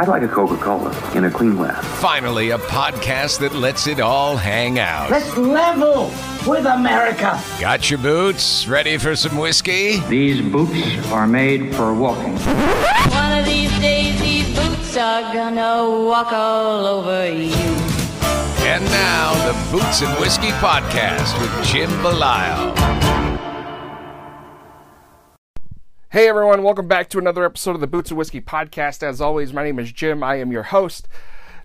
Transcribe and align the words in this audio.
I'd 0.00 0.08
like 0.08 0.22
a 0.22 0.28
Coca-Cola 0.28 0.96
in 1.14 1.26
a 1.26 1.30
clean 1.30 1.56
glass. 1.56 1.84
Finally, 2.00 2.52
a 2.52 2.58
podcast 2.58 3.40
that 3.40 3.54
lets 3.54 3.86
it 3.86 4.00
all 4.00 4.34
hang 4.34 4.78
out. 4.78 5.10
Let's 5.10 5.36
level 5.36 6.06
with 6.46 6.64
America. 6.64 7.38
Got 7.60 7.90
your 7.90 7.98
boots? 7.98 8.66
Ready 8.66 8.96
for 8.96 9.14
some 9.14 9.36
whiskey? 9.36 10.00
These 10.08 10.40
boots 10.40 11.06
are 11.12 11.26
made 11.26 11.74
for 11.74 11.92
walking. 11.92 12.32
One 12.32 13.40
of 13.40 13.44
these 13.44 13.78
days, 13.80 14.18
these 14.22 14.48
boots 14.58 14.96
are 14.96 15.34
gonna 15.34 15.90
walk 16.06 16.32
all 16.32 16.86
over 16.86 17.30
you. 17.30 17.52
And 18.64 18.82
now, 18.86 19.34
the 19.46 19.52
Boots 19.70 20.00
and 20.00 20.18
Whiskey 20.18 20.52
Podcast 20.62 21.38
with 21.42 21.66
Jim 21.66 21.90
Belisle. 22.02 23.09
Hey 26.12 26.26
everyone, 26.26 26.64
welcome 26.64 26.88
back 26.88 27.08
to 27.10 27.18
another 27.18 27.44
episode 27.44 27.76
of 27.76 27.80
the 27.80 27.86
Boots 27.86 28.10
and 28.10 28.18
Whiskey 28.18 28.40
podcast. 28.40 29.04
As 29.04 29.20
always, 29.20 29.52
my 29.52 29.62
name 29.62 29.78
is 29.78 29.92
Jim. 29.92 30.24
I 30.24 30.40
am 30.40 30.50
your 30.50 30.64
host. 30.64 31.06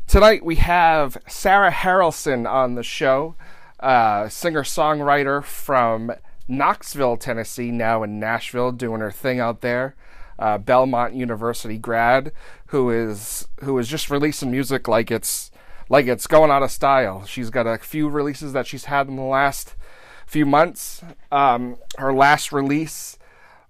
Tonight 0.05 0.45
we 0.45 0.57
have 0.57 1.17
Sarah 1.27 1.71
Harrelson 1.71 2.47
on 2.47 2.75
the 2.75 2.83
show, 2.83 3.33
uh, 3.79 4.29
singer 4.29 4.61
songwriter 4.61 5.44
from 5.44 6.11
Knoxville, 6.47 7.17
Tennessee, 7.17 7.72
now 7.72 8.03
in 8.03 8.19
Nashville, 8.19 8.72
doing 8.72 9.01
her 9.01 9.09
thing 9.09 9.39
out 9.39 9.61
there. 9.61 9.95
Uh, 10.38 10.59
Belmont 10.59 11.16
University 11.16 11.79
grad 11.79 12.31
who 12.67 12.91
is 12.91 13.47
who 13.62 13.79
is 13.79 13.88
just 13.88 14.12
releasing 14.12 14.51
music 14.51 14.88
like 14.88 15.09
it's 15.09 15.50
like 15.89 16.06
it's 16.06 16.27
going 16.27 16.51
out 16.51 16.62
of 16.62 16.69
style. 16.69 17.25
She's 17.25 17.50
got 17.50 17.66
a 17.66 17.79
few 17.79 18.09
releases 18.09 18.53
that 18.53 18.67
she's 18.67 18.85
had 18.85 19.07
in 19.07 19.16
the 19.16 19.23
last 19.23 19.73
few 20.27 20.45
months. 20.45 21.03
Um, 21.31 21.77
her 21.97 22.13
last 22.13 22.51
release 22.51 23.17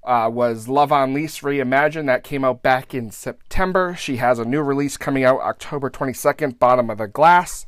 uh, 0.06 0.30
was 0.32 0.68
Love 0.68 0.92
on 0.92 1.14
Lease 1.14 1.40
Reimagined. 1.40 2.06
That 2.06 2.24
came 2.24 2.46
out 2.46 2.62
back 2.62 2.94
in 2.94 3.12
September. 3.12 3.96
She 3.98 4.18
has 4.18 4.40
a 4.40 4.46
new 4.46 4.62
release 4.62 4.98
coming 4.98 5.24
out 5.24 5.42
October 5.42 5.90
22nd, 5.90 6.60
Bottom 6.60 6.90
of 6.90 7.00
the 7.00 7.08
Glass. 7.08 7.66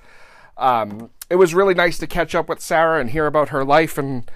Um, 0.58 1.10
it 1.30 1.36
was 1.36 1.54
really 1.54 1.74
nice 1.74 1.98
to 2.00 2.08
catch 2.08 2.34
up 2.36 2.48
with 2.48 2.62
Sarah 2.62 3.00
and 3.00 3.10
hear 3.10 3.26
about 3.26 3.50
her 3.50 3.66
life 3.66 3.98
and 3.98 4.30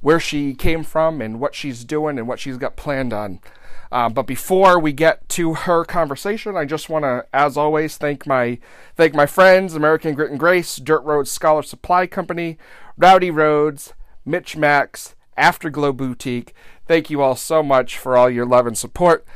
where 0.00 0.20
she 0.20 0.54
came 0.54 0.84
from 0.84 1.20
and 1.20 1.40
what 1.40 1.54
she's 1.54 1.84
doing 1.84 2.18
and 2.18 2.28
what 2.28 2.40
she's 2.40 2.56
got 2.56 2.76
planned 2.76 3.12
on. 3.12 3.40
Uh, 3.90 4.08
but 4.08 4.26
before 4.26 4.78
we 4.78 4.92
get 4.92 5.28
to 5.30 5.54
her 5.54 5.84
conversation, 5.84 6.56
I 6.56 6.64
just 6.64 6.88
want 6.88 7.04
to, 7.04 7.24
as 7.32 7.56
always, 7.56 7.96
thank 7.96 8.26
my 8.26 8.58
thank 8.96 9.14
my 9.14 9.26
friends, 9.26 9.74
American 9.74 10.14
Grit 10.14 10.30
and 10.30 10.38
Grace, 10.38 10.76
Dirt 10.76 11.02
Road 11.04 11.26
Scholar 11.26 11.62
Supply 11.62 12.06
Company, 12.06 12.58
Rowdy 12.98 13.30
Roads, 13.30 13.94
Mitch 14.26 14.56
Max, 14.56 15.14
Afterglow 15.38 15.92
Boutique. 15.92 16.54
Thank 16.88 17.10
you 17.10 17.20
all 17.20 17.36
so 17.36 17.62
much 17.62 17.98
for 17.98 18.16
all 18.16 18.30
your 18.30 18.46
love 18.46 18.66
and 18.66 18.76
support. 18.76 19.26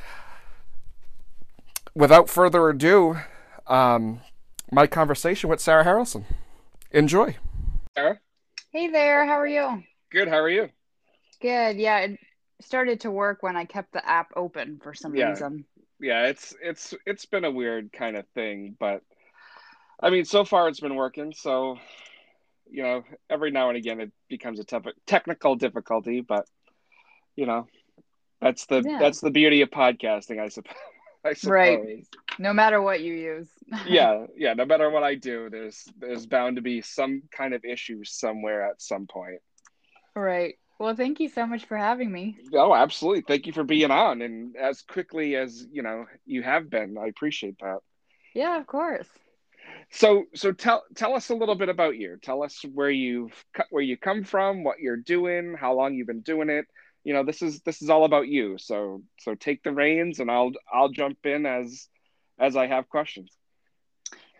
Without 1.94 2.30
further 2.30 2.70
ado, 2.70 3.18
um, 3.66 4.22
my 4.70 4.86
conversation 4.86 5.50
with 5.50 5.60
Sarah 5.60 5.84
Harrelson. 5.84 6.24
Enjoy. 6.92 7.36
Sarah? 7.94 8.18
Hey 8.70 8.88
there, 8.88 9.26
how 9.26 9.34
are 9.34 9.46
you? 9.46 9.82
Good, 10.10 10.28
how 10.28 10.38
are 10.38 10.48
you? 10.48 10.70
Good, 11.42 11.76
yeah. 11.76 11.98
It 11.98 12.18
started 12.62 13.00
to 13.00 13.10
work 13.10 13.42
when 13.42 13.54
I 13.54 13.66
kept 13.66 13.92
the 13.92 14.08
app 14.08 14.30
open 14.34 14.80
for 14.82 14.94
some 14.94 15.14
Yeah. 15.14 15.28
reason. 15.28 15.66
Yeah, 16.00 16.28
it's 16.28 16.54
it's 16.62 16.94
it's 17.06 17.26
been 17.26 17.44
a 17.44 17.50
weird 17.50 17.92
kind 17.92 18.16
of 18.16 18.26
thing, 18.34 18.76
but 18.80 19.02
I 20.00 20.08
mean, 20.08 20.24
so 20.24 20.44
far 20.46 20.68
it's 20.68 20.80
been 20.80 20.96
working. 20.96 21.34
So, 21.36 21.76
you 22.70 22.82
know, 22.82 23.04
every 23.28 23.50
now 23.50 23.68
and 23.68 23.76
again 23.76 24.00
it 24.00 24.10
becomes 24.30 24.58
a 24.58 24.64
tep- 24.64 24.86
technical 25.06 25.54
difficulty, 25.54 26.22
but 26.22 26.46
you 27.36 27.46
know, 27.46 27.66
that's 28.40 28.66
the 28.66 28.82
Yeah. 28.84 28.98
that's 28.98 29.20
the 29.20 29.30
beauty 29.30 29.62
of 29.62 29.70
podcasting, 29.70 30.40
I 30.40 30.48
suppose. 30.48 30.74
I 31.24 31.34
suppose. 31.34 31.52
Right. 31.52 32.06
No 32.40 32.52
matter 32.52 32.82
what 32.82 33.00
you 33.00 33.14
use. 33.14 33.48
yeah, 33.86 34.26
yeah. 34.36 34.54
No 34.54 34.64
matter 34.64 34.90
what 34.90 35.02
I 35.04 35.14
do, 35.14 35.48
there's 35.50 35.84
there's 35.98 36.26
bound 36.26 36.56
to 36.56 36.62
be 36.62 36.82
some 36.82 37.22
kind 37.30 37.54
of 37.54 37.64
issue 37.64 38.02
somewhere 38.04 38.64
at 38.68 38.82
some 38.82 39.06
point. 39.06 39.40
right. 40.14 40.54
Well, 40.78 40.96
thank 40.96 41.20
you 41.20 41.28
so 41.28 41.46
much 41.46 41.66
for 41.66 41.76
having 41.76 42.10
me. 42.10 42.36
Oh, 42.54 42.74
absolutely. 42.74 43.20
Thank 43.22 43.46
you 43.46 43.52
for 43.52 43.62
being 43.62 43.92
on 43.92 44.20
and 44.20 44.56
as 44.56 44.82
quickly 44.82 45.36
as, 45.36 45.64
you 45.70 45.82
know, 45.82 46.06
you 46.26 46.42
have 46.42 46.68
been. 46.70 46.98
I 46.98 47.06
appreciate 47.06 47.56
that. 47.60 47.78
Yeah, 48.34 48.58
of 48.58 48.66
course. 48.66 49.06
So, 49.90 50.24
so 50.34 50.50
tell 50.50 50.82
tell 50.96 51.14
us 51.14 51.28
a 51.28 51.36
little 51.36 51.54
bit 51.54 51.68
about 51.68 51.96
you. 51.98 52.16
Tell 52.20 52.42
us 52.42 52.64
where 52.74 52.90
you've 52.90 53.44
where 53.70 53.82
you 53.82 53.96
come 53.96 54.24
from, 54.24 54.64
what 54.64 54.80
you're 54.80 54.96
doing, 54.96 55.54
how 55.56 55.74
long 55.74 55.94
you've 55.94 56.08
been 56.08 56.20
doing 56.22 56.48
it. 56.50 56.66
You 57.04 57.14
know, 57.14 57.24
this 57.24 57.42
is 57.42 57.60
this 57.62 57.82
is 57.82 57.90
all 57.90 58.04
about 58.04 58.28
you. 58.28 58.58
So, 58.58 59.02
so 59.18 59.34
take 59.34 59.62
the 59.62 59.72
reins, 59.72 60.20
and 60.20 60.30
I'll 60.30 60.52
I'll 60.72 60.90
jump 60.90 61.18
in 61.24 61.46
as 61.46 61.88
as 62.38 62.56
I 62.56 62.66
have 62.66 62.88
questions. 62.88 63.30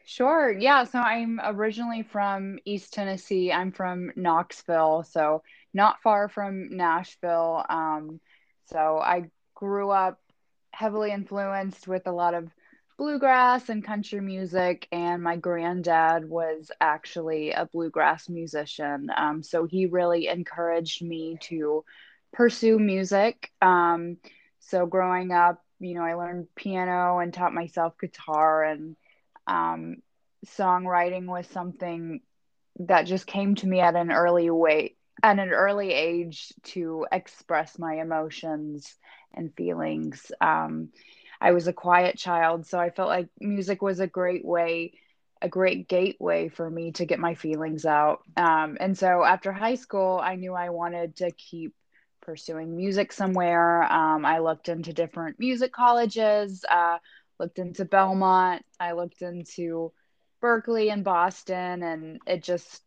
Sure. 0.04 0.52
Yeah. 0.52 0.84
So 0.84 0.98
I'm 0.98 1.40
originally 1.42 2.02
from 2.02 2.58
East 2.64 2.92
Tennessee. 2.92 3.52
I'm 3.52 3.72
from 3.72 4.12
Knoxville, 4.16 5.04
so 5.04 5.42
not 5.72 6.02
far 6.02 6.28
from 6.28 6.76
Nashville. 6.76 7.64
Um, 7.68 8.20
so 8.66 8.98
I 8.98 9.30
grew 9.54 9.90
up 9.90 10.18
heavily 10.72 11.12
influenced 11.12 11.86
with 11.86 12.06
a 12.06 12.12
lot 12.12 12.34
of 12.34 12.48
bluegrass 12.98 13.68
and 13.68 13.84
country 13.84 14.20
music, 14.20 14.86
and 14.92 15.22
my 15.22 15.36
granddad 15.36 16.28
was 16.28 16.70
actually 16.80 17.52
a 17.52 17.66
bluegrass 17.66 18.28
musician. 18.28 19.08
Um, 19.16 19.42
so 19.42 19.66
he 19.66 19.86
really 19.86 20.28
encouraged 20.28 21.02
me 21.02 21.38
to 21.42 21.84
pursue 22.32 22.78
music. 22.78 23.50
Um, 23.60 24.18
so 24.60 24.86
growing 24.86 25.32
up, 25.32 25.62
you 25.80 25.94
know, 25.94 26.02
I 26.02 26.14
learned 26.14 26.48
piano 26.54 27.18
and 27.18 27.32
taught 27.32 27.54
myself 27.54 27.94
guitar 27.98 28.64
and 28.64 28.96
um, 29.46 29.96
songwriting 30.46 31.26
was 31.26 31.46
something 31.48 32.20
that 32.80 33.06
just 33.06 33.26
came 33.26 33.54
to 33.56 33.66
me 33.66 33.80
at 33.80 33.96
an 33.96 34.10
early 34.10 34.50
way 34.50 34.96
at 35.22 35.38
an 35.38 35.50
early 35.50 35.92
age 35.92 36.52
to 36.62 37.06
express 37.12 37.78
my 37.78 37.96
emotions 38.00 38.96
and 39.34 39.54
feelings 39.54 40.32
um, 40.40 40.88
i 41.40 41.52
was 41.52 41.68
a 41.68 41.72
quiet 41.72 42.16
child 42.16 42.66
so 42.66 42.78
i 42.78 42.90
felt 42.90 43.08
like 43.08 43.28
music 43.40 43.82
was 43.82 44.00
a 44.00 44.06
great 44.06 44.44
way 44.44 44.92
a 45.42 45.48
great 45.48 45.88
gateway 45.88 46.48
for 46.48 46.68
me 46.68 46.92
to 46.92 47.04
get 47.04 47.18
my 47.18 47.34
feelings 47.34 47.84
out 47.84 48.20
um, 48.36 48.76
and 48.80 48.96
so 48.96 49.22
after 49.22 49.52
high 49.52 49.74
school 49.74 50.20
i 50.22 50.34
knew 50.36 50.54
i 50.54 50.70
wanted 50.70 51.16
to 51.16 51.30
keep 51.32 51.74
pursuing 52.22 52.76
music 52.76 53.12
somewhere 53.12 53.82
um, 53.92 54.24
i 54.24 54.38
looked 54.38 54.68
into 54.68 54.92
different 54.92 55.38
music 55.38 55.72
colleges 55.72 56.64
uh, 56.70 56.98
looked 57.42 57.58
into 57.58 57.84
Belmont, 57.84 58.64
I 58.78 58.92
looked 58.92 59.20
into 59.20 59.92
Berklee 60.40 60.92
and 60.92 61.02
Boston, 61.02 61.82
and 61.82 62.20
it 62.24 62.42
just 62.42 62.82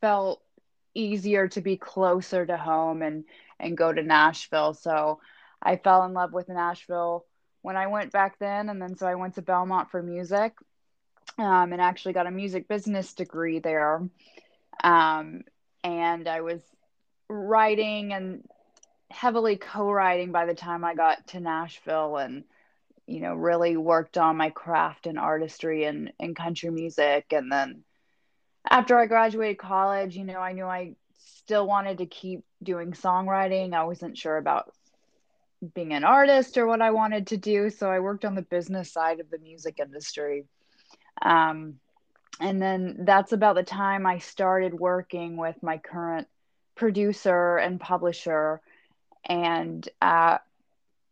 felt 0.00 0.40
easier 0.94 1.48
to 1.48 1.60
be 1.60 1.76
closer 1.76 2.46
to 2.46 2.56
home 2.56 3.02
and 3.02 3.24
and 3.60 3.76
go 3.76 3.92
to 3.92 4.02
Nashville. 4.02 4.72
So 4.72 5.20
I 5.62 5.76
fell 5.76 6.04
in 6.04 6.14
love 6.14 6.32
with 6.32 6.48
Nashville 6.48 7.26
when 7.60 7.76
I 7.76 7.86
went 7.88 8.12
back 8.12 8.38
then, 8.38 8.70
and 8.70 8.80
then 8.80 8.96
so 8.96 9.06
I 9.06 9.14
went 9.14 9.34
to 9.34 9.42
Belmont 9.42 9.90
for 9.90 10.02
music, 10.02 10.54
um, 11.38 11.72
and 11.72 11.82
actually 11.82 12.14
got 12.14 12.26
a 12.26 12.30
music 12.30 12.66
business 12.66 13.12
degree 13.12 13.58
there. 13.58 14.08
Um, 14.82 15.42
and 15.82 16.26
I 16.26 16.40
was 16.40 16.62
writing 17.28 18.12
and 18.12 18.42
heavily 19.10 19.56
co-writing 19.56 20.32
by 20.32 20.46
the 20.46 20.54
time 20.54 20.84
I 20.84 20.94
got 20.94 21.28
to 21.28 21.40
Nashville, 21.40 22.16
and 22.16 22.44
you 23.06 23.20
know 23.20 23.34
really 23.34 23.76
worked 23.76 24.18
on 24.18 24.36
my 24.36 24.50
craft 24.50 25.06
and 25.06 25.18
artistry 25.18 25.84
and 25.84 26.12
and 26.20 26.36
country 26.36 26.70
music, 26.70 27.26
and 27.32 27.50
then 27.50 27.84
after 28.68 28.98
I 28.98 29.06
graduated 29.06 29.58
college, 29.58 30.16
you 30.16 30.24
know, 30.24 30.38
I 30.38 30.52
knew 30.52 30.64
I 30.64 30.94
still 31.18 31.66
wanted 31.66 31.98
to 31.98 32.06
keep 32.06 32.44
doing 32.62 32.92
songwriting. 32.92 33.74
I 33.74 33.84
wasn't 33.84 34.16
sure 34.16 34.36
about 34.36 34.72
being 35.74 35.92
an 35.92 36.04
artist 36.04 36.56
or 36.56 36.66
what 36.66 36.82
I 36.82 36.90
wanted 36.90 37.28
to 37.28 37.36
do. 37.36 37.70
So 37.70 37.90
I 37.90 38.00
worked 38.00 38.24
on 38.24 38.34
the 38.34 38.42
business 38.42 38.92
side 38.92 39.20
of 39.20 39.30
the 39.30 39.38
music 39.38 39.78
industry. 39.80 40.44
Um, 41.22 41.74
and 42.40 42.60
then 42.60 42.96
that's 43.00 43.32
about 43.32 43.54
the 43.54 43.62
time 43.62 44.06
I 44.06 44.18
started 44.18 44.74
working 44.74 45.36
with 45.36 45.62
my 45.62 45.78
current 45.78 46.26
producer 46.74 47.56
and 47.56 47.80
publisher. 47.80 48.60
And 49.24 49.88
uh, 50.00 50.38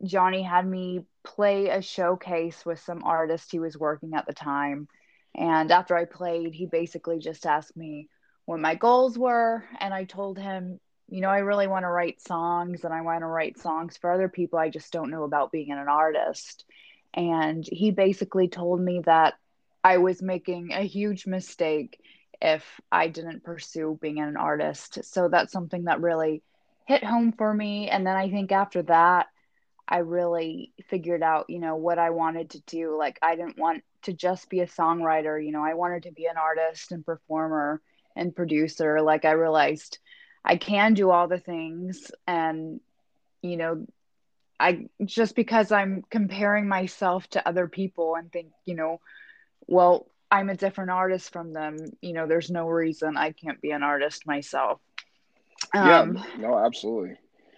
Johnny 0.03 0.43
had 0.43 0.67
me 0.67 1.05
play 1.23 1.69
a 1.69 1.81
showcase 1.81 2.65
with 2.65 2.79
some 2.79 3.03
artist 3.03 3.51
he 3.51 3.59
was 3.59 3.77
working 3.77 4.13
at 4.13 4.25
the 4.25 4.33
time. 4.33 4.87
And 5.35 5.71
after 5.71 5.95
I 5.95 6.05
played, 6.05 6.53
he 6.53 6.65
basically 6.65 7.19
just 7.19 7.45
asked 7.45 7.75
me 7.75 8.09
what 8.45 8.59
my 8.59 8.75
goals 8.75 9.17
were. 9.17 9.63
And 9.79 9.93
I 9.93 10.03
told 10.03 10.37
him, 10.37 10.79
you 11.09 11.21
know, 11.21 11.29
I 11.29 11.39
really 11.39 11.67
want 11.67 11.83
to 11.83 11.89
write 11.89 12.21
songs 12.21 12.83
and 12.83 12.93
I 12.93 13.01
want 13.01 13.21
to 13.21 13.27
write 13.27 13.59
songs 13.59 13.97
for 13.97 14.11
other 14.11 14.29
people. 14.29 14.59
I 14.59 14.69
just 14.69 14.91
don't 14.91 15.11
know 15.11 15.23
about 15.23 15.51
being 15.51 15.71
an 15.71 15.87
artist. 15.87 16.65
And 17.13 17.65
he 17.65 17.91
basically 17.91 18.47
told 18.47 18.81
me 18.81 19.01
that 19.05 19.35
I 19.83 19.97
was 19.97 20.21
making 20.21 20.71
a 20.71 20.81
huge 20.81 21.27
mistake 21.27 21.99
if 22.41 22.63
I 22.91 23.07
didn't 23.07 23.43
pursue 23.43 23.97
being 24.01 24.19
an 24.19 24.37
artist. 24.37 25.03
So 25.03 25.27
that's 25.29 25.51
something 25.51 25.85
that 25.85 26.01
really 26.01 26.41
hit 26.85 27.03
home 27.03 27.31
for 27.31 27.53
me. 27.53 27.89
And 27.89 28.05
then 28.05 28.15
I 28.15 28.29
think 28.29 28.51
after 28.51 28.83
that, 28.83 29.27
I 29.87 29.99
really 29.99 30.73
figured 30.89 31.23
out, 31.23 31.49
you 31.49 31.59
know, 31.59 31.75
what 31.75 31.99
I 31.99 32.09
wanted 32.11 32.51
to 32.51 32.61
do. 32.61 32.97
Like, 32.97 33.19
I 33.21 33.35
didn't 33.35 33.57
want 33.57 33.83
to 34.03 34.13
just 34.13 34.49
be 34.49 34.59
a 34.61 34.67
songwriter, 34.67 35.43
you 35.43 35.51
know, 35.51 35.63
I 35.63 35.75
wanted 35.75 36.03
to 36.03 36.11
be 36.11 36.25
an 36.25 36.37
artist 36.37 36.91
and 36.91 37.05
performer 37.05 37.81
and 38.15 38.35
producer. 38.35 39.01
Like, 39.01 39.25
I 39.25 39.31
realized 39.31 39.99
I 40.43 40.57
can 40.57 40.93
do 40.93 41.09
all 41.09 41.27
the 41.27 41.39
things 41.39 42.11
and 42.27 42.81
you 43.41 43.57
know 43.57 43.85
I 44.59 44.87
just 45.03 45.35
because 45.35 45.71
I'm 45.71 46.03
comparing 46.09 46.67
myself 46.67 47.27
to 47.31 47.47
other 47.47 47.67
people 47.67 48.15
and 48.15 48.31
think, 48.31 48.47
you 48.65 48.75
know, 48.75 49.01
well, 49.67 50.07
I'm 50.33 50.49
a 50.49 50.55
different 50.55 50.89
artist 50.89 51.31
from 51.31 51.53
them, 51.53 51.77
you 52.01 52.13
know, 52.13 52.25
there's 52.25 52.49
no 52.49 52.67
reason 52.67 53.17
I 53.17 53.33
can't 53.33 53.61
be 53.61 53.69
an 53.69 53.83
artist 53.83 54.25
myself. 54.25 54.81
Um, 55.75 56.17
yeah, 56.17 56.23
no, 56.39 56.57
absolutely. 56.57 57.17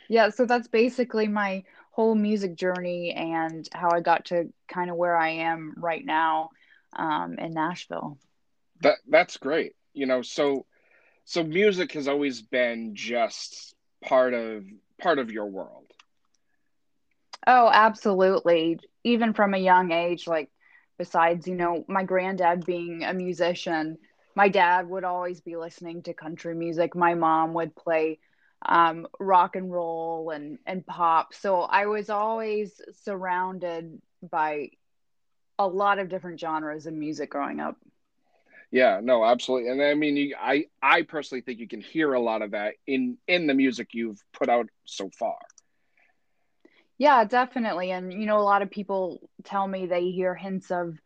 Yeah, 0.10 0.30
so 0.30 0.46
that's 0.46 0.68
basically 0.68 1.30
my 1.30 1.64
whole 1.92 2.16
music 2.16 2.56
journey 2.58 3.14
and 3.14 3.66
how 3.72 3.92
I 3.92 4.02
got 4.02 4.26
to 4.26 4.52
kind 4.68 4.90
of 4.90 4.98
where 4.98 5.16
I 5.16 5.30
am 5.30 5.74
right 5.78 6.06
now 6.06 6.50
um, 6.98 7.36
in 7.40 7.54
Nashville. 7.54 8.18
That 8.82 8.98
that's 9.08 9.38
great. 9.38 9.72
You 9.94 10.06
know, 10.06 10.22
so 10.22 10.66
so 11.24 11.46
music 11.46 11.94
has 11.94 12.10
always 12.10 12.42
been 12.42 12.94
just 12.94 13.74
part 14.04 14.34
of 14.34 14.66
part 15.00 15.20
of 15.20 15.32
your 15.32 15.46
world 15.46 15.86
oh 17.48 17.70
absolutely 17.74 18.80
even 19.04 19.34
from 19.34 19.54
a 19.54 19.58
young 19.58 19.92
age 19.92 20.28
like 20.28 20.50
besides 20.98 21.48
you 21.48 21.56
know 21.56 21.84
my 21.88 22.04
granddad 22.04 22.66
being 22.66 23.04
a 23.04 23.14
musician 23.14 23.98
my 24.36 24.50
dad 24.50 24.88
would 24.88 25.04
always 25.04 25.42
be 25.42 25.56
listening 25.56 26.02
to 26.04 26.14
country 26.14 26.56
music 26.56 26.96
my 26.96 27.14
mom 27.14 27.54
would 27.54 27.76
play 27.76 28.20
um, 28.68 29.06
rock 29.20 29.56
and 29.56 29.72
roll 29.72 30.32
and 30.32 30.58
and 30.66 30.86
pop 30.86 31.34
so 31.34 31.62
i 31.62 31.86
was 31.86 32.10
always 32.10 32.82
surrounded 33.04 34.02
by 34.22 34.70
a 35.60 35.68
lot 35.68 36.00
of 36.00 36.10
different 36.10 36.40
genres 36.40 36.86
of 36.86 36.94
music 36.94 37.30
growing 37.30 37.60
up 37.60 37.78
yeah, 38.72 39.00
no, 39.02 39.24
absolutely. 39.24 39.70
And 39.70 39.82
I 39.82 39.94
mean, 39.94 40.18
you, 40.18 40.36
I 40.38 40.66
I 40.82 41.04
personally 41.04 41.42
think 41.42 41.60
you 41.60 41.68
can 41.68 41.80
hear 41.80 42.14
a 42.14 42.20
lot 42.20 42.42
of 42.42 42.52
that 42.52 42.74
in 42.86 43.18
in 43.26 43.48
the 43.48 43.54
music 43.54 43.90
you've 43.94 44.22
put 44.34 44.50
out 44.50 44.68
so 44.84 45.10
far. 45.18 45.38
Yeah, 46.98 47.24
definitely. 47.26 47.92
And 47.92 48.14
you 48.14 48.26
know, 48.26 48.38
a 48.38 48.42
lot 48.42 48.62
of 48.62 48.72
people 48.72 49.30
tell 49.44 49.68
me 49.68 49.86
they 49.86 50.12
hear 50.12 50.34
hints 50.34 50.72
of 50.72 50.98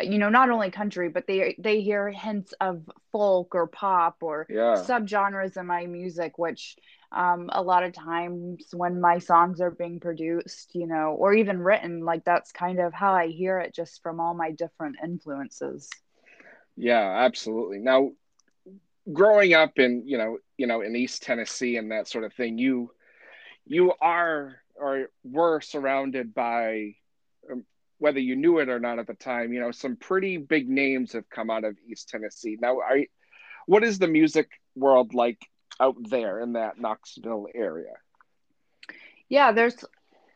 you 0.00 0.18
know, 0.18 0.28
not 0.28 0.50
only 0.50 0.70
country, 0.70 1.08
but 1.08 1.26
they 1.26 1.56
they 1.58 1.80
hear 1.80 2.10
hints 2.10 2.52
of 2.60 2.82
folk 3.12 3.54
or 3.54 3.66
pop 3.66 4.16
or 4.20 4.46
yeah. 4.48 4.74
subgenres 4.76 5.56
in 5.56 5.66
my 5.66 5.86
music, 5.86 6.38
which 6.38 6.76
um, 7.12 7.48
a 7.52 7.62
lot 7.62 7.82
of 7.82 7.92
times 7.92 8.66
when 8.72 9.00
my 9.00 9.18
songs 9.18 9.60
are 9.60 9.70
being 9.70 10.00
produced, 10.00 10.74
you 10.74 10.86
know, 10.86 11.16
or 11.18 11.34
even 11.34 11.60
written, 11.60 12.04
like 12.04 12.24
that's 12.24 12.52
kind 12.52 12.78
of 12.78 12.92
how 12.92 13.14
I 13.14 13.28
hear 13.28 13.58
it 13.58 13.74
just 13.74 14.02
from 14.02 14.20
all 14.20 14.34
my 14.34 14.50
different 14.50 14.96
influences. 15.02 15.88
Yeah, 16.76 17.24
absolutely. 17.24 17.78
Now, 17.78 18.10
growing 19.12 19.54
up 19.54 19.78
in 19.78 20.02
you 20.06 20.18
know 20.18 20.38
you 20.58 20.66
know 20.66 20.82
in 20.82 20.94
East 20.96 21.22
Tennessee 21.22 21.76
and 21.76 21.90
that 21.90 22.08
sort 22.08 22.24
of 22.24 22.34
thing, 22.34 22.58
you 22.58 22.90
you 23.66 23.92
are 24.00 24.56
or 24.78 25.10
were 25.24 25.60
surrounded 25.60 26.34
by 26.34 26.94
um, 27.50 27.64
whether 27.98 28.20
you 28.20 28.36
knew 28.36 28.58
it 28.58 28.68
or 28.68 28.78
not 28.78 28.98
at 28.98 29.06
the 29.06 29.14
time. 29.14 29.52
You 29.52 29.60
know, 29.60 29.70
some 29.70 29.96
pretty 29.96 30.36
big 30.36 30.68
names 30.68 31.12
have 31.12 31.28
come 31.30 31.50
out 31.50 31.64
of 31.64 31.76
East 31.88 32.08
Tennessee. 32.08 32.56
Now, 32.60 32.80
are 32.80 32.98
what 33.66 33.84
is 33.84 33.98
the 33.98 34.08
music 34.08 34.48
world 34.74 35.14
like 35.14 35.40
out 35.80 35.96
there 36.08 36.40
in 36.40 36.52
that 36.52 36.78
Knoxville 36.80 37.48
area? 37.54 37.94
Yeah, 39.28 39.52
there's 39.52 39.84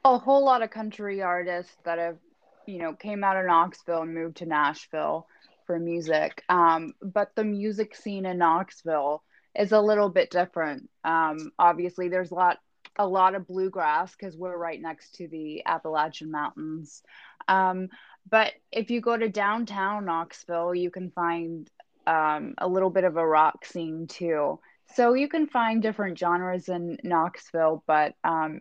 a 0.05 0.19
whole 0.19 0.45
lot 0.45 0.63
of 0.63 0.71
country 0.71 1.23
artists 1.23 1.77
that 1.85 1.99
have, 1.99 2.19
you 2.67 2.79
know, 2.79 2.95
came 2.95 3.23
out 3.23 3.37
of 3.37 3.47
Knoxville 3.47 4.03
and 4.03 4.15
moved 4.15 4.39
to 4.39 4.47
Nashville 4.47 5.27
for 5.67 5.79
music. 5.79 6.43
Um, 6.49 6.95
but 7.01 7.31
the 7.37 7.45
music 7.45 7.95
scene 7.95 8.27
in 8.27 8.39
Knoxville 8.39 9.23
is 9.57 9.73
a 9.73 9.81
little 9.81 10.09
bit 10.09 10.31
different. 10.31 10.89
Um, 11.05 11.53
obviously, 11.59 12.09
there's 12.09 12.31
a 12.31 12.35
lot 12.35 12.59
a 13.01 13.07
lot 13.07 13.35
of 13.35 13.47
bluegrass 13.47 14.15
because 14.15 14.37
we're 14.37 14.57
right 14.57 14.81
next 14.81 15.15
to 15.15 15.27
the 15.27 15.65
Appalachian 15.65 16.31
Mountains. 16.31 17.03
Um, 17.49 17.89
but 18.29 18.53
if 18.71 18.91
you 18.91 19.01
go 19.01 19.17
to 19.17 19.29
downtown 19.29 20.05
Knoxville, 20.05 20.75
you 20.75 20.91
can 20.91 21.11
find 21.11 21.69
um, 22.07 22.55
a 22.59 22.69
little 22.69 22.91
bit 22.91 23.05
of 23.05 23.17
a 23.17 23.27
rock 23.27 23.65
scene 23.65 24.07
too. 24.07 24.61
So 24.95 25.15
you 25.15 25.29
can 25.29 25.47
find 25.47 25.81
different 25.81 26.19
genres 26.19 26.69
in 26.69 26.99
Knoxville, 27.03 27.83
but 27.87 28.15
um, 28.23 28.61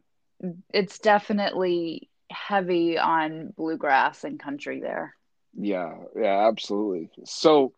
it's 0.74 1.00
definitely 1.00 2.10
heavy 2.32 2.98
on 2.98 3.54
bluegrass 3.58 4.24
and 4.24 4.40
country 4.40 4.80
there. 4.80 5.16
Yeah, 5.54 5.96
yeah, 6.16 6.48
absolutely. 6.48 7.10
So, 7.26 7.74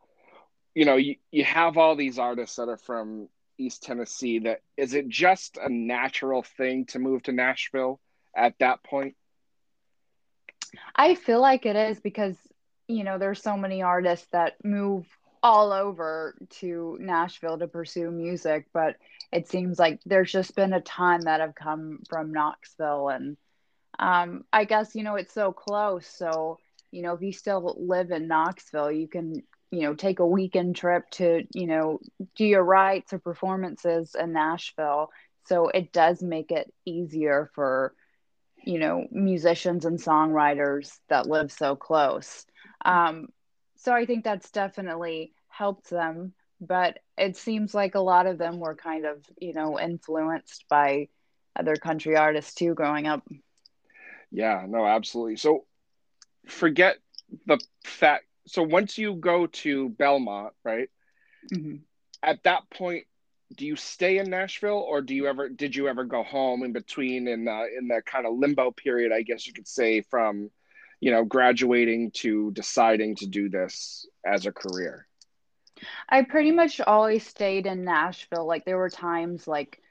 you 0.75 0.85
know, 0.85 0.97
you, 0.97 1.15
you 1.31 1.43
have 1.43 1.77
all 1.77 1.95
these 1.95 2.19
artists 2.19 2.57
that 2.57 2.69
are 2.69 2.77
from 2.77 3.29
East 3.61 3.83
Tennessee. 3.83 4.39
That 4.39 4.61
is 4.77 4.93
it 4.93 5.07
just 5.07 5.57
a 5.57 5.69
natural 5.69 6.43
thing 6.43 6.85
to 6.87 6.99
move 6.99 7.23
to 7.23 7.31
Nashville 7.31 7.99
at 8.35 8.57
that 8.59 8.83
point? 8.83 9.15
I 10.95 11.15
feel 11.15 11.41
like 11.41 11.65
it 11.65 11.75
is 11.75 11.99
because, 11.99 12.35
you 12.87 13.03
know, 13.03 13.17
there's 13.17 13.41
so 13.41 13.57
many 13.57 13.81
artists 13.81 14.27
that 14.31 14.63
move 14.63 15.05
all 15.43 15.73
over 15.73 16.35
to 16.49 16.97
Nashville 16.99 17.57
to 17.57 17.67
pursue 17.67 18.11
music, 18.11 18.67
but 18.73 18.95
it 19.31 19.47
seems 19.47 19.79
like 19.79 19.99
there's 20.05 20.31
just 20.31 20.55
been 20.55 20.73
a 20.73 20.81
ton 20.81 21.21
that 21.25 21.41
have 21.41 21.55
come 21.55 21.99
from 22.09 22.31
Knoxville 22.31 23.09
and 23.09 23.37
um, 23.99 24.45
I 24.53 24.65
guess 24.65 24.95
you 24.95 25.03
know 25.03 25.15
it's 25.15 25.33
so 25.33 25.51
close, 25.51 26.07
so 26.07 26.57
you 26.91 27.01
know, 27.01 27.13
if 27.13 27.21
you 27.21 27.31
still 27.31 27.75
live 27.79 28.11
in 28.11 28.27
Knoxville, 28.27 28.91
you 28.91 29.07
can, 29.07 29.43
you 29.71 29.81
know, 29.81 29.95
take 29.95 30.19
a 30.19 30.27
weekend 30.27 30.75
trip 30.75 31.09
to, 31.11 31.43
you 31.53 31.65
know, 31.65 31.99
do 32.35 32.45
your 32.45 32.63
writes 32.63 33.13
or 33.13 33.19
performances 33.19 34.15
in 34.19 34.33
Nashville. 34.33 35.09
So 35.47 35.69
it 35.69 35.91
does 35.93 36.21
make 36.21 36.51
it 36.51 36.71
easier 36.85 37.49
for, 37.55 37.93
you 38.63 38.79
know, 38.79 39.07
musicians 39.11 39.85
and 39.85 39.97
songwriters 39.97 40.91
that 41.07 41.27
live 41.27 41.51
so 41.51 41.75
close. 41.75 42.45
Um, 42.83 43.29
so 43.77 43.93
I 43.93 44.05
think 44.05 44.23
that's 44.23 44.51
definitely 44.51 45.33
helped 45.47 45.89
them. 45.89 46.33
But 46.59 46.99
it 47.17 47.37
seems 47.37 47.73
like 47.73 47.95
a 47.95 48.01
lot 48.01 48.27
of 48.27 48.37
them 48.37 48.59
were 48.59 48.75
kind 48.75 49.05
of, 49.05 49.25
you 49.39 49.53
know, 49.53 49.79
influenced 49.79 50.65
by 50.69 51.07
other 51.55 51.75
country 51.75 52.15
artists 52.15 52.53
too 52.53 52.75
growing 52.75 53.07
up. 53.07 53.27
Yeah, 54.31 54.65
no, 54.67 54.85
absolutely. 54.85 55.37
So 55.37 55.65
forget 56.45 56.97
the 57.45 57.59
fact. 57.83 58.25
So 58.47 58.63
once 58.63 58.97
you 58.97 59.15
go 59.15 59.47
to 59.47 59.89
Belmont, 59.89 60.53
right? 60.63 60.89
Mm-hmm. 61.53 61.77
At 62.23 62.43
that 62.43 62.69
point, 62.69 63.05
do 63.55 63.65
you 63.65 63.75
stay 63.75 64.17
in 64.17 64.29
Nashville, 64.29 64.77
or 64.87 65.01
do 65.01 65.13
you 65.13 65.27
ever 65.27 65.49
did 65.49 65.75
you 65.75 65.87
ever 65.87 66.03
go 66.03 66.23
home 66.23 66.63
in 66.63 66.71
between 66.71 67.27
in 67.27 67.47
uh, 67.47 67.63
in 67.77 67.89
that 67.89 68.05
kind 68.05 68.25
of 68.25 68.37
limbo 68.37 68.71
period? 68.71 69.11
I 69.11 69.23
guess 69.23 69.45
you 69.45 69.53
could 69.53 69.67
say 69.67 70.01
from, 70.01 70.49
you 70.99 71.11
know, 71.11 71.25
graduating 71.25 72.11
to 72.15 72.51
deciding 72.51 73.15
to 73.17 73.27
do 73.27 73.49
this 73.49 74.05
as 74.25 74.45
a 74.45 74.51
career. 74.51 75.07
I 76.07 76.23
pretty 76.23 76.51
much 76.51 76.79
always 76.79 77.25
stayed 77.25 77.65
in 77.65 77.83
Nashville. 77.83 78.45
Like 78.45 78.65
there 78.65 78.77
were 78.77 78.89
times 78.89 79.47
like 79.47 79.81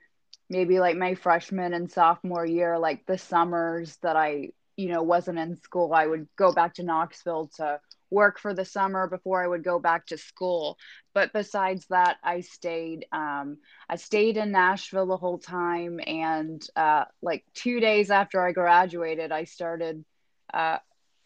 maybe 0.48 0.80
like 0.80 0.96
my 0.96 1.14
freshman 1.14 1.74
and 1.74 1.90
sophomore 1.90 2.46
year, 2.46 2.78
like 2.78 3.06
the 3.06 3.18
summers 3.18 3.96
that 4.02 4.16
I, 4.16 4.50
you 4.76 4.88
know, 4.88 5.02
wasn't 5.02 5.38
in 5.38 5.56
school, 5.56 5.92
I 5.92 6.06
would 6.06 6.28
go 6.36 6.52
back 6.52 6.74
to 6.74 6.82
Knoxville 6.82 7.50
to 7.56 7.80
work 8.10 8.38
for 8.38 8.54
the 8.54 8.64
summer 8.64 9.06
before 9.06 9.42
I 9.42 9.46
would 9.46 9.64
go 9.64 9.78
back 9.78 10.06
to 10.06 10.18
school. 10.18 10.78
But 11.14 11.32
besides 11.32 11.86
that, 11.90 12.18
I 12.22 12.40
stayed. 12.40 13.06
Um, 13.12 13.58
I 13.88 13.96
stayed 13.96 14.36
in 14.36 14.52
Nashville 14.52 15.06
the 15.06 15.16
whole 15.16 15.38
time, 15.38 16.00
and 16.06 16.64
uh, 16.76 17.04
like 17.22 17.44
two 17.54 17.80
days 17.80 18.10
after 18.10 18.44
I 18.44 18.52
graduated, 18.52 19.32
I 19.32 19.44
started 19.44 20.04
uh, 20.52 20.78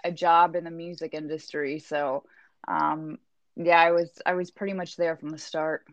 a 0.02 0.12
job 0.12 0.56
in 0.56 0.64
the 0.64 0.70
music 0.70 1.14
industry. 1.14 1.78
So, 1.78 2.24
um, 2.68 3.18
yeah, 3.56 3.80
I 3.80 3.92
was 3.92 4.10
I 4.24 4.34
was 4.34 4.50
pretty 4.50 4.74
much 4.74 4.96
there 4.96 5.16
from 5.16 5.30
the 5.30 5.38
start. 5.38 5.84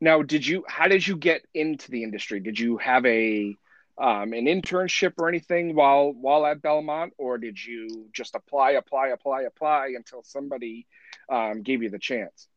Now, 0.00 0.22
did 0.22 0.46
you? 0.46 0.64
How 0.68 0.88
did 0.88 1.06
you 1.06 1.16
get 1.16 1.42
into 1.54 1.90
the 1.90 2.02
industry? 2.02 2.40
Did 2.40 2.58
you 2.58 2.76
have 2.78 3.04
a 3.06 3.56
um, 3.98 4.32
an 4.32 4.46
internship 4.46 5.14
or 5.18 5.28
anything 5.28 5.74
while 5.74 6.12
while 6.12 6.44
at 6.46 6.62
Belmont, 6.62 7.14
or 7.18 7.38
did 7.38 7.62
you 7.62 8.08
just 8.12 8.34
apply, 8.34 8.72
apply, 8.72 9.08
apply, 9.08 9.42
apply 9.42 9.94
until 9.96 10.22
somebody 10.22 10.86
um, 11.30 11.62
gave 11.62 11.82
you 11.82 11.90
the 11.90 11.98
chance? 11.98 12.48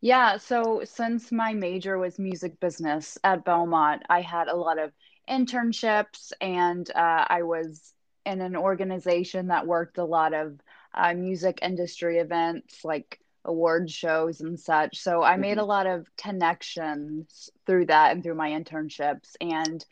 Yeah, 0.00 0.36
so 0.36 0.82
since 0.84 1.32
my 1.32 1.54
major 1.54 1.98
was 1.98 2.18
music 2.18 2.60
business 2.60 3.16
at 3.24 3.44
Belmont, 3.44 4.02
I 4.08 4.20
had 4.20 4.48
a 4.48 4.56
lot 4.56 4.78
of 4.78 4.92
internships, 5.28 6.32
and 6.40 6.90
uh, 6.90 7.24
I 7.28 7.42
was 7.42 7.94
in 8.26 8.40
an 8.40 8.56
organization 8.56 9.48
that 9.48 9.66
worked 9.66 9.98
a 9.98 10.04
lot 10.04 10.34
of 10.34 10.60
uh, 10.94 11.14
music 11.14 11.58
industry 11.62 12.18
events, 12.18 12.84
like 12.84 13.20
award 13.44 13.90
shows 13.90 14.40
and 14.40 14.58
such. 14.58 14.98
So 14.98 15.22
I 15.22 15.36
made 15.36 15.58
a 15.58 15.60
mm-hmm. 15.60 15.68
lot 15.68 15.86
of 15.86 16.06
connections 16.16 17.50
through 17.66 17.86
that 17.86 18.12
and 18.12 18.22
through 18.22 18.36
my 18.36 18.50
internships. 18.50 19.34
And 19.40 19.84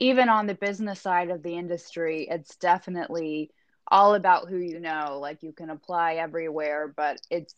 even 0.00 0.28
on 0.28 0.46
the 0.46 0.54
business 0.54 1.00
side 1.00 1.30
of 1.30 1.42
the 1.42 1.56
industry, 1.56 2.26
it's 2.28 2.56
definitely 2.56 3.50
all 3.86 4.14
about 4.14 4.48
who 4.48 4.56
you 4.56 4.80
know. 4.80 5.18
Like 5.20 5.42
you 5.42 5.52
can 5.52 5.70
apply 5.70 6.14
everywhere, 6.14 6.92
but 6.96 7.20
it's 7.30 7.54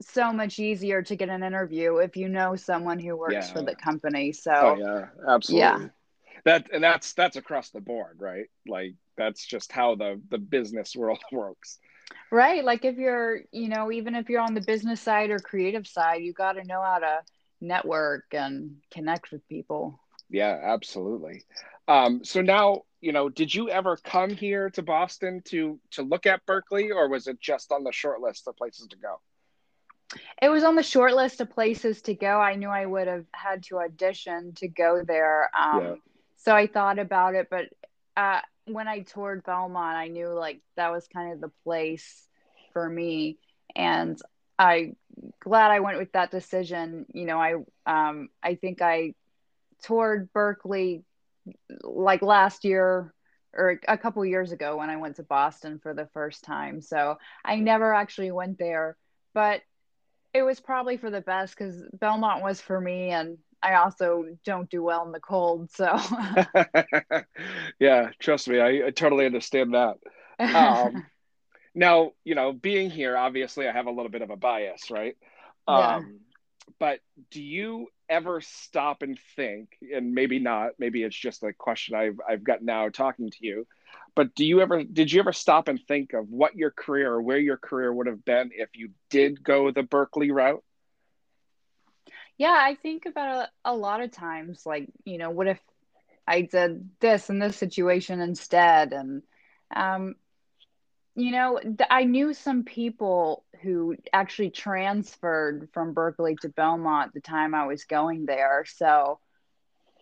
so 0.00 0.32
much 0.32 0.58
easier 0.58 1.02
to 1.02 1.14
get 1.14 1.28
an 1.28 1.44
interview 1.44 1.98
if 1.98 2.16
you 2.16 2.28
know 2.28 2.56
someone 2.56 2.98
who 2.98 3.16
works 3.16 3.34
yeah. 3.34 3.52
for 3.52 3.62
the 3.62 3.76
company. 3.76 4.32
So 4.32 4.52
oh, 4.52 4.76
yeah, 4.78 5.06
absolutely. 5.28 5.60
Yeah. 5.60 5.88
That 6.44 6.66
and 6.72 6.82
that's 6.82 7.12
that's 7.12 7.36
across 7.36 7.70
the 7.70 7.80
board, 7.80 8.16
right? 8.18 8.46
Like 8.66 8.94
that's 9.16 9.44
just 9.46 9.70
how 9.70 9.94
the 9.94 10.20
the 10.30 10.38
business 10.38 10.96
world 10.96 11.22
works. 11.32 11.78
Right. 12.30 12.64
Like 12.64 12.84
if 12.84 12.96
you're, 12.96 13.42
you 13.52 13.68
know, 13.68 13.92
even 13.92 14.14
if 14.14 14.28
you're 14.28 14.40
on 14.40 14.54
the 14.54 14.60
business 14.60 15.00
side 15.00 15.30
or 15.30 15.38
creative 15.38 15.86
side, 15.86 16.22
you 16.22 16.32
got 16.32 16.52
to 16.52 16.64
know 16.64 16.82
how 16.82 16.98
to 16.98 17.20
network 17.60 18.24
and 18.32 18.76
connect 18.90 19.30
with 19.30 19.46
people. 19.48 20.00
Yeah, 20.30 20.58
absolutely. 20.62 21.44
Um, 21.86 22.24
so 22.24 22.40
now, 22.40 22.82
you 23.00 23.12
know, 23.12 23.28
did 23.28 23.54
you 23.54 23.68
ever 23.68 23.96
come 23.96 24.30
here 24.30 24.70
to 24.70 24.82
Boston 24.82 25.42
to 25.46 25.78
to 25.92 26.02
look 26.02 26.26
at 26.26 26.46
Berklee, 26.46 26.94
or 26.94 27.08
was 27.08 27.26
it 27.26 27.40
just 27.40 27.72
on 27.72 27.84
the 27.84 27.92
short 27.92 28.20
list 28.20 28.48
of 28.48 28.56
places 28.56 28.86
to 28.88 28.96
go? 28.96 29.20
It 30.40 30.48
was 30.48 30.64
on 30.64 30.76
the 30.76 30.82
short 30.82 31.14
list 31.14 31.40
of 31.40 31.50
places 31.50 32.02
to 32.02 32.14
go. 32.14 32.40
I 32.40 32.54
knew 32.56 32.68
I 32.68 32.86
would 32.86 33.08
have 33.08 33.26
had 33.34 33.64
to 33.64 33.78
audition 33.78 34.52
to 34.56 34.68
go 34.68 35.02
there. 35.06 35.50
Um, 35.58 35.80
yeah. 35.80 35.94
So 36.36 36.54
I 36.54 36.66
thought 36.66 36.98
about 36.98 37.34
it, 37.34 37.48
but 37.50 37.66
uh, 38.16 38.40
when 38.66 38.88
I 38.88 39.00
toured 39.00 39.44
Belmont, 39.44 39.96
I 39.96 40.08
knew 40.08 40.28
like 40.28 40.60
that 40.76 40.92
was 40.92 41.06
kind 41.08 41.32
of 41.32 41.40
the 41.40 41.50
place 41.64 42.26
for 42.72 42.88
me, 42.88 43.38
and 43.74 44.20
I 44.58 44.94
glad 45.40 45.70
I 45.70 45.80
went 45.80 45.98
with 45.98 46.12
that 46.12 46.30
decision. 46.30 47.06
You 47.12 47.26
know, 47.26 47.38
I 47.38 47.54
um 47.86 48.28
I 48.42 48.54
think 48.54 48.80
I 48.82 49.14
toured 49.82 50.30
Berklee 50.32 51.02
like 51.82 52.22
last 52.22 52.64
year 52.64 53.12
or 53.52 53.80
a 53.86 53.98
couple 53.98 54.24
years 54.24 54.52
ago 54.52 54.76
when 54.76 54.90
I 54.90 54.96
went 54.96 55.16
to 55.16 55.22
Boston 55.22 55.78
for 55.78 55.94
the 55.94 56.08
first 56.12 56.44
time. 56.44 56.80
So 56.80 57.18
I 57.44 57.56
never 57.56 57.94
actually 57.94 58.32
went 58.32 58.58
there, 58.58 58.96
but 59.32 59.62
it 60.32 60.42
was 60.42 60.58
probably 60.60 60.96
for 60.96 61.10
the 61.10 61.20
best 61.20 61.56
because 61.56 61.82
Belmont 61.92 62.42
was 62.42 62.60
for 62.60 62.80
me 62.80 63.10
and 63.10 63.38
I 63.62 63.76
also 63.76 64.24
don't 64.44 64.68
do 64.68 64.82
well 64.82 65.06
in 65.06 65.12
the 65.12 65.20
cold. 65.20 65.70
So, 65.70 65.96
yeah, 67.78 68.10
trust 68.18 68.48
me, 68.48 68.60
I, 68.60 68.86
I 68.86 68.90
totally 68.90 69.24
understand 69.24 69.74
that. 69.74 69.96
Um, 70.54 71.06
now, 71.74 72.12
you 72.24 72.34
know, 72.34 72.52
being 72.52 72.90
here, 72.90 73.16
obviously, 73.16 73.66
I 73.66 73.72
have 73.72 73.86
a 73.86 73.90
little 73.90 74.10
bit 74.10 74.20
of 74.20 74.30
a 74.30 74.36
bias, 74.36 74.90
right? 74.90 75.16
Yeah. 75.66 75.96
Um, 75.96 76.20
but 76.78 77.00
do 77.30 77.42
you 77.42 77.88
ever 78.08 78.40
stop 78.40 79.02
and 79.02 79.18
think, 79.36 79.76
and 79.94 80.12
maybe 80.12 80.38
not, 80.38 80.72
maybe 80.78 81.02
it's 81.02 81.16
just 81.16 81.42
a 81.42 81.52
question 81.52 81.94
I've 81.94 82.20
I've 82.28 82.44
got 82.44 82.62
now 82.62 82.88
talking 82.88 83.30
to 83.30 83.38
you, 83.40 83.66
but 84.14 84.34
do 84.34 84.44
you 84.44 84.60
ever 84.60 84.84
did 84.84 85.12
you 85.12 85.20
ever 85.20 85.32
stop 85.32 85.68
and 85.68 85.80
think 85.80 86.12
of 86.12 86.30
what 86.30 86.56
your 86.56 86.70
career 86.70 87.12
or 87.12 87.22
where 87.22 87.38
your 87.38 87.56
career 87.56 87.92
would 87.92 88.06
have 88.06 88.24
been 88.24 88.50
if 88.54 88.70
you 88.74 88.90
did 89.10 89.42
go 89.42 89.70
the 89.70 89.82
Berklee 89.82 90.32
route? 90.32 90.62
Yeah, 92.36 92.56
I 92.58 92.74
think 92.74 93.06
about 93.06 93.48
a, 93.64 93.70
a 93.70 93.76
lot 93.76 94.00
of 94.00 94.10
times, 94.10 94.66
like, 94.66 94.88
you 95.04 95.18
know, 95.18 95.30
what 95.30 95.46
if 95.46 95.60
I 96.26 96.42
did 96.42 96.90
this 97.00 97.30
in 97.30 97.38
this 97.38 97.56
situation 97.56 98.20
instead? 98.20 98.92
And, 98.92 99.22
um, 99.74 100.16
you 101.14 101.30
know, 101.30 101.60
I 101.88 102.04
knew 102.04 102.34
some 102.34 102.64
people 102.64 103.44
who 103.64 103.96
actually 104.12 104.50
transferred 104.50 105.68
from 105.72 105.94
Berklee 105.94 106.38
to 106.40 106.48
Belmont 106.48 107.14
the 107.14 107.20
time 107.20 107.54
I 107.54 107.66
was 107.66 107.84
going 107.84 108.26
there. 108.26 108.64
So 108.66 109.18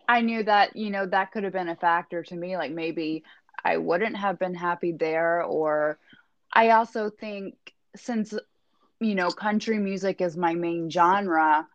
I 0.07 0.21
knew 0.21 0.43
that, 0.43 0.75
you 0.75 0.89
know, 0.89 1.05
that 1.05 1.31
could 1.31 1.45
have 1.45 1.53
been 1.53 1.69
a 1.69 1.75
factor 1.75 2.23
to 2.23 2.35
me. 2.35 2.57
Like 2.57 2.71
maybe 2.71 3.23
I 3.63 3.77
wouldn't 3.77 4.17
have 4.17 4.37
been 4.37 4.53
happy 4.53 4.91
there. 4.91 5.41
Or 5.41 5.97
I 6.51 6.71
also 6.71 7.09
think 7.09 7.55
since, 7.95 8.33
you 8.99 9.15
know, 9.15 9.29
country 9.29 9.79
music 9.79 10.19
is 10.19 10.35
my 10.35 10.53
main 10.53 10.89
genre, 10.89 11.65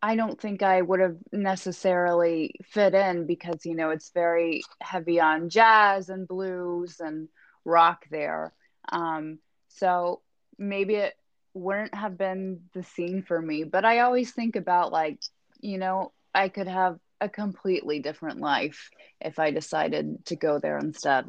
I 0.00 0.14
don't 0.14 0.40
think 0.40 0.62
I 0.62 0.80
would 0.80 1.00
have 1.00 1.16
necessarily 1.32 2.54
fit 2.64 2.94
in 2.94 3.26
because, 3.26 3.66
you 3.66 3.74
know, 3.74 3.90
it's 3.90 4.10
very 4.10 4.62
heavy 4.80 5.20
on 5.20 5.48
jazz 5.48 6.08
and 6.08 6.28
blues 6.28 7.00
and 7.00 7.28
rock 7.64 8.06
there. 8.10 8.52
Um, 8.92 9.40
so 9.68 10.20
maybe 10.58 10.94
it 10.96 11.14
wouldn't 11.54 11.94
have 11.94 12.18
been 12.18 12.60
the 12.74 12.82
scene 12.82 13.22
for 13.22 13.40
me. 13.40 13.64
But 13.64 13.84
I 13.84 14.00
always 14.00 14.32
think 14.32 14.56
about, 14.56 14.92
like, 14.92 15.20
you 15.60 15.78
know, 15.78 16.12
I 16.34 16.48
could 16.48 16.68
have 16.68 16.98
a 17.20 17.28
completely 17.28 17.98
different 18.00 18.40
life 18.40 18.90
if 19.20 19.38
I 19.38 19.50
decided 19.50 20.24
to 20.26 20.36
go 20.36 20.58
there 20.58 20.78
instead. 20.78 21.26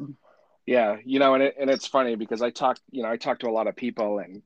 Yeah, 0.66 0.98
you 1.04 1.18
know, 1.18 1.34
and 1.34 1.42
it, 1.42 1.56
and 1.58 1.68
it's 1.68 1.86
funny 1.86 2.14
because 2.14 2.42
I 2.42 2.50
talk, 2.50 2.78
you 2.90 3.02
know, 3.02 3.10
I 3.10 3.16
talk 3.16 3.40
to 3.40 3.48
a 3.48 3.50
lot 3.50 3.66
of 3.66 3.74
people 3.74 4.18
and, 4.18 4.42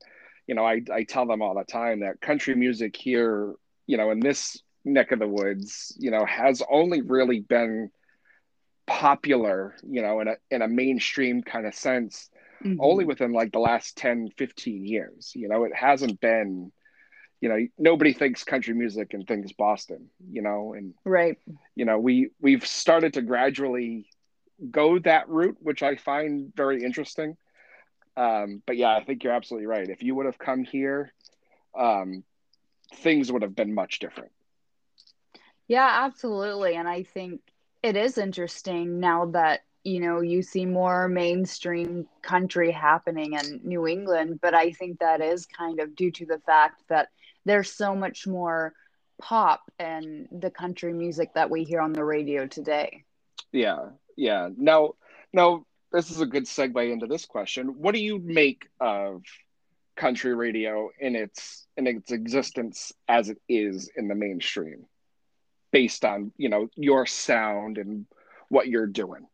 you 0.47 0.55
know, 0.55 0.65
I, 0.65 0.81
I 0.91 1.03
tell 1.03 1.25
them 1.27 1.41
all 1.41 1.53
the 1.53 1.63
time 1.63 1.99
that 1.99 2.21
country 2.21 2.55
music 2.55 2.95
here 2.95 3.55
you 3.87 3.97
know, 3.97 4.11
in 4.11 4.19
this 4.19 4.61
neck 4.83 5.11
of 5.11 5.19
the 5.19 5.27
woods, 5.27 5.95
you 5.97 6.11
know, 6.11 6.25
has 6.25 6.61
only 6.69 7.01
really 7.01 7.39
been 7.39 7.91
popular, 8.87 9.75
you 9.87 10.01
know, 10.01 10.19
in 10.19 10.27
a 10.27 10.35
in 10.51 10.61
a 10.61 10.67
mainstream 10.67 11.41
kind 11.41 11.65
of 11.65 11.75
sense, 11.75 12.29
mm-hmm. 12.65 12.81
only 12.81 13.05
within 13.05 13.31
like 13.31 13.51
the 13.51 13.59
last 13.59 13.97
10, 13.97 14.29
15 14.37 14.85
years. 14.85 15.31
You 15.35 15.47
know, 15.47 15.63
it 15.65 15.75
hasn't 15.75 16.19
been, 16.19 16.71
you 17.41 17.49
know, 17.49 17.67
nobody 17.77 18.13
thinks 18.13 18.43
country 18.43 18.73
music 18.73 19.13
and 19.13 19.27
thinks 19.27 19.51
Boston, 19.53 20.09
you 20.31 20.41
know, 20.41 20.73
and 20.73 20.93
right. 21.03 21.37
You 21.75 21.85
know, 21.85 21.99
we 21.99 22.29
we've 22.41 22.65
started 22.65 23.13
to 23.13 23.21
gradually 23.21 24.09
go 24.71 24.99
that 24.99 25.29
route, 25.29 25.57
which 25.59 25.83
I 25.83 25.95
find 25.95 26.51
very 26.55 26.83
interesting. 26.83 27.37
Um, 28.17 28.61
but 28.65 28.77
yeah, 28.77 28.95
I 28.95 29.03
think 29.03 29.23
you're 29.23 29.33
absolutely 29.33 29.67
right. 29.67 29.89
If 29.89 30.01
you 30.01 30.15
would 30.15 30.25
have 30.25 30.39
come 30.39 30.63
here, 30.63 31.13
um, 31.77 32.23
things 32.95 33.31
would 33.31 33.41
have 33.41 33.55
been 33.55 33.73
much 33.73 33.99
different. 33.99 34.31
Yeah, 35.67 35.89
absolutely. 36.05 36.75
And 36.75 36.87
I 36.87 37.03
think 37.03 37.41
it 37.83 37.95
is 37.97 38.17
interesting 38.17 38.99
now 38.99 39.25
that, 39.27 39.61
you 39.85 39.99
know, 39.99 40.21
you 40.21 40.41
see 40.41 40.65
more 40.65 41.07
mainstream 41.07 42.07
country 42.23 42.71
happening 42.71 43.33
in 43.33 43.61
New 43.63 43.87
England, 43.87 44.39
but 44.41 44.55
I 44.55 44.71
think 44.71 44.99
that 44.99 45.21
is 45.21 45.45
kind 45.45 45.79
of 45.79 45.95
due 45.95 46.11
to 46.11 46.25
the 46.25 46.39
fact 46.39 46.81
that 46.89 47.09
there's 47.45 47.71
so 47.71 47.95
much 47.95 48.25
more 48.25 48.73
pop 49.21 49.71
and 49.77 50.27
the 50.31 50.49
country 50.49 50.91
music 50.91 51.35
that 51.35 51.51
we 51.51 51.63
hear 51.63 51.81
on 51.81 51.93
the 51.93 52.03
radio 52.03 52.47
today. 52.47 53.03
Yeah. 53.51 53.89
Yeah. 54.17 54.49
Now, 54.57 54.95
now 55.31 55.65
this 55.91 56.09
is 56.09 56.19
a 56.19 56.25
good 56.25 56.45
segue 56.45 56.91
into 56.91 57.05
this 57.05 57.25
question. 57.25 57.79
What 57.79 57.93
do 57.93 58.01
you 58.01 58.17
make 58.17 58.67
of 58.79 59.21
country 59.95 60.33
radio 60.33 60.89
in 60.99 61.15
its 61.15 61.67
in 61.77 61.85
its 61.85 62.11
existence 62.11 62.91
as 63.07 63.29
it 63.29 63.37
is 63.47 63.89
in 63.95 64.07
the 64.07 64.15
mainstream, 64.15 64.87
based 65.71 66.03
on 66.03 66.31
you 66.37 66.49
know 66.49 66.69
your 66.75 67.05
sound 67.05 67.77
and 67.77 68.07
what 68.49 68.67
you're 68.67 68.87
doing? 68.87 69.27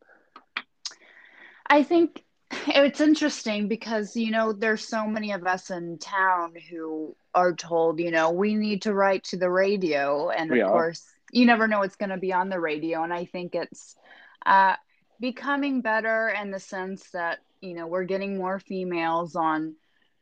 I 1.72 1.84
think 1.84 2.24
it's 2.68 3.02
interesting 3.02 3.70
because 3.70 4.16
you 4.18 4.32
know 4.32 4.54
there's 4.54 4.88
so 4.88 5.08
many 5.08 5.32
of 5.34 5.48
us 5.48 5.72
in 5.72 6.00
town 6.00 6.56
who 6.72 7.16
are 7.36 7.56
told 7.56 8.00
you 8.00 8.12
know 8.12 8.32
we 8.32 8.56
need 8.56 8.84
to 8.84 8.94
write 8.94 9.24
to 9.26 9.38
the 9.38 9.52
radio. 9.52 10.30
And 10.30 10.52
of 10.54 10.64
Yeah. 10.64 10.66
course 10.66 11.16
you 11.32 11.46
never 11.46 11.68
know 11.68 11.80
what's 11.80 11.98
going 11.98 12.12
to 12.12 12.18
be 12.18 12.34
on 12.34 12.50
the 12.50 12.60
radio. 12.60 13.04
And 13.04 13.14
i 13.14 13.26
think 13.26 13.56
it's 13.56 13.98
uh, 14.46 14.76
becoming 15.20 15.82
better 15.82 16.30
in 16.30 16.52
the 16.52 16.60
sense 16.60 17.12
that 17.12 17.40
you 17.62 17.76
know 17.76 17.88
we're 17.88 18.06
getting 18.06 18.38
more 18.38 18.60
females 18.60 19.36
on 19.36 19.76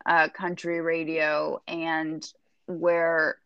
uh, 0.06 0.30
country 0.30 0.82
radio 0.82 1.62
and 1.68 2.24
we're 2.68 3.38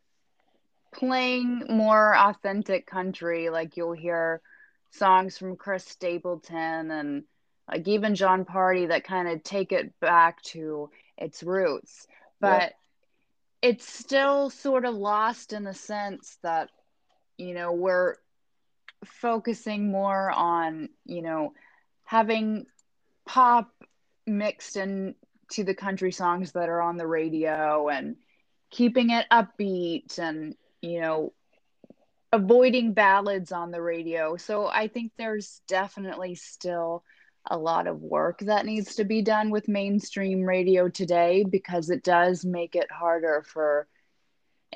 playing 0.93 1.63
more 1.69 2.15
authentic 2.17 2.85
country. 2.87 3.49
Like 3.49 3.77
you'll 3.77 3.93
hear 3.93 4.41
songs 4.91 5.37
from 5.37 5.57
chris 5.57 5.85
stapleton 5.85 6.91
and 6.91 7.23
like 7.69 7.87
even 7.87 8.15
Jon 8.15 8.45
Pardi 8.45 8.89
that 8.89 9.03
kind 9.03 9.27
of 9.27 9.43
take 9.43 9.71
it 9.71 9.99
back 9.99 10.41
to 10.43 10.89
its 11.17 11.43
roots. 11.43 12.07
But 12.39 12.73
it's 13.61 13.87
still 13.87 14.49
sort 14.49 14.83
of 14.83 14.95
lost 14.95 15.53
in 15.53 15.63
the 15.63 15.73
sense 15.73 16.37
that, 16.43 16.69
you 17.37 17.53
know, 17.53 17.71
we're 17.71 18.15
focusing 19.05 19.89
more 19.89 20.29
on, 20.29 20.89
you 21.05 21.21
know, 21.21 21.53
having 22.03 22.65
pop 23.25 23.71
mixed 24.27 24.75
in 24.75 25.15
to 25.51 25.63
the 25.63 25.73
country 25.73 26.11
songs 26.11 26.51
that 26.51 26.67
are 26.67 26.81
on 26.81 26.97
the 26.97 27.07
radio 27.07 27.87
and 27.87 28.17
keeping 28.69 29.11
it 29.11 29.25
upbeat 29.31 30.19
and, 30.19 30.55
you 30.81 30.99
know, 30.99 31.31
avoiding 32.33 32.93
ballads 32.93 33.51
on 33.51 33.71
the 33.71 33.81
radio. 33.81 34.35
So 34.35 34.67
I 34.67 34.87
think 34.87 35.13
there's 35.17 35.61
definitely 35.67 36.35
still 36.35 37.03
a 37.49 37.57
lot 37.57 37.87
of 37.87 38.01
work 38.01 38.39
that 38.39 38.65
needs 38.65 38.95
to 38.95 39.03
be 39.03 39.21
done 39.21 39.49
with 39.49 39.67
mainstream 39.67 40.43
radio 40.43 40.87
today 40.87 41.43
because 41.43 41.89
it 41.89 42.03
does 42.03 42.45
make 42.45 42.75
it 42.75 42.91
harder 42.91 43.43
for 43.45 43.87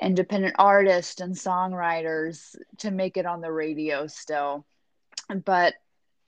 independent 0.00 0.54
artists 0.58 1.20
and 1.20 1.34
songwriters 1.34 2.56
to 2.78 2.90
make 2.90 3.16
it 3.16 3.26
on 3.26 3.40
the 3.40 3.50
radio 3.50 4.06
still. 4.06 4.64
But, 5.44 5.74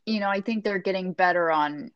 you 0.07 0.21
know, 0.21 0.29
I 0.29 0.41
think 0.41 0.65
they're 0.65 0.79
getting 0.79 1.13
better 1.13 1.51
on 1.51 1.91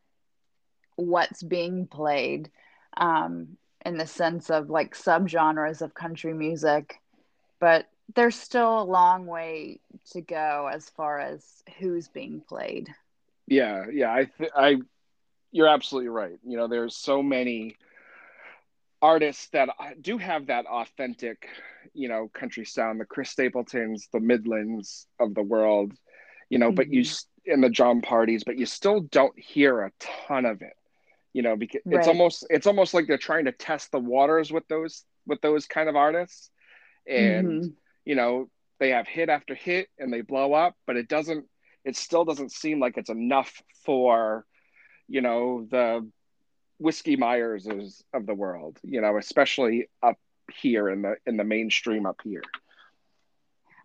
what's 0.95 1.43
being 1.43 1.87
played 1.87 2.49
um, 2.97 3.57
in 3.85 3.97
the 3.97 4.07
sense 4.07 4.49
of 4.49 4.69
like 4.69 4.95
subgenres 4.95 5.81
of 5.81 5.93
country 5.93 6.33
music. 6.33 6.99
But 7.59 7.87
there's 8.13 8.35
still 8.35 8.81
a 8.81 8.83
long 8.83 9.25
way 9.25 9.79
to 10.11 10.21
go 10.21 10.69
as 10.71 10.89
far 10.91 11.19
as 11.19 11.43
who's 11.79 12.07
being 12.07 12.41
played. 12.41 12.93
Yeah, 13.47 13.85
yeah, 13.91 14.11
I 14.13 14.25
th- 14.25 14.51
I 14.55 14.77
you're 15.51 15.67
absolutely 15.67 16.09
right. 16.09 16.37
You 16.45 16.57
know, 16.57 16.67
there's 16.67 16.95
so 16.95 17.21
many 17.23 17.77
artists 19.01 19.47
that 19.49 19.69
do 20.01 20.17
have 20.17 20.47
that 20.47 20.65
authentic, 20.65 21.47
you 21.93 22.07
know, 22.09 22.29
country 22.33 22.65
sound, 22.65 22.99
the 22.99 23.05
Chris 23.05 23.29
Stapletons, 23.29 24.07
the 24.11 24.19
Midlands 24.19 25.07
of 25.19 25.33
the 25.35 25.43
world, 25.43 25.93
you 26.49 26.57
know, 26.57 26.71
but 26.71 26.91
you 26.91 27.03
in 27.45 27.61
the 27.61 27.69
Jon 27.69 28.01
Pardis, 28.01 28.43
but 28.45 28.57
you 28.57 28.65
still 28.65 29.01
don't 29.01 29.37
hear 29.37 29.81
a 29.83 29.91
ton 29.99 30.45
of 30.45 30.61
it. 30.61 30.73
You 31.33 31.41
know, 31.43 31.55
because 31.55 31.81
it's 31.89 32.07
almost 32.07 32.45
it's 32.49 32.67
almost 32.67 32.93
like 32.93 33.07
they're 33.07 33.17
trying 33.17 33.45
to 33.45 33.51
test 33.51 33.91
the 33.91 33.99
waters 33.99 34.51
with 34.51 34.67
those 34.67 35.03
with 35.27 35.41
those 35.41 35.67
kind 35.67 35.89
of 35.89 35.95
artists. 35.95 36.49
And 37.07 37.63
Mhm. 37.63 37.73
you 38.05 38.15
know, 38.15 38.49
they 38.79 38.89
have 38.91 39.07
hit 39.07 39.29
after 39.29 39.53
hit 39.55 39.89
and 39.99 40.11
they 40.11 40.21
blow 40.21 40.53
up, 40.53 40.75
but 40.87 40.95
it 40.97 41.07
doesn't 41.07 41.45
it 41.85 41.97
still 41.97 42.25
doesn't 42.25 42.51
seem 42.51 42.79
like 42.79 42.97
it's 42.97 43.09
enough 43.09 43.61
for 43.85 44.45
you 45.07 45.21
know 45.21 45.67
the 45.71 46.07
whiskey 46.79 47.15
myers 47.17 47.67
of 48.13 48.25
the 48.27 48.35
world 48.35 48.79
you 48.83 49.01
know 49.01 49.17
especially 49.17 49.89
up 50.03 50.17
here 50.61 50.89
in 50.89 51.01
the 51.03 51.15
in 51.25 51.37
the 51.37 51.45
mainstream 51.45 52.05
up 52.05 52.19
here 52.23 52.43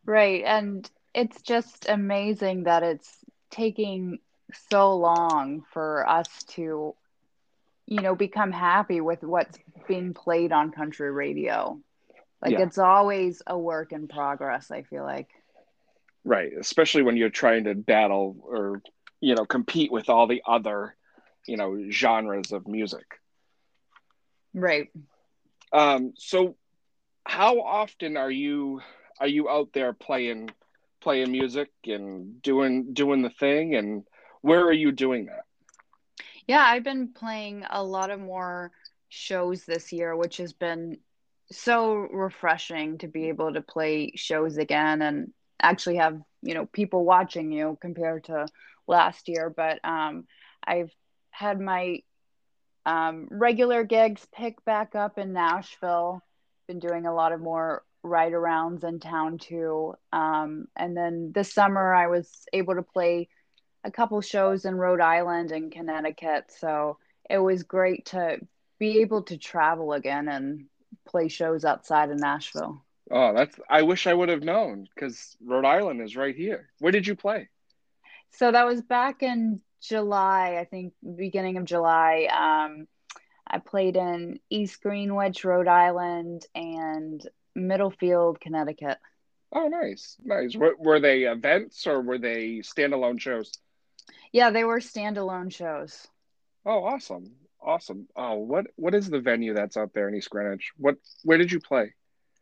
Right. 0.07 0.43
And 0.45 0.89
it's 1.15 1.43
just 1.43 1.89
amazing 1.89 2.65
that 2.65 2.83
it's 2.83 3.25
taking 3.51 4.19
so 4.71 4.97
long 4.97 5.63
for 5.73 6.09
us 6.09 6.45
to, 6.45 6.95
you 7.87 8.03
know, 8.03 8.15
become 8.15 8.53
happy 8.53 9.01
with 9.01 9.23
what's 9.23 9.59
being 9.89 10.15
played 10.15 10.53
on 10.53 10.71
country 10.73 11.11
radio. 11.11 11.81
Like 12.43 12.57
Yeah. 12.57 12.61
it's 12.61 12.79
always 12.79 13.43
a 13.47 13.59
work 13.59 13.93
in 13.93 14.09
progress, 14.09 14.71
I 14.71 14.83
feel 14.83 15.05
like. 15.05 15.29
Right 16.25 16.53
especially 16.59 17.03
when 17.03 17.17
you're 17.17 17.31
trying 17.31 17.65
to 17.65 17.75
battle 17.75 18.37
or 18.43 18.83
you 19.21 19.35
know 19.35 19.45
compete 19.45 19.91
with 19.91 20.09
all 20.09 20.27
the 20.27 20.43
other 20.47 20.95
you 21.47 21.57
know 21.57 21.91
genres 21.91 22.53
of 22.53 22.67
music. 22.69 23.07
Right. 24.53 24.89
um 25.73 26.13
so 26.17 26.57
how 27.25 27.61
often 27.61 28.17
are 28.17 28.31
you 28.31 28.81
are 29.21 29.29
you 29.29 29.49
out 29.49 29.69
there 29.73 29.93
playing 29.93 30.51
playing 31.01 31.31
music 31.33 31.71
and 31.87 32.43
doing 32.43 32.93
doing 32.93 33.23
the 33.23 33.31
thing? 33.31 33.75
And 33.75 34.05
where 34.43 34.63
are 34.63 34.73
you 34.73 34.93
doing 34.93 35.27
that? 35.27 35.45
Yeah, 36.47 36.65
I've 36.65 36.85
been 36.85 37.13
playing 37.13 37.65
a 37.69 37.83
lot 37.83 38.11
of 38.11 38.21
more 38.21 38.73
shows 39.09 39.65
this 39.65 39.93
year, 39.93 40.17
which 40.17 40.39
has 40.39 40.53
been 40.53 40.99
so 41.53 41.95
refreshing 41.95 42.99
to 42.99 43.09
be 43.09 43.29
able 43.29 43.53
to 43.53 43.61
play 43.61 44.13
shows 44.15 44.57
again 44.57 45.03
and 45.03 45.33
actually 45.61 45.97
have, 45.97 46.21
you 46.43 46.55
know, 46.55 46.67
people 46.67 47.05
watching 47.05 47.53
you 47.53 47.79
compared 47.81 48.25
to 48.25 48.47
last 48.87 49.29
year. 49.29 49.51
But 49.55 49.81
um, 49.85 50.25
I've 50.65 50.93
had 51.31 51.61
my 51.61 52.03
um, 52.87 53.29
regular 53.31 53.85
gigs 53.85 54.27
pick 54.35 54.65
back 54.65 54.95
up 54.95 55.19
in 55.19 55.33
Nashville. 55.33 56.23
Been 56.67 56.79
doing 56.79 57.07
a 57.07 57.15
lot 57.15 57.33
of 57.33 57.41
more 57.41 57.85
writer 58.03 58.41
rounds 58.41 58.85
in 58.85 59.01
town 59.01 59.39
too. 59.39 59.95
Um, 60.13 60.67
and 60.77 60.97
then 60.97 61.33
this 61.35 61.53
summer 61.53 61.93
I 61.93 62.07
was 62.07 62.29
able 62.53 62.75
to 62.75 62.83
play 62.83 63.29
a 63.85 63.91
couple 63.91 64.21
shows 64.21 64.65
in 64.65 64.75
Rhode 64.75 65.01
Island 65.01 65.53
and 65.53 65.73
Connecticut. 65.73 66.51
So 66.59 66.99
it 67.29 67.39
was 67.39 67.63
great 67.63 68.07
to 68.07 68.39
be 68.79 69.01
able 69.01 69.23
to 69.25 69.37
travel 69.37 69.93
again 69.93 70.29
and 70.29 70.67
play 71.07 71.29
shows 71.29 71.65
outside 71.65 72.11
of 72.11 72.19
Nashville. 72.19 72.83
Oh 73.11 73.35
that's 73.35 73.59
i 73.69 73.83
wish 73.83 74.07
i 74.07 74.15
would 74.15 74.29
have 74.29 74.43
known 74.43 74.87
because 74.95 75.37
rhode 75.45 75.65
island 75.65 76.01
is 76.01 76.17
right 76.17 76.37
here 76.37 76.71
where 76.79 76.93
did 76.93 77.07
you 77.07 77.17
play 77.17 77.49
So 78.33 78.51
that 78.53 78.67
was 78.67 78.83
back 78.83 79.23
in 79.23 79.61
July, 79.83 80.57
I 80.61 80.65
think, 80.65 80.95
beginning 81.17 81.57
of 81.57 81.65
July. 81.65 82.29
Um, 82.31 82.87
I 83.47 83.59
played 83.59 83.97
in 83.97 84.41
East 84.51 84.83
Greenwich, 84.83 85.45
Rhode 85.45 85.69
Island, 85.69 86.47
and 86.55 87.21
Middlefield, 87.57 88.41
Connecticut. 88.41 88.99
Oh, 89.53 89.69
nice, 89.69 90.17
nice. 90.25 90.57
Were, 90.57 90.77
were 90.79 91.01
they 91.01 91.25
events 91.25 91.87
or 91.87 92.01
were 92.03 92.19
they 92.19 92.59
standalone 92.61 93.21
shows? 93.21 93.53
Yeah, 94.33 94.51
they 94.51 94.65
were 94.65 94.81
standalone 94.81 95.53
shows. 95.53 96.07
Oh, 96.65 96.85
awesome, 96.85 97.35
awesome. 97.61 98.09
Oh, 98.17 98.35
what 98.37 98.67
what 98.77 98.95
is 98.95 99.09
the 99.09 99.21
venue 99.21 99.55
that's 99.55 99.77
out 99.77 99.93
there 99.95 100.09
in 100.09 100.15
East 100.15 100.31
Greenwich? 100.31 100.73
What 100.77 100.97
where 101.25 101.39
did 101.39 101.53
you 101.53 101.61
play? 101.61 101.95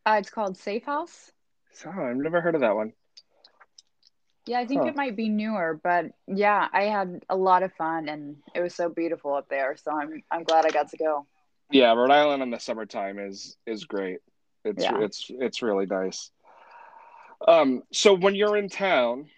Uh, 0.05 0.17
it's 0.19 0.29
called 0.29 0.57
Safe 0.57 0.83
House. 0.85 1.31
So 1.73 1.89
I've 1.89 2.15
never 2.17 2.41
heard 2.41 2.55
of 2.55 2.61
that 2.61 2.75
one. 2.75 2.93
Yeah, 4.45 4.59
I 4.59 4.65
think 4.65 4.83
Huh. 4.83 4.89
it 4.89 4.95
might 4.95 5.15
be 5.15 5.29
newer, 5.29 5.79
but 5.81 6.11
yeah, 6.27 6.67
I 6.71 6.83
had 6.83 7.23
a 7.29 7.35
lot 7.35 7.63
of 7.63 7.73
fun 7.73 8.09
and 8.09 8.37
it 8.55 8.61
was 8.61 8.73
so 8.75 8.89
beautiful 8.89 9.33
up 9.33 9.47
there. 9.49 9.75
So 9.77 9.91
I'm 9.91 10.23
I'm 10.31 10.43
glad 10.43 10.65
I 10.65 10.69
got 10.71 10.89
to 10.89 10.97
go. 10.97 11.25
Yeah, 11.71 11.93
Rhode 11.93 12.11
Island 12.11 12.41
in 12.43 12.49
the 12.51 12.59
summertime 12.59 13.19
is 13.19 13.57
is 13.65 13.85
great. 13.85 14.19
It's 14.63 14.83
Yeah. 14.83 14.97
it's 14.99 15.27
it's 15.29 15.61
really 15.61 15.85
nice. 15.85 16.31
Um, 17.47 17.83
so 17.91 18.13
when 18.13 18.35
you're 18.35 18.57
in 18.57 18.69
town, 18.69 19.29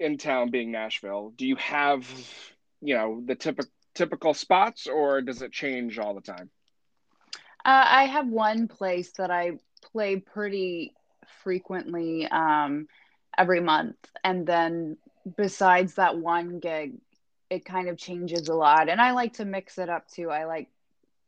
in 0.00 0.18
town 0.18 0.50
being 0.50 0.70
Nashville, 0.70 1.32
do 1.36 1.46
you 1.46 1.56
have 1.56 2.06
you 2.80 2.94
know 2.94 3.22
the 3.24 3.34
typical 3.34 3.70
typical 3.94 4.34
spots, 4.34 4.86
or 4.86 5.20
does 5.22 5.42
it 5.42 5.52
change 5.52 5.98
all 5.98 6.14
the 6.14 6.20
time? 6.20 6.50
Uh, 7.64 7.84
I 7.86 8.04
have 8.06 8.28
one 8.28 8.68
place 8.68 9.12
that 9.12 9.30
I 9.30 9.52
play 9.82 10.16
pretty 10.16 10.94
frequently 11.42 12.26
um, 12.28 12.88
every 13.36 13.60
month. 13.60 13.96
And 14.24 14.46
then 14.46 14.96
besides 15.36 15.94
that 15.94 16.18
one 16.18 16.58
gig, 16.60 16.94
it 17.50 17.64
kind 17.64 17.88
of 17.88 17.98
changes 17.98 18.48
a 18.48 18.54
lot. 18.54 18.88
And 18.88 19.00
I 19.00 19.12
like 19.12 19.34
to 19.34 19.44
mix 19.44 19.78
it 19.78 19.88
up 19.88 20.08
too. 20.08 20.30
I 20.30 20.44
like, 20.44 20.68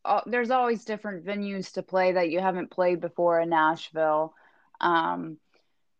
uh, 0.05 0.21
there's 0.27 0.51
always 0.51 0.85
different 0.85 1.25
venues 1.25 1.73
to 1.73 1.83
play 1.83 2.13
that 2.13 2.31
you 2.31 2.41
haven't 2.41 2.71
played 2.71 3.01
before 3.01 3.41
in 3.41 3.51
Nashville. 3.51 4.35
Um, 4.81 5.39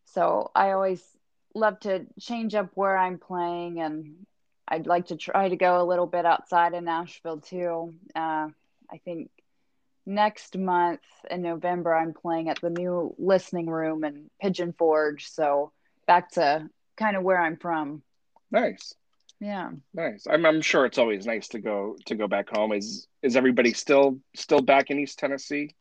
so 0.05 0.51
I 0.55 0.71
always 0.71 1.03
love 1.53 1.79
to 1.81 2.05
change 2.19 2.55
up 2.55 2.71
where 2.75 2.97
I'm 2.97 3.17
playing 3.17 3.79
and 3.79 4.25
I'd 4.67 4.87
like 4.87 5.07
to 5.07 5.15
try 5.15 5.49
to 5.49 5.55
go 5.55 5.81
a 5.81 5.85
little 5.85 6.07
bit 6.07 6.25
outside 6.25 6.73
of 6.73 6.83
Nashville 6.83 7.39
too. 7.39 7.93
Uh, 8.15 8.49
I 8.91 8.97
think 9.03 9.29
next 10.05 10.57
month 10.57 11.01
in 11.29 11.41
November, 11.41 11.93
I'm 11.95 12.13
playing 12.13 12.49
at 12.49 12.61
the 12.61 12.69
new 12.69 13.15
listening 13.17 13.67
room 13.67 14.03
in 14.03 14.29
Pigeon 14.41 14.73
Forge. 14.77 15.29
So 15.29 15.71
back 16.07 16.31
to 16.31 16.69
kind 16.97 17.15
of 17.15 17.23
where 17.23 17.41
I'm 17.41 17.57
from. 17.57 18.01
Nice. 18.51 18.95
Yeah. 19.39 19.71
Nice. 19.93 20.27
I'm, 20.29 20.45
I'm 20.45 20.61
sure 20.61 20.85
it's 20.85 20.97
always 20.97 21.25
nice 21.25 21.49
to 21.49 21.59
go 21.59 21.97
to 22.05 22.15
go 22.15 22.27
back 22.27 22.49
home. 22.49 22.71
Is 22.71 23.07
is 23.21 23.35
everybody 23.35 23.73
still 23.73 24.19
still 24.35 24.61
back 24.61 24.89
in 24.91 24.99
East 24.99 25.19
Tennessee? 25.19 25.71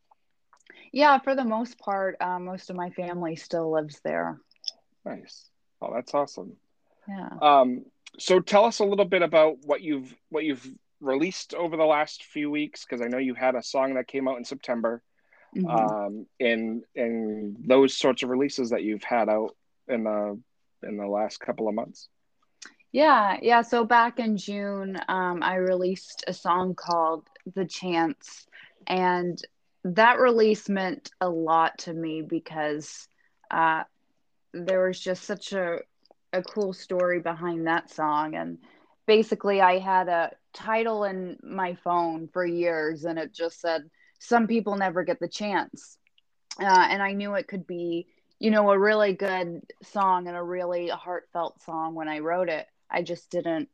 Yeah, 0.93 1.19
for 1.19 1.35
the 1.35 1.45
most 1.45 1.79
part, 1.79 2.17
uh, 2.21 2.39
most 2.39 2.71
of 2.71 2.77
my 2.77 2.91
family 2.91 3.37
still 3.37 3.73
lives 3.73 4.01
there. 4.05 4.41
Nice. 5.05 5.49
Oh, 5.81 5.93
that's 5.93 6.15
awesome. 6.15 6.53
Yeah. 7.09 7.31
Um, 7.43 7.85
so 8.19 8.41
tell 8.41 8.65
us 8.65 8.79
a 8.79 8.85
little 8.85 9.05
bit 9.05 9.23
about 9.23 9.59
what 9.65 9.83
you've 9.83 10.15
what 10.31 10.45
you've 10.45 10.67
released 11.05 11.55
over 11.55 11.77
the 11.77 11.85
last 11.85 12.25
few 12.25 12.51
weeks 12.51 12.85
because 12.85 13.05
I 13.05 13.09
know 13.09 13.19
you 13.19 13.35
had 13.35 13.55
a 13.55 13.63
song 13.63 13.95
that 13.95 14.09
came 14.09 14.29
out 14.29 14.39
in 14.39 14.45
September, 14.45 15.03
mm-hmm. 15.57 15.69
um, 15.69 16.27
and 16.41 16.83
and 16.97 17.57
those 17.67 17.97
sorts 17.97 18.23
of 18.23 18.31
releases 18.31 18.71
that 18.71 18.83
you've 18.83 19.05
had 19.05 19.29
out 19.29 19.57
in 19.89 20.05
the 20.05 20.41
in 20.83 20.97
the 20.97 21.07
last 21.07 21.41
couple 21.41 21.69
of 21.69 21.75
months. 21.75 22.09
Yeah, 22.93 23.39
yeah. 23.43 23.63
So 23.63 23.85
back 23.85 24.19
in 24.19 24.37
June, 24.37 24.99
um, 25.09 25.43
I 25.43 25.57
released 25.57 26.25
a 26.27 26.33
song 26.33 26.75
called 26.75 27.27
"The 27.55 27.65
Chance," 27.65 28.47
and 28.87 29.41
that 29.85 30.19
release 30.19 30.69
meant 30.69 31.11
a 31.21 31.29
lot 31.29 31.79
to 31.79 31.93
me 31.93 32.23
because 32.23 33.09
uh, 33.51 33.83
there 34.53 34.87
was 34.87 34.99
just 35.01 35.25
such 35.25 35.53
a 35.53 35.81
a 36.33 36.43
cool 36.43 36.73
story 36.73 37.21
behind 37.21 37.67
that 37.67 37.91
song 37.91 38.35
and 38.35 38.59
basically 39.07 39.61
i 39.61 39.79
had 39.79 40.09
a 40.09 40.31
title 40.53 41.05
in 41.05 41.37
my 41.43 41.75
phone 41.75 42.29
for 42.33 42.45
years 42.45 43.05
and 43.05 43.19
it 43.19 43.33
just 43.33 43.61
said 43.61 43.83
some 44.19 44.47
people 44.47 44.77
never 44.77 45.03
get 45.03 45.21
the 45.21 45.29
chance 45.29 45.97
uh, 46.61 46.87
and 46.91 47.03
i 47.03 47.13
knew 47.13 47.35
it 47.35 47.49
could 47.49 47.67
be 47.67 48.07
you 48.39 48.51
know 48.51 48.71
a 48.71 48.79
really 48.79 49.13
good 49.13 49.63
song 49.83 50.29
and 50.29 50.37
a 50.37 50.43
really 50.43 50.89
heartfelt 50.89 51.61
song 51.63 51.95
when 51.95 52.09
i 52.09 52.19
wrote 52.19 52.49
it 52.49 52.67
i 52.91 53.03
just 53.03 53.31
didn't 53.31 53.69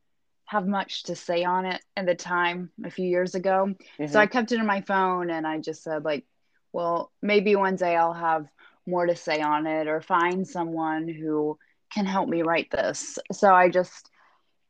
have 0.45 0.67
much 0.67 1.03
to 1.03 1.15
say 1.15 1.45
on 1.45 1.65
it 1.65 1.81
at 1.95 2.05
the 2.05 2.15
time 2.15 2.69
a 2.83 2.91
few 2.91 3.07
years 3.07 3.35
ago 3.35 3.67
mm-hmm. 3.67 4.11
so 4.11 4.19
i 4.19 4.25
kept 4.25 4.51
it 4.51 4.59
in 4.59 4.65
my 4.65 4.81
phone 4.81 5.29
and 5.29 5.47
i 5.47 5.57
just 5.57 5.83
said 5.83 6.03
like 6.03 6.25
well 6.73 7.11
maybe 7.21 7.55
one 7.55 7.75
day 7.75 7.95
i'll 7.95 8.13
have 8.13 8.47
more 8.85 9.05
to 9.05 9.15
say 9.15 9.41
on 9.41 9.67
it 9.67 9.87
or 9.87 10.01
find 10.01 10.47
someone 10.47 11.07
who 11.07 11.57
can 11.93 12.05
help 12.05 12.29
me 12.29 12.41
write 12.41 12.71
this. 12.71 13.19
So 13.31 13.53
I 13.53 13.69
just 13.69 14.09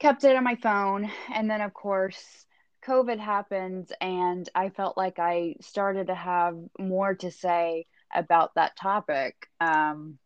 kept 0.01 0.23
it 0.23 0.35
on 0.35 0.43
my 0.43 0.55
phone. 0.55 1.11
And 1.31 1.49
then, 1.49 1.61
of 1.61 1.73
course, 1.75 2.47
COVID 2.87 3.19
happened, 3.19 3.91
and 4.01 4.49
I 4.55 4.69
felt 4.69 4.97
like 4.97 5.19
I 5.19 5.55
started 5.61 6.07
to 6.07 6.15
have 6.15 6.57
more 6.79 7.13
to 7.15 7.29
say 7.29 7.85
about 8.13 8.55
that 8.55 8.75
topic. 8.75 9.35
Um, 9.59 10.17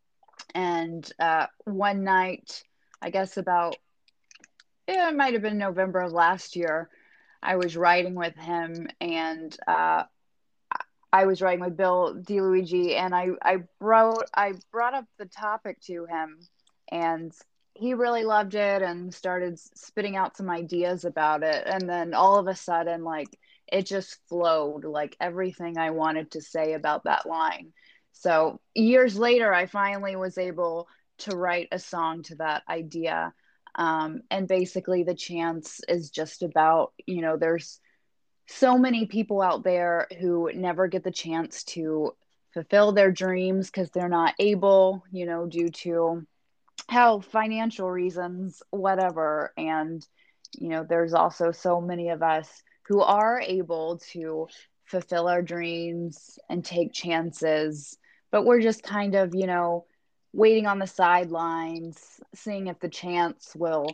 and 0.54 1.08
uh, 1.20 1.48
one 1.66 2.06
night, 2.06 2.64
I 3.02 3.10
guess 3.10 3.36
about 3.36 3.76
it 4.88 5.16
might 5.16 5.34
have 5.34 5.42
been 5.42 5.58
November 5.58 6.00
of 6.00 6.14
last 6.14 6.56
year, 6.56 6.90
I 7.44 7.58
was 7.58 7.76
writing 7.76 8.16
with 8.16 8.36
him, 8.36 8.88
and 9.02 9.56
uh, 9.68 10.04
I 11.12 11.26
was 11.26 11.42
writing 11.42 11.66
with 11.66 11.76
Bill 11.76 12.16
DiLuigi, 12.16 12.96
and 12.96 13.14
I 13.14 13.30
I 13.42 13.58
wrote 13.82 14.24
I 14.34 14.54
brought 14.72 14.94
up 14.94 15.06
the 15.20 15.26
topic 15.26 15.82
to 15.88 16.06
him 16.06 16.40
and 16.92 17.34
he 17.76 17.94
really 17.94 18.24
loved 18.24 18.56
it 18.56 18.82
and 18.82 19.14
started 19.14 19.60
spitting 19.60 20.16
out 20.16 20.38
some 20.38 20.50
ideas 20.50 21.04
about 21.04 21.44
it. 21.44 21.64
And 21.68 21.88
then 21.88 22.14
all 22.14 22.38
of 22.38 22.48
a 22.48 22.56
sudden 22.56 23.04
like 23.04 23.28
it 23.68 23.86
just 23.86 24.18
flowed 24.30 24.86
like 24.86 25.18
everything 25.20 25.78
i 25.78 25.90
wanted 25.90 26.32
to 26.32 26.42
say 26.42 26.74
about 26.74 27.04
that 27.04 27.28
line. 27.28 27.74
So 28.14 28.62
years 28.74 29.18
later 29.18 29.54
i 29.54 29.66
finally 29.66 30.16
was 30.16 30.38
able 30.38 30.88
to 31.20 31.36
write 31.36 31.68
a 31.72 31.80
song 31.80 32.24
to 32.24 32.36
that 32.36 32.64
idea. 32.70 33.34
Um, 33.76 34.22
and 34.32 34.48
basically 34.48 35.04
the 35.04 35.16
chance 35.16 35.82
is 35.90 36.10
just 36.10 36.44
about 36.44 36.94
you 37.06 37.22
know 37.22 37.36
there's 37.36 37.82
so 38.48 38.78
many 38.78 39.06
people 39.06 39.42
out 39.42 39.64
there 39.66 40.08
who 40.20 40.50
never 40.54 40.88
get 40.88 41.04
the 41.04 41.12
chance 41.12 41.64
to 41.66 42.16
fulfill 42.54 42.94
their 42.94 43.12
dreams 43.12 43.70
because 43.70 43.90
they're 43.90 44.08
not 44.08 44.34
able 44.40 45.04
you 45.12 45.26
know 45.26 45.46
due 45.46 45.70
to 45.70 46.26
health, 46.88 47.26
financial 47.26 47.90
reasons, 47.90 48.62
whatever. 48.70 49.54
And, 49.58 50.06
you 50.58 50.70
know, 50.70 50.86
there's 50.88 51.14
also 51.14 51.52
so 51.52 51.82
many 51.82 52.10
of 52.10 52.22
us 52.22 52.64
who 52.88 53.02
are 53.02 53.42
able 53.42 54.00
to 54.12 54.48
fulfill 54.86 55.28
our 55.28 55.42
dreams 55.42 56.38
and 56.50 56.64
take 56.64 56.94
chances, 56.94 57.98
but 58.32 58.46
we're 58.46 58.62
just 58.62 58.84
kind 58.84 59.16
of, 59.16 59.34
you 59.34 59.48
know, 59.48 59.86
waiting 60.34 60.68
on 60.68 60.80
the 60.80 60.88
sidelines, 60.88 61.98
seeing 62.36 62.68
if 62.68 62.80
the 62.80 62.90
chance 62.90 63.54
will 63.56 63.88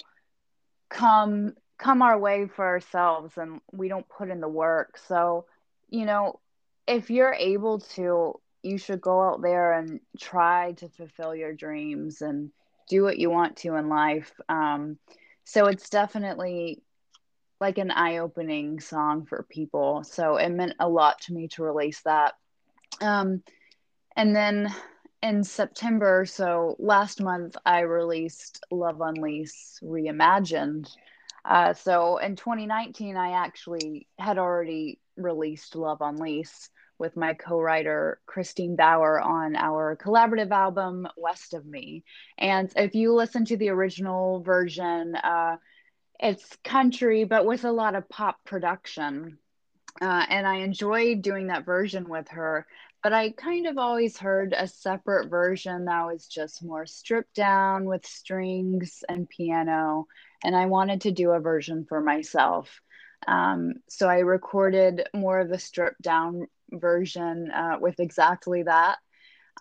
come 0.90 1.54
come 1.78 2.02
our 2.04 2.20
way 2.20 2.48
for 2.48 2.66
ourselves 2.66 3.38
and 3.38 3.60
we 3.72 3.88
don't 3.88 4.08
put 4.08 4.30
in 4.30 4.40
the 4.40 4.48
work. 4.48 5.00
So, 5.08 5.46
you 5.90 6.06
know, 6.06 6.40
if 6.88 7.10
you're 7.10 7.34
able 7.34 7.80
to, 7.96 8.40
you 8.62 8.78
should 8.78 9.02
go 9.02 9.22
out 9.22 9.42
there 9.42 9.74
and 9.74 10.00
try 10.20 10.74
to 10.74 10.90
fulfill 10.90 11.34
your 11.34 11.54
dreams 11.54 12.22
and 12.22 12.52
do 12.92 13.04
what 13.04 13.18
you 13.18 13.30
want 13.30 13.56
to 13.56 13.76
in 13.76 13.88
life. 13.88 14.32
Um, 14.50 14.98
so 15.46 15.68
it's 15.68 15.90
definitely 15.90 16.84
like 17.62 17.78
an 17.78 17.90
eye 17.90 18.18
opening 18.18 18.82
song 18.82 19.26
for 19.26 19.48
people. 19.50 20.04
So 20.04 20.36
it 20.36 20.50
meant 20.50 20.74
a 20.78 20.90
lot 20.90 21.22
to 21.22 21.34
me 21.34 21.48
to 21.50 21.64
release 21.64 22.02
that. 22.02 22.34
Um, 23.00 23.44
and 24.18 24.36
then 24.36 24.76
in 25.24 25.46
September, 25.46 26.26
so 26.26 26.76
last 26.80 27.22
month, 27.22 27.56
I 27.66 27.82
released 27.82 28.62
Love 28.72 29.02
on 29.02 29.14
Lease 29.14 29.80
Reimagined. 29.82 30.90
Uh, 31.46 31.74
so 31.74 32.18
in 32.18 32.36
2019, 32.36 33.16
I 33.16 33.32
actually 33.32 34.08
had 34.20 34.38
already 34.38 35.00
released 35.16 35.78
Love 35.78 36.02
on 36.02 36.18
Lease 36.18 36.70
with 37.02 37.18
my 37.18 37.34
co-writer 37.34 38.22
Christine 38.28 38.76
Bauer 38.76 39.20
on 39.20 39.56
our 39.56 39.98
collaborative 39.98 40.52
album 40.52 41.08
West 41.18 41.56
of 41.56 41.66
Me. 41.66 42.04
And 42.38 42.72
if 42.78 42.94
you 42.96 43.14
listen 43.14 43.44
to 43.46 43.58
the 43.58 43.70
original 43.70 44.42
version, 44.42 45.16
uh, 45.16 45.58
it's 46.20 46.56
country 46.64 47.24
but 47.24 47.46
with 47.46 47.66
a 47.66 47.72
lot 47.72 47.96
of 47.96 48.08
pop 48.08 48.38
production. 48.46 49.40
Uh, 50.00 50.26
and 50.30 50.48
I 50.48 50.58
enjoyed 50.58 51.24
doing 51.24 51.48
that 51.48 51.66
version 51.66 52.08
with 52.08 52.30
her. 52.30 52.66
But 53.04 53.14
I 53.14 53.32
kind 53.32 53.66
of 53.66 53.80
always 53.80 54.18
heard 54.18 54.54
a 54.56 54.68
separate 54.68 55.28
version 55.28 55.86
that 55.86 56.06
was 56.06 56.28
just 56.28 56.64
more 56.64 56.86
stripped 56.86 57.34
down 57.34 57.86
with 57.86 58.06
strings 58.06 59.04
and 59.10 59.28
piano. 59.28 60.06
And 60.44 60.56
I 60.56 60.68
wanted 60.68 61.02
to 61.02 61.12
do 61.12 61.32
a 61.32 61.40
version 61.40 61.86
for 61.90 62.00
myself. 62.00 62.80
Um, 63.28 63.74
so 63.90 64.08
I 64.08 64.20
recorded 64.20 65.08
more 65.14 65.40
of 65.40 65.52
a 65.52 65.60
stripped 65.60 66.02
down 66.02 66.48
version 66.72 67.52
uh, 67.52 67.78
with 67.80 68.00
exactly 68.00 68.64
that. 68.64 68.98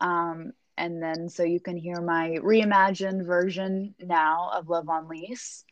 Um, 0.01 0.53
and 0.77 1.03
then 1.03 1.29
so 1.29 1.43
you 1.43 1.61
can 1.61 1.77
hear 1.77 2.01
my 2.01 2.39
reimagined 2.43 3.27
version 3.27 3.95
now 4.01 4.51
of 4.55 4.69
Love 4.69 4.89
on 4.89 5.09
Lease. 5.09 5.65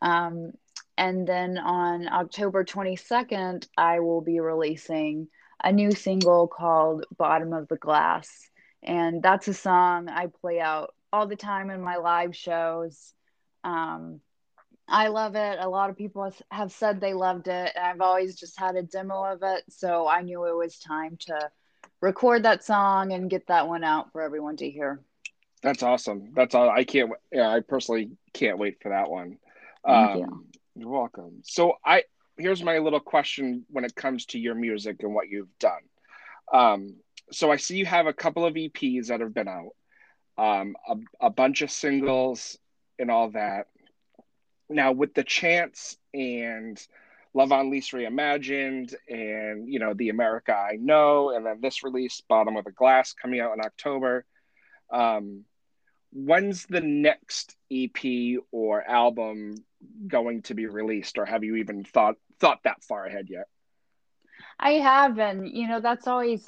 Um, 0.00 0.52
and 0.96 1.26
then 1.26 1.58
on 1.58 2.08
October 2.08 2.64
22nd, 2.64 3.66
I 3.76 4.00
will 4.00 4.22
be 4.22 4.40
releasing 4.40 5.28
a 5.62 5.72
new 5.72 5.90
single 5.90 6.48
called 6.48 7.04
Bottom 7.16 7.52
of 7.52 7.68
the 7.68 7.76
Glass. 7.76 8.30
And 8.82 9.22
that's 9.22 9.48
a 9.48 9.54
song 9.54 10.08
I 10.08 10.28
play 10.40 10.60
out 10.60 10.94
all 11.12 11.26
the 11.26 11.36
time 11.36 11.70
in 11.70 11.82
my 11.82 11.96
live 11.96 12.34
shows. 12.34 13.12
Um, 13.64 14.20
I 14.88 15.08
love 15.08 15.34
it. 15.34 15.58
A 15.60 15.68
lot 15.68 15.90
of 15.90 15.96
people 15.96 16.32
have 16.50 16.72
said 16.72 17.00
they 17.00 17.12
loved 17.12 17.48
it. 17.48 17.72
And 17.74 17.84
I've 17.84 18.00
always 18.00 18.36
just 18.36 18.58
had 18.58 18.76
a 18.76 18.82
demo 18.82 19.24
of 19.24 19.40
it. 19.42 19.64
So 19.68 20.06
I 20.06 20.22
knew 20.22 20.44
it 20.44 20.56
was 20.56 20.78
time 20.78 21.16
to 21.22 21.50
record 22.00 22.44
that 22.44 22.64
song 22.64 23.12
and 23.12 23.30
get 23.30 23.48
that 23.48 23.66
one 23.66 23.82
out 23.82 24.12
for 24.12 24.22
everyone 24.22 24.56
to 24.58 24.70
hear. 24.70 25.00
That's 25.62 25.82
awesome. 25.82 26.32
That's 26.34 26.54
all. 26.54 26.70
I 26.70 26.84
can't, 26.84 27.10
yeah, 27.32 27.48
I 27.48 27.60
personally 27.60 28.10
can't 28.32 28.58
wait 28.58 28.80
for 28.80 28.90
that 28.90 29.10
one. 29.10 29.38
Um, 29.84 30.18
you. 30.18 30.46
You're 30.76 30.90
welcome. 30.90 31.42
So 31.42 31.74
I, 31.84 32.04
here's 32.38 32.62
my 32.62 32.78
little 32.78 33.00
question 33.00 33.64
when 33.70 33.84
it 33.84 33.94
comes 33.96 34.26
to 34.26 34.38
your 34.38 34.54
music 34.54 35.02
and 35.02 35.14
what 35.14 35.28
you've 35.28 35.58
done. 35.58 35.82
Um, 36.52 36.96
so 37.32 37.50
I 37.50 37.56
see 37.56 37.76
you 37.76 37.86
have 37.86 38.06
a 38.06 38.12
couple 38.12 38.44
of 38.44 38.54
EPs 38.54 39.08
that 39.08 39.20
have 39.20 39.34
been 39.34 39.48
out, 39.48 39.70
um, 40.38 40.76
a, 40.88 41.26
a 41.26 41.30
bunch 41.30 41.62
of 41.62 41.72
singles 41.72 42.56
and 43.00 43.10
all 43.10 43.30
that 43.30 43.66
now 44.68 44.92
with 44.92 45.14
the 45.14 45.24
chance 45.24 45.96
and 46.14 46.80
Love 47.34 47.52
on 47.52 47.70
Lease 47.70 47.90
Reimagined 47.90 48.94
and 49.08 49.70
you 49.70 49.78
know 49.78 49.92
the 49.92 50.08
America 50.08 50.54
I 50.54 50.76
Know 50.76 51.30
and 51.36 51.44
then 51.44 51.60
this 51.60 51.84
release 51.84 52.22
Bottom 52.26 52.56
of 52.56 52.64
the 52.64 52.72
Glass 52.72 53.12
coming 53.12 53.40
out 53.40 53.52
in 53.52 53.60
October. 53.60 54.24
Um, 54.90 55.44
when's 56.12 56.64
the 56.64 56.80
next 56.80 57.54
EP 57.70 58.40
or 58.50 58.82
album 58.88 59.56
going 60.06 60.42
to 60.42 60.54
be 60.54 60.66
released, 60.66 61.18
or 61.18 61.26
have 61.26 61.44
you 61.44 61.56
even 61.56 61.84
thought 61.84 62.16
thought 62.40 62.60
that 62.64 62.82
far 62.82 63.04
ahead 63.04 63.26
yet? 63.28 63.48
I 64.58 64.72
have, 64.72 65.18
and 65.18 65.46
you 65.48 65.68
know 65.68 65.80
that's 65.80 66.06
always 66.06 66.46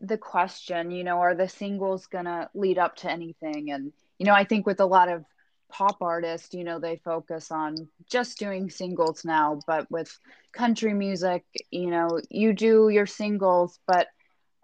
the 0.00 0.18
question. 0.18 0.90
You 0.90 1.04
know, 1.04 1.18
are 1.18 1.34
the 1.34 1.48
singles 1.48 2.06
gonna 2.06 2.50
lead 2.54 2.78
up 2.78 2.96
to 2.96 3.10
anything? 3.10 3.70
And 3.70 3.92
you 4.18 4.26
know, 4.26 4.34
I 4.34 4.44
think 4.44 4.66
with 4.66 4.80
a 4.80 4.86
lot 4.86 5.08
of 5.08 5.24
pop 5.68 6.02
artists, 6.02 6.54
you 6.54 6.64
know, 6.64 6.78
they 6.78 6.96
focus 6.96 7.50
on 7.50 7.88
just 8.08 8.38
doing 8.38 8.70
singles 8.70 9.24
now, 9.24 9.60
but 9.66 9.90
with 9.90 10.18
country 10.52 10.94
music, 10.94 11.44
you 11.70 11.90
know, 11.90 12.20
you 12.30 12.52
do 12.52 12.88
your 12.88 13.06
singles, 13.06 13.78
but 13.86 14.08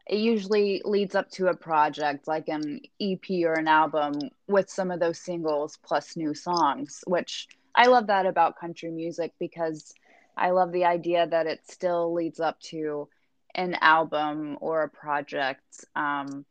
it 0.06 0.18
usually 0.18 0.82
leads 0.84 1.14
up 1.14 1.30
to 1.30 1.46
a 1.46 1.56
project 1.56 2.26
like 2.26 2.48
an 2.48 2.80
EP 3.00 3.44
or 3.44 3.54
an 3.54 3.68
album 3.68 4.14
with 4.48 4.68
some 4.68 4.90
of 4.90 5.00
those 5.00 5.18
singles 5.18 5.78
plus 5.84 6.16
new 6.16 6.34
songs, 6.34 7.04
which 7.06 7.48
I 7.74 7.86
love 7.86 8.08
that 8.08 8.26
about 8.26 8.58
country 8.58 8.90
music 8.90 9.32
because 9.38 9.94
I 10.36 10.50
love 10.50 10.72
the 10.72 10.84
idea 10.84 11.26
that 11.26 11.46
it 11.46 11.60
still 11.68 12.12
leads 12.12 12.40
up 12.40 12.58
to 12.70 13.08
an 13.54 13.74
album 13.80 14.58
or 14.60 14.82
a 14.82 14.88
project. 14.88 15.84
Um, 15.94 16.44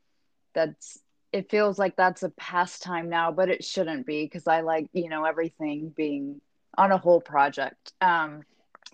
that's 0.54 1.00
it 1.32 1.50
feels 1.50 1.80
like 1.80 1.96
that's 1.96 2.24
a 2.24 2.30
pastime 2.30 3.10
now, 3.10 3.32
but 3.32 3.50
it 3.50 3.64
shouldn't 3.64 4.06
be 4.06 4.26
because 4.26 4.48
I 4.48 4.62
like 4.62 4.88
you 4.94 5.10
know 5.10 5.26
everything 5.26 5.94
being 5.96 6.42
on 6.78 6.92
a 6.92 6.98
whole 6.98 7.22
project. 7.22 7.94
Um, 8.02 8.44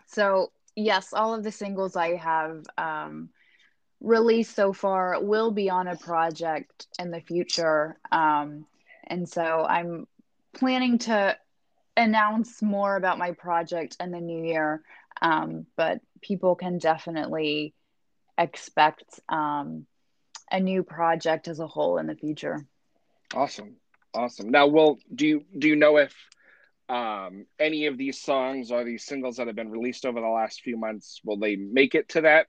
so 0.05 0.51
yes, 0.75 1.13
all 1.13 1.33
of 1.33 1.43
the 1.43 1.51
singles 1.51 1.95
I 1.95 2.15
have 2.15 2.63
um, 2.77 3.29
released 4.01 4.55
so 4.55 4.73
far 4.73 5.21
will 5.21 5.51
be 5.51 5.69
on 5.69 5.87
a 5.87 5.95
project 5.95 6.87
in 6.99 7.11
the 7.11 7.21
future, 7.21 7.97
um, 8.11 8.65
and 9.05 9.27
so 9.27 9.65
I'm 9.67 10.07
planning 10.53 10.99
to 10.99 11.37
announce 11.95 12.61
more 12.61 12.95
about 12.95 13.17
my 13.17 13.31
project 13.31 13.97
in 13.99 14.11
the 14.11 14.21
new 14.21 14.45
year. 14.45 14.81
Um, 15.19 15.65
but 15.75 15.99
people 16.21 16.55
can 16.55 16.77
definitely 16.77 17.73
expect 18.37 19.19
um, 19.29 19.87
a 20.51 20.59
new 20.59 20.83
project 20.83 21.47
as 21.47 21.59
a 21.59 21.67
whole 21.67 21.97
in 21.97 22.07
the 22.07 22.15
future. 22.15 22.65
Awesome, 23.33 23.75
awesome. 24.13 24.49
Now, 24.49 24.67
well, 24.67 24.97
do 25.13 25.27
you 25.27 25.45
do 25.57 25.67
you 25.67 25.75
know 25.75 25.97
if 25.97 26.15
um, 26.89 27.45
any 27.59 27.87
of 27.87 27.97
these 27.97 28.21
songs 28.21 28.71
or 28.71 28.83
these 28.83 29.03
singles 29.03 29.37
that 29.37 29.47
have 29.47 29.55
been 29.55 29.71
released 29.71 30.05
over 30.05 30.21
the 30.21 30.27
last 30.27 30.61
few 30.61 30.77
months 30.77 31.19
will 31.25 31.37
they 31.37 31.57
make 31.57 31.95
it 31.95 32.07
to 32.09 32.21
that 32.21 32.47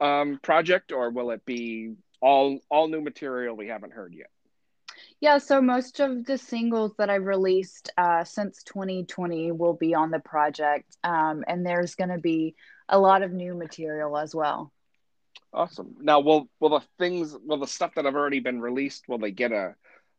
um, 0.00 0.38
project, 0.42 0.92
or 0.92 1.10
will 1.10 1.30
it 1.30 1.44
be 1.46 1.94
all 2.20 2.58
all 2.70 2.88
new 2.88 3.00
material 3.00 3.56
we 3.56 3.68
haven't 3.68 3.92
heard 3.92 4.14
yet? 4.14 4.30
Yeah, 5.20 5.38
so 5.38 5.60
most 5.60 6.00
of 6.00 6.24
the 6.24 6.36
singles 6.36 6.92
that 6.98 7.10
I've 7.10 7.24
released 7.24 7.90
uh, 7.96 8.24
since 8.24 8.62
2020 8.64 9.52
will 9.52 9.72
be 9.72 9.94
on 9.94 10.10
the 10.10 10.18
project, 10.18 10.96
um, 11.02 11.44
and 11.46 11.64
there's 11.64 11.94
going 11.94 12.10
to 12.10 12.18
be 12.18 12.54
a 12.88 12.98
lot 12.98 13.22
of 13.22 13.32
new 13.32 13.54
material 13.54 14.18
as 14.18 14.34
well. 14.34 14.72
Awesome. 15.54 15.94
Now, 16.00 16.18
will 16.18 16.48
will 16.58 16.70
the 16.70 16.82
things, 16.98 17.36
will 17.44 17.58
the 17.58 17.66
stuff 17.66 17.94
that 17.94 18.04
have 18.04 18.16
already 18.16 18.40
been 18.40 18.60
released, 18.60 19.08
will 19.08 19.18
they 19.18 19.30
get 19.30 19.52
a 19.52 19.76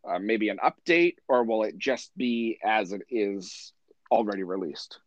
uh, 0.07 0.19
maybe 0.19 0.49
an 0.49 0.59
update, 0.63 1.15
or 1.27 1.43
will 1.43 1.63
it 1.63 1.77
just 1.77 2.15
be 2.15 2.57
as 2.63 2.93
it 2.93 3.01
is 3.09 3.73
already 4.11 4.43
released? 4.43 4.99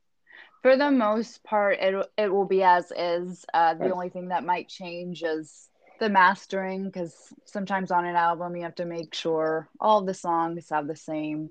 For 0.63 0.77
the 0.77 0.91
most 0.91 1.43
part, 1.45 1.79
it 1.81 1.95
it 2.19 2.31
will 2.31 2.45
be 2.45 2.63
as 2.63 2.93
is. 2.95 3.47
Uh, 3.55 3.75
the 3.75 3.85
nice. 3.85 3.93
only 3.93 4.09
thing 4.11 4.29
that 4.29 4.45
might 4.45 4.69
change 4.69 5.23
is 5.23 5.69
the 5.99 6.11
mastering 6.11 6.85
because 6.85 7.15
sometimes 7.45 7.91
on 7.91 8.05
an 8.05 8.15
album 8.15 8.55
you 8.55 8.63
have 8.63 8.75
to 8.77 8.85
make 8.85 9.15
sure 9.15 9.69
all 9.81 10.03
the 10.05 10.15
songs 10.15 10.69
have 10.71 10.87
the 10.87 10.95
same 10.95 11.51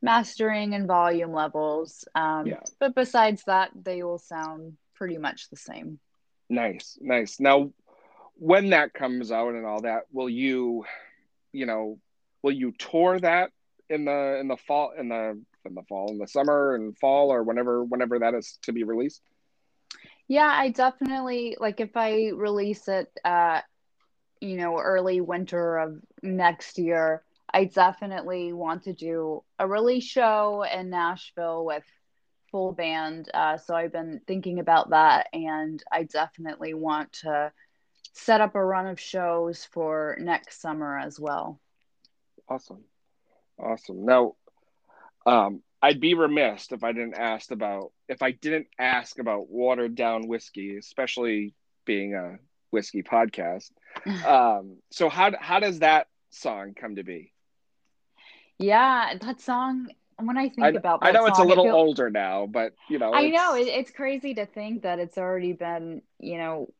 mastering 0.00 0.74
and 0.74 0.86
volume 0.86 1.32
levels. 1.32 2.04
Um, 2.14 2.46
yeah. 2.46 2.60
But 2.78 2.94
besides 2.94 3.42
that, 3.46 3.70
they 3.74 4.02
will 4.02 4.18
sound 4.18 4.76
pretty 4.94 5.18
much 5.18 5.50
the 5.50 5.56
same. 5.56 5.98
Nice, 6.48 6.98
nice. 7.00 7.40
Now, 7.40 7.72
when 8.36 8.70
that 8.70 8.94
comes 8.94 9.30
out 9.30 9.54
and 9.54 9.66
all 9.66 9.82
that, 9.82 10.04
will 10.12 10.28
you, 10.28 10.84
you 11.52 11.66
know, 11.66 11.98
will 12.42 12.52
you 12.52 12.72
tour 12.72 13.18
that 13.20 13.50
in 13.88 14.04
the 14.04 14.38
in 14.40 14.48
the 14.48 14.56
fall 14.56 14.92
in 14.98 15.08
the 15.08 15.40
in 15.64 15.74
the 15.74 15.82
fall 15.88 16.10
in 16.10 16.18
the 16.18 16.26
summer 16.26 16.74
and 16.74 16.96
fall 16.98 17.30
or 17.30 17.42
whenever 17.42 17.84
whenever 17.84 18.18
that 18.18 18.34
is 18.34 18.58
to 18.62 18.72
be 18.72 18.84
released? 18.84 19.22
Yeah, 20.26 20.50
I 20.50 20.70
definitely 20.70 21.56
like 21.60 21.80
if 21.80 21.96
I 21.96 22.30
release 22.34 22.88
it 22.88 23.10
uh 23.24 23.60
you 24.44 24.56
know, 24.56 24.78
early 24.78 25.20
winter 25.20 25.78
of 25.78 26.00
next 26.22 26.78
year, 26.78 27.22
I 27.52 27.64
definitely 27.64 28.52
want 28.52 28.84
to 28.84 28.92
do 28.92 29.42
a 29.58 29.66
release 29.66 30.04
show 30.04 30.64
in 30.64 30.90
Nashville 30.90 31.64
with 31.64 31.84
full 32.50 32.72
band. 32.72 33.30
Uh, 33.32 33.56
so 33.56 33.74
I've 33.74 33.92
been 33.92 34.20
thinking 34.26 34.58
about 34.58 34.90
that, 34.90 35.28
and 35.32 35.82
I 35.90 36.04
definitely 36.04 36.74
want 36.74 37.12
to 37.22 37.52
set 38.14 38.40
up 38.40 38.54
a 38.54 38.64
run 38.64 38.86
of 38.86 38.98
shows 38.98 39.64
for 39.64 40.16
next 40.20 40.60
summer 40.60 40.98
as 40.98 41.20
well. 41.20 41.60
Awesome, 42.48 42.84
awesome. 43.58 44.06
Now, 44.06 44.34
um, 45.26 45.62
I'd 45.82 46.00
be 46.00 46.14
remiss 46.14 46.72
if 46.72 46.82
I 46.82 46.92
didn't 46.92 47.14
ask 47.14 47.50
about 47.50 47.92
if 48.08 48.22
I 48.22 48.30
didn't 48.30 48.68
ask 48.78 49.18
about 49.18 49.50
watered 49.50 49.94
down 49.94 50.28
whiskey, 50.28 50.78
especially 50.78 51.54
being 51.84 52.14
a 52.14 52.38
whiskey 52.70 53.02
podcast. 53.02 53.70
um, 54.26 54.78
so 54.90 55.08
how 55.08 55.32
how 55.38 55.60
does 55.60 55.80
that 55.80 56.06
song 56.30 56.74
come 56.74 56.96
to 56.96 57.04
be? 57.04 57.32
Yeah, 58.58 59.14
that 59.20 59.40
song. 59.40 59.88
When 60.16 60.38
I 60.38 60.48
think 60.48 60.62
I, 60.62 60.68
about, 60.68 61.00
I 61.02 61.10
know 61.10 61.22
song, 61.22 61.28
it's 61.30 61.38
a 61.40 61.44
little 61.44 61.68
older 61.72 62.08
now, 62.08 62.46
but 62.46 62.72
you 62.88 63.00
know, 63.00 63.12
I 63.12 63.30
know 63.30 63.56
it, 63.56 63.66
it's 63.66 63.90
crazy 63.90 64.34
to 64.34 64.46
think 64.46 64.82
that 64.82 65.00
it's 65.00 65.18
already 65.18 65.54
been, 65.54 66.02
you 66.20 66.38
know, 66.38 66.72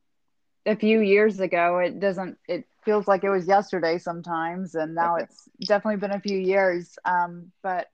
a 0.67 0.77
few 0.77 1.01
years 1.01 1.41
ago. 1.41 1.79
It 1.79 2.01
doesn't. 2.01 2.39
It 2.49 2.67
feels 2.85 3.09
like 3.09 3.25
it 3.25 3.31
was 3.31 3.47
yesterday 3.47 3.99
sometimes, 3.99 4.75
and 4.75 4.95
now 4.95 5.15
okay. 5.15 5.25
it's 5.25 5.49
definitely 5.67 6.01
been 6.01 6.17
a 6.17 6.21
few 6.21 6.39
years. 6.39 6.99
Um, 7.05 7.53
but 7.63 7.89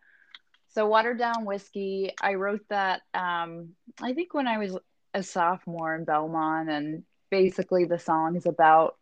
so 0.68 0.86
watered 0.86 1.18
down 1.18 1.44
whiskey. 1.44 2.12
I 2.20 2.34
wrote 2.34 2.64
that. 2.68 3.02
Um, 3.14 3.70
I 4.00 4.12
think 4.12 4.34
when 4.34 4.46
I 4.46 4.58
was 4.58 4.76
a 5.14 5.22
sophomore 5.22 5.94
in 5.94 6.04
Belmont, 6.04 6.70
and 6.70 7.04
basically 7.30 7.84
the 7.84 7.98
song 7.98 8.36
is 8.36 8.46
about 8.46 8.96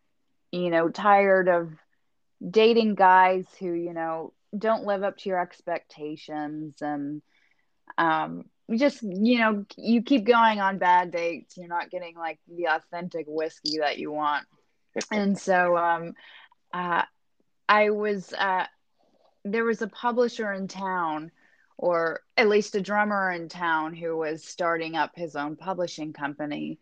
you 0.52 0.70
know 0.70 0.88
tired 0.88 1.48
of 1.48 1.72
dating 2.48 2.94
guys 2.94 3.46
who 3.59 3.72
you 3.72 3.92
know 3.92 4.33
don't 4.57 4.85
live 4.85 5.02
up 5.02 5.18
to 5.18 5.28
your 5.28 5.40
expectations 5.40 6.81
and 6.81 7.20
um 7.98 8.44
just 8.76 9.02
you 9.02 9.38
know 9.38 9.64
you 9.76 10.02
keep 10.02 10.24
going 10.24 10.61
on 10.61 10.78
bad 10.78 11.11
dates. 11.11 11.57
You're 11.57 11.68
not 11.68 11.90
getting 11.90 12.16
like 12.16 12.38
the 12.48 12.66
authentic 12.68 13.26
whiskey 13.28 13.78
that 13.78 13.98
you 13.98 14.12
want. 14.12 14.46
And 15.11 15.38
so 15.38 15.76
um 15.76 16.14
uh 16.72 17.02
i 17.68 17.88
was 17.90 18.33
uh 18.35 18.66
there 19.44 19.64
was 19.64 19.81
a 19.81 19.88
publisher 19.88 20.52
in 20.52 20.68
town 20.68 21.31
or 21.78 22.20
at 22.37 22.48
least 22.48 22.74
a 22.74 22.81
drummer 22.81 23.31
in 23.31 23.48
town 23.48 23.94
who 23.94 24.16
was 24.16 24.44
starting 24.44 24.96
up 24.96 25.12
his 25.14 25.37
own 25.37 25.57
publishing 25.57 26.12
company. 26.12 26.78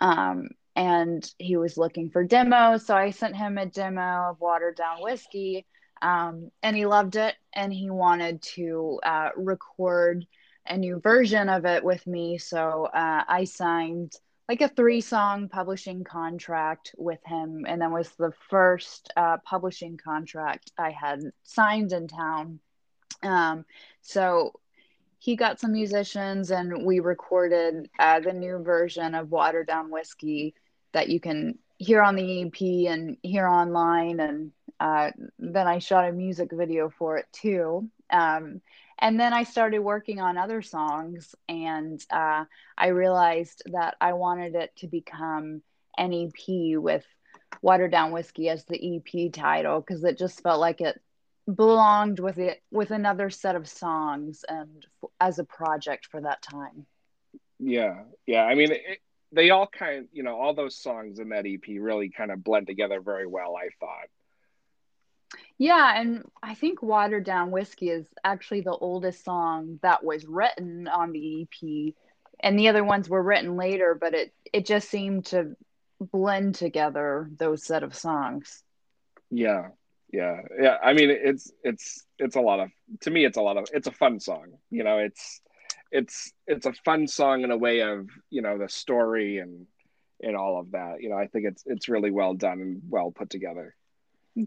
Um 0.00 0.48
and 0.74 1.30
he 1.38 1.56
was 1.56 1.76
looking 1.76 2.10
for 2.10 2.24
demos. 2.24 2.86
So 2.86 2.96
I 2.96 3.10
sent 3.10 3.36
him 3.36 3.58
a 3.58 3.66
demo 3.66 4.30
of 4.30 4.40
watered 4.40 4.76
down 4.76 5.02
whiskey, 5.02 5.66
um, 6.00 6.50
and 6.62 6.76
he 6.76 6.86
loved 6.86 7.16
it, 7.16 7.34
and 7.52 7.72
he 7.72 7.90
wanted 7.90 8.42
to 8.54 8.98
uh, 9.02 9.30
record 9.36 10.26
a 10.66 10.76
new 10.76 11.00
version 11.00 11.48
of 11.48 11.64
it 11.64 11.82
with 11.84 12.06
me. 12.06 12.38
So 12.38 12.84
uh, 12.84 13.24
I 13.26 13.44
signed 13.44 14.12
like 14.48 14.60
a 14.60 14.68
three 14.68 15.00
song 15.00 15.48
publishing 15.48 16.04
contract 16.04 16.94
with 16.98 17.20
him, 17.24 17.64
and 17.66 17.80
that 17.80 17.90
was 17.90 18.10
the 18.10 18.32
first 18.50 19.12
uh, 19.16 19.38
publishing 19.44 19.96
contract 19.96 20.72
I 20.78 20.90
had 20.90 21.20
signed 21.42 21.92
in 21.92 22.08
town. 22.08 22.60
Um, 23.22 23.64
so 24.00 24.52
he 25.22 25.36
got 25.36 25.60
some 25.60 25.72
musicians 25.72 26.50
and 26.50 26.84
we 26.84 26.98
recorded 26.98 27.88
uh, 28.00 28.18
the 28.18 28.32
new 28.32 28.58
version 28.58 29.14
of 29.14 29.30
watered 29.30 29.68
down 29.68 29.88
whiskey 29.88 30.52
that 30.92 31.08
you 31.08 31.20
can 31.20 31.56
hear 31.78 32.02
on 32.02 32.16
the 32.16 32.42
EP 32.42 32.92
and 32.92 33.16
hear 33.22 33.46
online. 33.46 34.18
And 34.18 34.50
uh, 34.80 35.12
then 35.38 35.68
I 35.68 35.78
shot 35.78 36.08
a 36.08 36.12
music 36.12 36.50
video 36.52 36.90
for 36.90 37.18
it 37.18 37.26
too. 37.32 37.88
Um, 38.10 38.60
and 39.02 39.18
then 39.18 39.34
I 39.34 39.42
started 39.42 39.80
working 39.80 40.20
on 40.20 40.38
other 40.38 40.62
songs, 40.62 41.34
and 41.48 42.00
uh, 42.08 42.44
I 42.78 42.86
realized 42.86 43.64
that 43.72 43.96
I 44.00 44.12
wanted 44.12 44.54
it 44.54 44.70
to 44.76 44.86
become 44.86 45.60
an 45.98 46.14
EP 46.14 46.78
with 46.78 47.04
Watered 47.62 47.90
Down 47.90 48.12
Whiskey 48.12 48.48
as 48.48 48.64
the 48.64 48.96
EP 48.96 49.32
title 49.32 49.80
because 49.80 50.04
it 50.04 50.18
just 50.18 50.40
felt 50.40 50.60
like 50.60 50.80
it 50.80 51.00
belonged 51.52 52.20
with 52.20 52.38
it 52.38 52.62
with 52.70 52.92
another 52.92 53.28
set 53.28 53.56
of 53.56 53.68
songs 53.68 54.44
and 54.48 54.86
as 55.20 55.40
a 55.40 55.44
project 55.44 56.06
for 56.06 56.20
that 56.20 56.40
time. 56.40 56.86
Yeah, 57.58 58.04
yeah. 58.24 58.44
I 58.44 58.54
mean, 58.54 58.70
it, 58.70 59.00
they 59.32 59.50
all 59.50 59.66
kind 59.66 59.98
of, 59.98 60.04
you 60.12 60.22
know, 60.22 60.36
all 60.36 60.54
those 60.54 60.76
songs 60.76 61.18
in 61.18 61.30
that 61.30 61.44
EP 61.44 61.76
really 61.76 62.10
kind 62.10 62.30
of 62.30 62.44
blend 62.44 62.68
together 62.68 63.00
very 63.00 63.26
well, 63.26 63.56
I 63.56 63.68
thought. 63.80 64.08
Yeah, 65.58 66.00
and 66.00 66.24
I 66.42 66.54
think 66.54 66.82
Watered 66.82 67.24
Down 67.24 67.50
Whiskey 67.50 67.90
is 67.90 68.06
actually 68.24 68.62
the 68.62 68.76
oldest 68.76 69.24
song 69.24 69.78
that 69.82 70.04
was 70.04 70.26
written 70.26 70.88
on 70.88 71.12
the 71.12 71.42
EP. 71.42 71.94
And 72.40 72.58
the 72.58 72.68
other 72.68 72.82
ones 72.82 73.08
were 73.08 73.22
written 73.22 73.56
later, 73.56 73.96
but 73.98 74.14
it 74.14 74.32
it 74.52 74.66
just 74.66 74.88
seemed 74.88 75.26
to 75.26 75.56
blend 76.00 76.56
together 76.56 77.30
those 77.36 77.64
set 77.64 77.82
of 77.82 77.94
songs. 77.94 78.62
Yeah. 79.30 79.68
Yeah. 80.12 80.40
Yeah. 80.60 80.76
I 80.82 80.92
mean 80.92 81.10
it's 81.10 81.52
it's 81.62 82.04
it's 82.18 82.36
a 82.36 82.40
lot 82.40 82.60
of 82.60 82.70
to 83.00 83.10
me 83.10 83.24
it's 83.24 83.36
a 83.36 83.42
lot 83.42 83.56
of 83.56 83.66
it's 83.72 83.86
a 83.86 83.92
fun 83.92 84.18
song. 84.20 84.54
You 84.70 84.84
know, 84.84 84.98
it's 84.98 85.40
it's 85.92 86.32
it's 86.46 86.66
a 86.66 86.72
fun 86.84 87.06
song 87.06 87.42
in 87.42 87.50
a 87.50 87.56
way 87.56 87.80
of, 87.80 88.08
you 88.30 88.42
know, 88.42 88.58
the 88.58 88.68
story 88.68 89.38
and 89.38 89.66
and 90.20 90.36
all 90.36 90.58
of 90.58 90.72
that. 90.72 91.00
You 91.00 91.10
know, 91.10 91.16
I 91.16 91.28
think 91.28 91.46
it's 91.46 91.62
it's 91.66 91.88
really 91.88 92.10
well 92.10 92.34
done 92.34 92.60
and 92.60 92.82
well 92.88 93.12
put 93.12 93.30
together. 93.30 93.74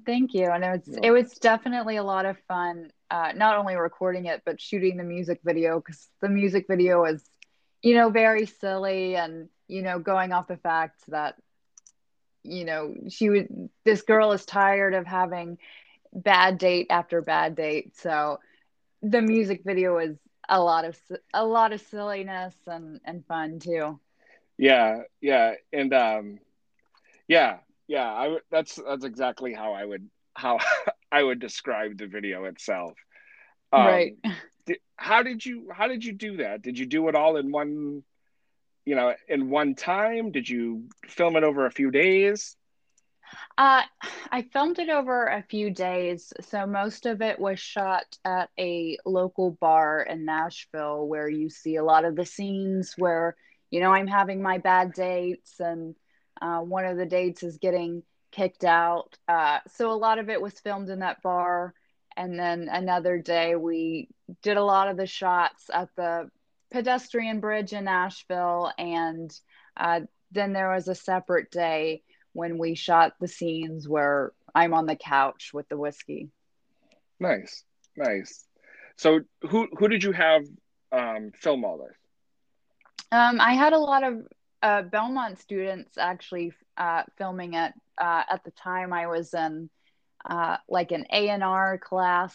Thank 0.05 0.33
you. 0.33 0.49
And 0.49 0.63
it 0.63 0.71
was 0.71 0.99
it 1.03 1.11
was 1.11 1.33
definitely 1.39 1.97
a 1.97 2.03
lot 2.03 2.25
of 2.25 2.37
fun. 2.47 2.91
Uh, 3.09 3.33
not 3.35 3.57
only 3.57 3.75
recording 3.75 4.25
it, 4.25 4.41
but 4.45 4.59
shooting 4.59 4.97
the 4.97 5.03
music 5.03 5.39
video 5.43 5.79
because 5.79 6.09
the 6.21 6.29
music 6.29 6.65
video 6.67 7.01
was, 7.01 7.23
you 7.81 7.95
know, 7.95 8.09
very 8.09 8.45
silly 8.45 9.15
and 9.15 9.49
you 9.67 9.81
know 9.83 9.99
going 9.99 10.31
off 10.31 10.47
the 10.47 10.57
fact 10.57 11.03
that, 11.09 11.35
you 12.43 12.65
know, 12.65 12.93
she 13.09 13.29
would 13.29 13.69
this 13.83 14.01
girl 14.01 14.31
is 14.31 14.45
tired 14.45 14.93
of 14.93 15.05
having 15.05 15.57
bad 16.13 16.57
date 16.57 16.87
after 16.89 17.21
bad 17.21 17.55
date. 17.55 17.95
So, 17.97 18.39
the 19.01 19.21
music 19.21 19.61
video 19.65 19.95
was 19.95 20.17
a 20.49 20.61
lot 20.61 20.85
of 20.85 20.97
a 21.33 21.45
lot 21.45 21.73
of 21.73 21.81
silliness 21.81 22.55
and 22.67 22.99
and 23.05 23.25
fun 23.25 23.59
too. 23.59 23.99
Yeah, 24.57 25.03
yeah, 25.21 25.53
and 25.73 25.93
um, 25.93 26.39
yeah, 27.27 27.57
yeah 27.87 28.11
i 28.11 28.27
would 28.27 28.41
that's 28.51 28.79
that's 28.87 29.05
exactly 29.05 29.53
how 29.53 29.73
i 29.73 29.83
would 29.83 30.09
how 30.35 30.59
i 31.11 31.23
would 31.23 31.39
describe 31.39 31.97
the 31.97 32.07
video 32.07 32.45
itself. 32.45 32.93
Um, 33.73 33.85
right. 33.85 34.17
did, 34.65 34.77
how 34.95 35.23
did 35.23 35.45
you 35.45 35.69
how 35.73 35.87
did 35.87 36.03
you 36.03 36.13
do 36.13 36.37
that? 36.37 36.61
Did 36.61 36.77
you 36.77 36.85
do 36.85 37.07
it 37.07 37.15
all 37.15 37.37
in 37.37 37.51
one 37.51 38.03
you 38.85 38.95
know 38.95 39.13
in 39.27 39.49
one 39.49 39.75
time? 39.75 40.31
Did 40.31 40.47
you 40.47 40.89
film 41.07 41.35
it 41.35 41.43
over 41.43 41.65
a 41.65 41.71
few 41.71 41.91
days? 41.91 42.55
Uh, 43.57 43.81
I 44.31 44.43
filmed 44.53 44.79
it 44.79 44.89
over 44.89 45.25
a 45.25 45.43
few 45.49 45.71
days. 45.71 46.31
So 46.41 46.67
most 46.67 47.05
of 47.05 47.21
it 47.21 47.39
was 47.39 47.59
shot 47.59 48.05
at 48.23 48.49
a 48.59 48.97
local 49.03 49.57
bar 49.59 50.01
in 50.01 50.25
Nashville 50.25 51.07
where 51.07 51.27
you 51.27 51.49
see 51.49 51.77
a 51.77 51.83
lot 51.83 52.05
of 52.05 52.15
the 52.15 52.25
scenes 52.25 52.93
where, 52.97 53.35
you 53.71 53.81
know, 53.81 53.91
I'm 53.91 54.07
having 54.07 54.43
my 54.43 54.59
bad 54.59 54.93
dates 54.93 55.59
and 55.59 55.95
uh, 56.41 56.59
one 56.59 56.85
of 56.85 56.97
the 56.97 57.05
dates 57.05 57.43
is 57.43 57.57
getting 57.57 58.03
kicked 58.31 58.63
out. 58.63 59.17
Uh, 59.27 59.59
so 59.75 59.91
a 59.91 59.93
lot 59.93 60.19
of 60.19 60.29
it 60.29 60.41
was 60.41 60.59
filmed 60.59 60.89
in 60.89 60.99
that 60.99 61.21
bar. 61.21 61.73
And 62.17 62.39
then 62.39 62.69
another 62.71 63.17
day 63.17 63.55
we 63.55 64.09
did 64.41 64.57
a 64.57 64.63
lot 64.63 64.89
of 64.89 64.97
the 64.97 65.07
shots 65.07 65.69
at 65.73 65.89
the 65.95 66.29
pedestrian 66.71 67.39
bridge 67.39 67.73
in 67.73 67.85
Nashville. 67.85 68.71
And 68.77 69.31
uh, 69.77 70.01
then 70.31 70.53
there 70.53 70.71
was 70.71 70.87
a 70.87 70.95
separate 70.95 71.51
day 71.51 72.03
when 72.33 72.57
we 72.57 72.75
shot 72.75 73.13
the 73.19 73.27
scenes 73.27 73.87
where 73.87 74.33
I'm 74.53 74.73
on 74.73 74.85
the 74.85 74.95
couch 74.95 75.51
with 75.53 75.67
the 75.69 75.77
whiskey. 75.77 76.29
Nice, 77.19 77.63
nice. 77.95 78.45
So 78.97 79.21
who 79.41 79.67
who 79.77 79.87
did 79.87 80.03
you 80.03 80.11
have 80.11 80.43
um, 80.91 81.31
film 81.33 81.63
all 81.63 81.77
this? 81.77 81.97
Um, 83.11 83.39
I 83.39 83.53
had 83.53 83.73
a 83.73 83.79
lot 83.79 84.03
of 84.03 84.27
uh, 84.65 84.81
Belmont 84.81 85.37
students 85.37 85.95
actually 85.95 86.51
uh, 86.75 87.03
filming 87.19 87.53
it. 87.53 87.71
Uh, 87.99 88.23
at 88.27 88.43
the 88.43 88.51
time, 88.51 88.91
I 88.93 89.05
was 89.05 89.31
in 89.35 89.69
uh, 90.27 90.57
like 90.67 90.91
an 90.91 91.05
A 91.11 91.29
and 91.29 91.43
R 91.43 91.77
class 91.77 92.33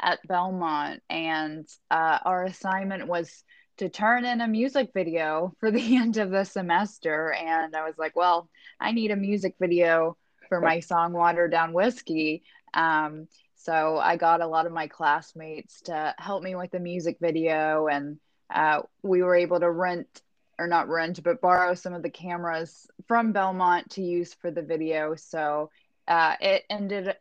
at 0.00 0.24
Belmont, 0.28 1.02
and 1.10 1.68
uh, 1.90 2.18
our 2.24 2.44
assignment 2.44 3.08
was 3.08 3.42
to 3.78 3.88
turn 3.88 4.24
in 4.24 4.40
a 4.40 4.46
music 4.46 4.90
video 4.94 5.54
for 5.58 5.72
the 5.72 5.96
end 5.96 6.18
of 6.18 6.30
the 6.30 6.44
semester. 6.44 7.32
And 7.32 7.74
I 7.74 7.84
was 7.84 7.98
like, 7.98 8.14
well, 8.14 8.48
I 8.78 8.92
need 8.92 9.10
a 9.10 9.16
music 9.16 9.56
video 9.58 10.16
for 10.48 10.60
my 10.60 10.78
song 10.78 11.12
"Watered 11.12 11.50
Down 11.50 11.72
Whiskey." 11.72 12.44
Um, 12.74 13.26
so 13.56 13.98
I 13.98 14.16
got 14.16 14.40
a 14.40 14.46
lot 14.46 14.66
of 14.66 14.72
my 14.72 14.86
classmates 14.86 15.80
to 15.82 16.14
help 16.16 16.44
me 16.44 16.54
with 16.54 16.70
the 16.70 16.78
music 16.78 17.16
video, 17.20 17.88
and 17.88 18.20
uh, 18.54 18.82
we 19.02 19.24
were 19.24 19.34
able 19.34 19.58
to 19.58 19.70
rent 19.70 20.22
or 20.62 20.68
not 20.68 20.88
rent, 20.88 21.22
but 21.22 21.40
borrow 21.40 21.74
some 21.74 21.92
of 21.92 22.02
the 22.02 22.10
cameras 22.10 22.86
from 23.08 23.32
Belmont 23.32 23.90
to 23.90 24.02
use 24.02 24.32
for 24.34 24.50
the 24.50 24.62
video. 24.62 25.16
So 25.16 25.70
uh, 26.06 26.36
it 26.40 26.64
ended 26.70 27.16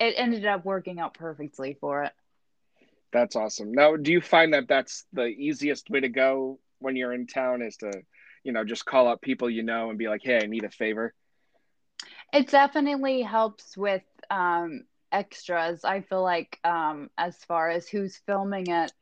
it 0.00 0.14
ended 0.16 0.44
up 0.44 0.64
working 0.64 1.00
out 1.00 1.14
perfectly 1.14 1.76
for 1.80 2.04
it. 2.04 2.12
That's 3.12 3.36
awesome. 3.36 3.72
Now, 3.72 3.96
do 3.96 4.12
you 4.12 4.20
find 4.20 4.52
that 4.54 4.68
that's 4.68 5.04
the 5.12 5.26
easiest 5.26 5.88
way 5.88 6.00
to 6.00 6.08
go 6.08 6.58
when 6.80 6.96
you're 6.96 7.12
in 7.12 7.26
town 7.26 7.62
is 7.62 7.76
to, 7.78 7.90
you 8.42 8.52
know, 8.52 8.64
just 8.64 8.84
call 8.84 9.08
up 9.08 9.22
people 9.22 9.48
you 9.48 9.62
know 9.62 9.88
and 9.88 9.98
be 9.98 10.08
like, 10.08 10.22
"Hey, 10.22 10.40
I 10.42 10.46
need 10.46 10.64
a 10.64 10.70
favor." 10.70 11.14
It 12.32 12.48
definitely 12.48 13.22
helps 13.22 13.76
with 13.76 14.02
um, 14.30 14.84
extras. 15.12 15.84
I 15.84 16.00
feel 16.00 16.22
like 16.22 16.58
um, 16.64 17.08
as 17.16 17.36
far 17.44 17.70
as 17.70 17.88
who's 17.88 18.16
filming 18.26 18.66
it, 18.66 18.92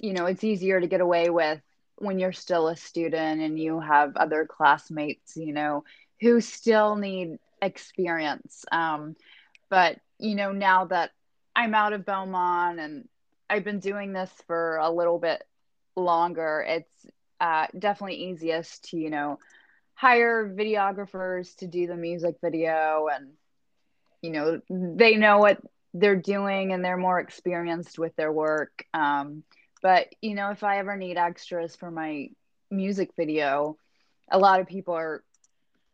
you 0.00 0.12
know, 0.12 0.26
it's 0.26 0.44
easier 0.44 0.80
to 0.80 0.86
get 0.88 1.00
away 1.00 1.30
with 1.30 1.60
when 2.02 2.18
you're 2.18 2.32
still 2.32 2.66
a 2.66 2.76
student 2.76 3.40
and 3.40 3.58
you 3.58 3.78
have 3.78 4.16
other 4.16 4.44
classmates, 4.44 5.36
you 5.36 5.52
know, 5.52 5.84
who 6.20 6.40
still 6.40 6.96
need 6.96 7.38
experience. 7.62 8.64
Um, 8.72 9.14
but, 9.70 10.00
you 10.18 10.34
know, 10.34 10.50
now 10.50 10.86
that 10.86 11.12
I'm 11.54 11.74
out 11.74 11.92
of 11.92 12.04
Belmont 12.04 12.80
and 12.80 13.08
I've 13.48 13.62
been 13.62 13.78
doing 13.78 14.12
this 14.12 14.30
for 14.48 14.78
a 14.78 14.90
little 14.90 15.20
bit 15.20 15.44
longer, 15.94 16.64
it's 16.66 17.06
uh, 17.40 17.68
definitely 17.78 18.16
easiest 18.16 18.90
to, 18.90 18.96
you 18.96 19.10
know, 19.10 19.38
hire 19.94 20.52
videographers 20.52 21.54
to 21.56 21.68
do 21.68 21.86
the 21.86 21.96
music 21.96 22.34
video 22.42 23.08
and, 23.14 23.30
you 24.22 24.30
know, 24.30 24.60
they 24.68 25.14
know 25.16 25.38
what 25.38 25.60
they're 25.94 26.16
doing 26.16 26.72
and 26.72 26.84
they're 26.84 26.96
more 26.96 27.20
experienced 27.20 27.96
with 27.96 28.16
their 28.16 28.32
work. 28.32 28.84
Um, 28.92 29.44
but, 29.82 30.14
you 30.22 30.34
know, 30.34 30.50
if 30.50 30.62
I 30.62 30.78
ever 30.78 30.96
need 30.96 31.16
extras 31.16 31.76
for 31.76 31.90
my 31.90 32.30
music 32.70 33.10
video, 33.16 33.76
a 34.30 34.38
lot 34.38 34.60
of 34.60 34.66
people 34.66 34.94
are 34.94 35.22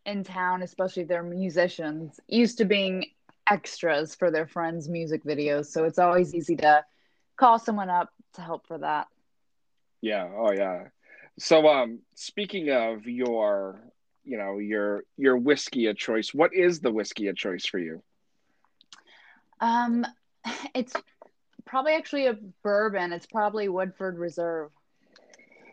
in 0.05 0.25
town, 0.25 0.63
especially 0.63 1.03
if 1.03 1.09
they're 1.09 1.23
musicians, 1.23 2.21
used 2.29 2.59
to 2.59 2.65
being 2.65 3.07
extras 3.51 4.15
for 4.15 4.31
their 4.31 4.47
friends' 4.47 4.89
music 4.89 5.25
videos. 5.25 5.67
So 5.67 5.85
it's 5.85 5.99
always 5.99 6.35
easy 6.35 6.57
to 6.57 6.85
call 7.37 7.59
someone 7.59 7.91
up 7.91 8.11
to 8.35 8.43
help 8.43 8.67
for 8.67 8.79
that. 8.79 9.09
Yeah. 10.01 10.29
Oh, 10.37 10.53
yeah. 10.53 10.85
So, 11.39 11.67
um, 11.69 12.01
speaking 12.15 12.71
of 12.71 13.07
your, 13.07 13.81
you 14.25 14.39
know, 14.39 14.59
your 14.59 15.05
your 15.17 15.37
whiskey 15.37 15.87
of 15.87 15.97
choice, 15.97 16.35
what 16.35 16.55
is 16.55 16.81
the 16.81 16.93
whiskey 16.93 17.29
of 17.29 17.37
choice 17.37 17.65
for 17.65 17.79
you? 17.79 18.03
Um, 19.61 20.05
it's 20.75 20.95
probably 21.69 21.93
actually 21.93 22.27
a 22.27 22.37
bourbon. 22.65 23.13
It's 23.13 23.27
probably 23.27 23.69
Woodford 23.69 24.19
Reserve. 24.19 24.71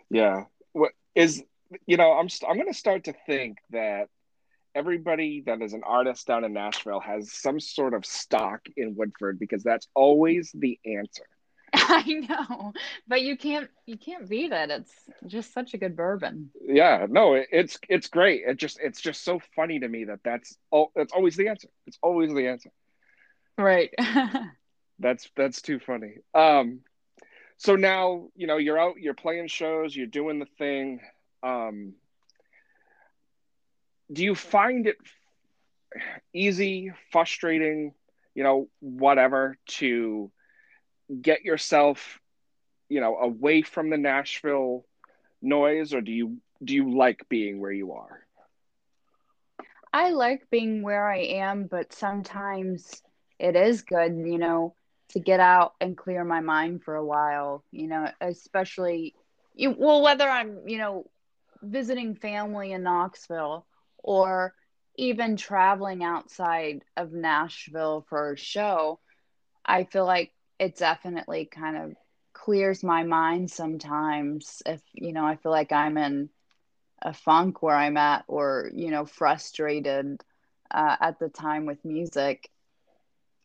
Yeah. 0.10 0.43
What 0.73 0.91
is 1.15 1.43
you 1.88 1.97
know, 1.97 2.12
I'm 2.13 2.27
I'm 2.47 2.55
going 2.55 2.71
to 2.71 2.77
start 2.77 3.05
to 3.05 3.13
think 3.25 3.58
that 3.71 4.10
everybody 4.75 5.43
that 5.45 5.62
is 5.62 5.73
an 5.73 5.81
artist 5.86 6.27
down 6.27 6.43
in 6.43 6.53
Nashville 6.53 6.99
has 6.99 7.31
some 7.31 7.60
sort 7.60 7.93
of 7.93 8.05
stock 8.05 8.62
in 8.75 8.95
Woodford 8.95 9.39
because 9.39 9.63
that's 9.63 9.88
always 9.95 10.51
the 10.53 10.79
answer. 10.86 11.25
I 11.73 12.03
know, 12.29 12.73
but 13.08 13.21
you 13.21 13.38
can't 13.38 13.69
you 13.86 13.97
can't 13.97 14.29
beat 14.29 14.51
it. 14.51 14.69
It's 14.69 14.93
just 15.27 15.53
such 15.53 15.73
a 15.73 15.77
good 15.77 15.95
bourbon. 15.95 16.51
Yeah, 16.62 17.08
no, 17.10 17.34
it, 17.34 17.47
it's 17.51 17.77
it's 17.89 18.08
great. 18.08 18.43
It 18.45 18.58
just 18.58 18.79
it's 18.81 19.01
just 19.01 19.23
so 19.23 19.39
funny 19.55 19.79
to 19.79 19.88
me 19.88 20.05
that 20.05 20.19
that's 20.23 20.55
oh 20.71 20.91
that's 20.95 21.13
always 21.13 21.36
the 21.36 21.49
answer. 21.49 21.67
It's 21.88 21.97
always 22.01 22.34
the 22.34 22.47
answer. 22.47 22.69
Right. 23.58 23.89
That's 24.99 25.29
that's 25.36 25.62
too 25.62 25.79
funny. 25.79 26.17
Um, 26.34 26.81
so 27.58 27.75
now 27.75 28.27
you 28.35 28.48
know 28.48 28.58
you're 28.58 28.79
out, 28.79 28.96
you're 29.00 29.13
playing 29.13 29.48
shows, 29.48 29.96
you're 29.96 30.08
doing 30.08 30.39
the 30.39 30.48
thing. 30.58 31.02
Um, 31.43 31.93
do 34.12 34.23
you 34.23 34.35
find 34.35 34.87
it 34.87 34.98
easy, 36.33 36.91
frustrating, 37.12 37.93
you 38.33 38.43
know, 38.43 38.69
whatever, 38.79 39.58
to 39.67 40.31
get 41.21 41.43
yourself, 41.43 42.19
you 42.89 43.02
know, 43.02 43.17
away 43.17 43.62
from 43.62 43.89
the 43.89 43.98
Nashville 43.98 44.85
noise, 45.41 45.93
or 45.93 46.02
do 46.02 46.12
you 46.12 46.37
do 46.63 46.73
you 46.73 46.96
like 46.96 47.27
being 47.29 47.60
where 47.60 47.71
you 47.71 47.93
are? 47.93 48.25
I 49.93 50.12
like 50.12 50.50
being 50.50 50.81
where 50.81 51.10
I 51.10 51.19
am, 51.19 51.67
but 51.67 51.93
sometimes 51.93 53.02
it 53.39 53.56
is 53.56 53.81
good, 53.83 54.12
you 54.25 54.37
know, 54.37 54.75
to 55.10 55.19
get 55.19 55.39
out 55.39 55.73
and 55.79 55.97
clear 55.97 56.23
my 56.23 56.41
mind 56.41 56.83
for 56.83 56.95
a 56.95 57.06
while, 57.06 57.63
you 57.71 57.87
know, 57.87 58.08
especially 58.21 59.13
you 59.53 59.75
well 59.77 60.01
whether 60.01 60.27
I'm, 60.27 60.67
you 60.67 60.77
know, 60.77 61.06
visiting 61.62 62.15
family 62.15 62.71
in 62.73 62.83
Knoxville 62.83 63.65
or 64.03 64.53
even 64.97 65.35
traveling 65.35 66.03
outside 66.03 66.83
of 66.95 67.12
Nashville 67.12 68.06
for 68.10 68.33
a 68.33 68.37
show, 68.37 68.99
I 69.65 69.83
feel 69.83 70.06
like 70.06 70.31
it 70.60 70.77
definitely 70.77 71.45
kind 71.45 71.77
of 71.77 71.95
clears 72.33 72.83
my 72.83 73.03
mind 73.03 73.49
sometimes 73.49 74.62
if 74.65 74.81
you 74.93 75.13
know 75.13 75.25
I 75.25 75.37
feel 75.37 75.51
like 75.51 75.71
I'm 75.71 75.97
in 75.97 76.29
a 77.01 77.13
funk 77.13 77.62
where 77.62 77.75
I'm 77.75 77.97
at 77.97 78.25
or 78.27 78.69
you 78.73 78.91
know 78.91 79.06
frustrated 79.06 80.21
uh, 80.71 80.95
at 80.99 81.19
the 81.19 81.29
time 81.29 81.65
with 81.65 81.83
music. 81.85 82.49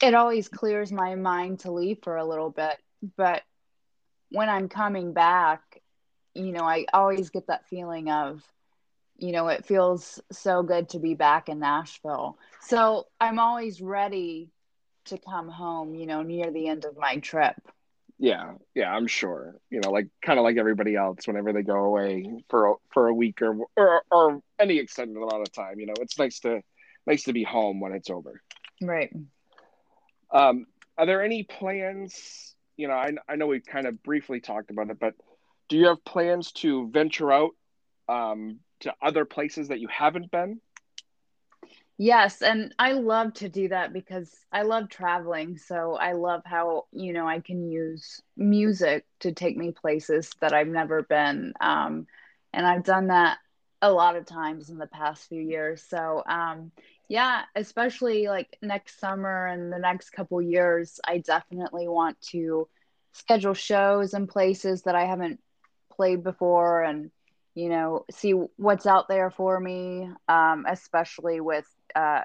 It 0.02 0.14
always 0.14 0.48
clears 0.48 0.92
my 0.92 1.14
mind 1.14 1.60
to 1.60 1.72
leave 1.72 1.98
for 2.02 2.16
a 2.16 2.24
little 2.24 2.50
bit, 2.50 2.76
but 3.16 3.42
when 4.30 4.48
I'm 4.48 4.68
coming 4.68 5.12
back, 5.12 5.82
you 6.34 6.52
know, 6.52 6.64
I 6.64 6.86
always 6.92 7.30
get 7.30 7.48
that 7.48 7.66
feeling 7.68 8.10
of, 8.10 8.42
you 9.18 9.32
know, 9.32 9.48
it 9.48 9.66
feels 9.66 10.20
so 10.30 10.62
good 10.62 10.90
to 10.90 10.98
be 10.98 11.14
back 11.14 11.48
in 11.48 11.58
Nashville. 11.58 12.38
So 12.62 13.06
I'm 13.20 13.38
always 13.38 13.80
ready 13.80 14.50
to 15.06 15.18
come 15.18 15.48
home, 15.48 15.94
you 15.94 16.06
know, 16.06 16.22
near 16.22 16.50
the 16.50 16.68
end 16.68 16.84
of 16.84 16.96
my 16.96 17.16
trip. 17.16 17.56
Yeah, 18.18 18.52
yeah, 18.74 18.92
I'm 18.92 19.06
sure. 19.06 19.56
You 19.70 19.80
know, 19.80 19.90
like 19.90 20.08
kind 20.22 20.38
of 20.38 20.44
like 20.44 20.58
everybody 20.58 20.94
else, 20.94 21.26
whenever 21.26 21.52
they 21.52 21.62
go 21.62 21.84
away 21.84 22.44
for 22.50 22.68
a, 22.68 22.74
for 22.90 23.08
a 23.08 23.14
week 23.14 23.40
or, 23.40 23.56
or 23.76 24.02
or 24.10 24.42
any 24.58 24.78
extended 24.78 25.16
amount 25.16 25.42
of 25.42 25.52
time, 25.52 25.80
you 25.80 25.86
know, 25.86 25.94
it's 26.00 26.18
nice 26.18 26.38
to 26.40 26.60
nice 27.06 27.24
to 27.24 27.32
be 27.32 27.42
home 27.42 27.80
when 27.80 27.92
it's 27.92 28.10
over. 28.10 28.42
Right. 28.82 29.10
Um, 30.32 30.66
are 30.96 31.06
there 31.06 31.22
any 31.22 31.42
plans? 31.44 32.54
You 32.76 32.88
know, 32.88 32.94
I 32.94 33.12
I 33.28 33.36
know 33.36 33.46
we 33.46 33.60
kind 33.60 33.86
of 33.86 34.02
briefly 34.02 34.40
talked 34.40 34.70
about 34.70 34.90
it, 34.90 34.98
but 34.98 35.14
do 35.68 35.76
you 35.76 35.86
have 35.86 36.04
plans 36.04 36.52
to 36.52 36.88
venture 36.90 37.32
out 37.32 37.50
um, 38.08 38.60
to 38.80 38.94
other 39.00 39.24
places 39.24 39.68
that 39.68 39.80
you 39.80 39.88
haven't 39.88 40.30
been? 40.30 40.60
Yes, 42.02 42.40
and 42.40 42.74
I 42.78 42.92
love 42.92 43.34
to 43.34 43.50
do 43.50 43.68
that 43.68 43.92
because 43.92 44.34
I 44.50 44.62
love 44.62 44.88
traveling. 44.88 45.58
So 45.58 45.96
I 45.96 46.12
love 46.12 46.40
how, 46.46 46.86
you 46.92 47.12
know, 47.12 47.28
I 47.28 47.40
can 47.40 47.70
use 47.70 48.22
music 48.38 49.04
to 49.20 49.32
take 49.32 49.54
me 49.56 49.72
places 49.72 50.30
that 50.40 50.54
I've 50.54 50.66
never 50.66 51.02
been. 51.02 51.52
Um, 51.60 52.06
and 52.54 52.66
I've 52.66 52.84
done 52.84 53.08
that 53.08 53.36
a 53.82 53.92
lot 53.92 54.16
of 54.16 54.24
times 54.24 54.70
in 54.70 54.78
the 54.78 54.86
past 54.86 55.28
few 55.28 55.42
years. 55.42 55.82
So, 55.90 56.22
um, 56.26 56.72
yeah, 57.10 57.42
especially 57.56 58.28
like 58.28 58.56
next 58.62 59.00
summer 59.00 59.48
and 59.48 59.72
the 59.72 59.80
next 59.80 60.10
couple 60.10 60.40
years, 60.40 61.00
I 61.04 61.18
definitely 61.18 61.88
want 61.88 62.20
to 62.30 62.68
schedule 63.12 63.54
shows 63.54 64.14
and 64.14 64.28
places 64.28 64.82
that 64.82 64.94
I 64.94 65.06
haven't 65.06 65.40
played 65.92 66.22
before 66.22 66.84
and 66.84 67.10
you 67.56 67.68
know 67.68 68.04
see 68.12 68.30
what's 68.30 68.86
out 68.86 69.08
there 69.08 69.28
for 69.28 69.58
me 69.58 70.08
um, 70.28 70.64
especially 70.68 71.40
with 71.40 71.66
uh, 71.96 72.20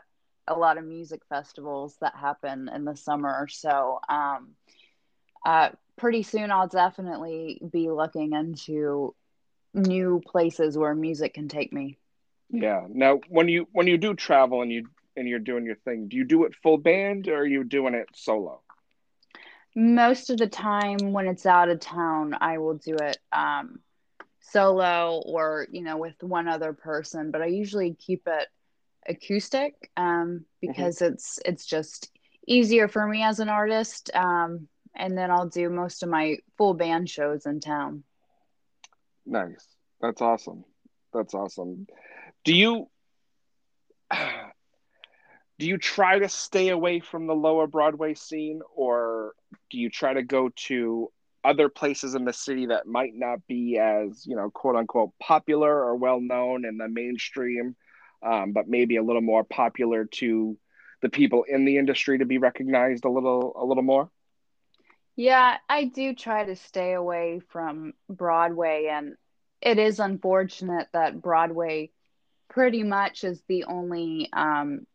a 0.48 0.54
lot 0.54 0.78
of 0.78 0.86
music 0.86 1.22
festivals 1.28 1.98
that 2.02 2.16
happen 2.16 2.70
in 2.74 2.86
the 2.86 2.96
summer. 2.96 3.48
So, 3.48 4.00
um, 4.08 4.50
uh, 5.44 5.70
pretty 5.98 6.22
soon 6.22 6.52
I'll 6.52 6.68
definitely 6.68 7.60
be 7.72 7.90
looking 7.90 8.34
into 8.34 9.16
new 9.74 10.22
places 10.28 10.78
where 10.78 10.94
music 10.94 11.34
can 11.34 11.48
take 11.48 11.74
me. 11.74 11.98
Yeah. 12.50 12.86
Now, 12.90 13.22
when 13.30 13.48
you 13.48 13.68
when 13.72 13.88
you 13.88 13.98
do 13.98 14.14
travel 14.14 14.62
and 14.62 14.72
you 14.72 14.88
and 15.16 15.28
you're 15.28 15.40
doing 15.40 15.66
your 15.66 15.76
thing, 15.76 16.08
do 16.08 16.18
you 16.18 16.26
do 16.26 16.44
it 16.46 16.56
full 16.62 16.78
band 16.78 17.28
or 17.28 17.38
are 17.38 17.46
you 17.46 17.64
doing 17.64 17.94
it 17.94 18.08
solo? 18.14 18.62
Most 19.76 20.30
of 20.30 20.38
the 20.38 20.48
time, 20.48 20.98
when 21.12 21.28
it's 21.28 21.46
out 21.46 21.70
of 21.70 21.80
town, 21.80 22.36
I 22.40 22.60
will 22.60 22.76
do 22.76 22.96
it 22.96 23.18
um, 23.32 23.80
solo 24.40 25.22
or 25.26 25.68
you 25.72 25.82
know 25.82 25.98
with 25.98 26.22
one 26.22 26.48
other 26.48 26.74
person. 26.74 27.32
But 27.32 27.42
I 27.42 27.48
usually 27.48 27.94
keep 27.94 28.28
it 28.28 28.48
acoustic 29.08 29.92
um, 29.98 30.06
mm-hmm. 30.06 30.44
because 30.62 31.00
mm-hmm. 31.00 31.14
it's 31.14 31.40
it's 31.46 31.66
just 31.66 32.12
easier 32.48 32.88
for 32.88 33.06
me 33.08 33.24
as 33.24 33.40
an 33.40 33.50
artist. 33.50 34.12
Um, 34.14 34.68
and 34.96 35.18
then 35.18 35.30
I'll 35.30 35.50
do 35.50 35.70
most 35.70 36.04
of 36.04 36.10
my 36.10 36.38
full 36.58 36.74
band 36.74 37.10
shows 37.10 37.46
in 37.46 37.60
town. 37.60 38.04
Nice. 39.26 39.66
That's 40.00 40.22
awesome. 40.22 40.64
That's 41.14 41.34
awesome. 41.34 41.88
Do 42.46 42.54
you 42.54 42.88
do 45.60 45.68
you 45.68 45.78
try 45.78 46.20
to 46.20 46.30
stay 46.30 46.70
away 46.70 47.00
from 47.00 47.28
the 47.28 47.34
lower 47.34 47.68
Broadway 47.68 48.14
scene 48.14 48.62
or 48.76 49.34
do 49.70 49.78
you 49.78 49.90
try 49.90 50.14
to 50.14 50.24
go 50.24 50.50
to 50.68 51.12
other 51.44 51.70
places 51.70 52.16
in 52.16 52.26
the 52.26 52.34
city 52.34 52.68
that 52.68 52.88
might 52.88 53.14
not 53.14 53.46
be 53.48 53.78
as, 53.78 54.26
you 54.26 54.36
know, 54.36 54.50
quote 54.50 54.76
unquote 54.76 55.12
popular 55.20 55.72
or 55.72 55.96
well 55.96 56.20
known 56.22 56.66
in 56.66 56.78
the 56.78 56.88
mainstream 56.88 57.76
um, 58.24 58.54
but 58.54 58.68
maybe 58.68 58.98
a 58.98 59.04
little 59.04 59.22
more 59.22 59.44
popular 59.44 60.06
to 60.06 60.58
the 61.02 61.10
people 61.10 61.44
in 61.44 61.66
the 61.66 61.78
industry 61.78 62.18
to 62.20 62.26
be 62.26 62.38
recognized 62.38 63.06
a 63.06 63.10
little 63.10 63.54
a 63.60 63.66
little 63.66 63.84
more? 63.84 64.10
Yeah, 65.16 65.58
I 65.68 65.86
do 65.86 66.14
try 66.14 66.46
to 66.46 66.56
stay 66.56 66.94
away 66.94 67.42
from 67.50 67.94
Broadway 68.10 68.90
and 68.92 69.16
it 69.62 69.80
is 69.80 70.00
unfortunate 70.00 70.90
that 70.94 71.22
Broadway 71.22 71.92
pretty 72.50 72.84
much 72.84 73.24
is 73.24 73.42
the 73.48 73.66
only 73.66 74.30
um, 74.34 74.86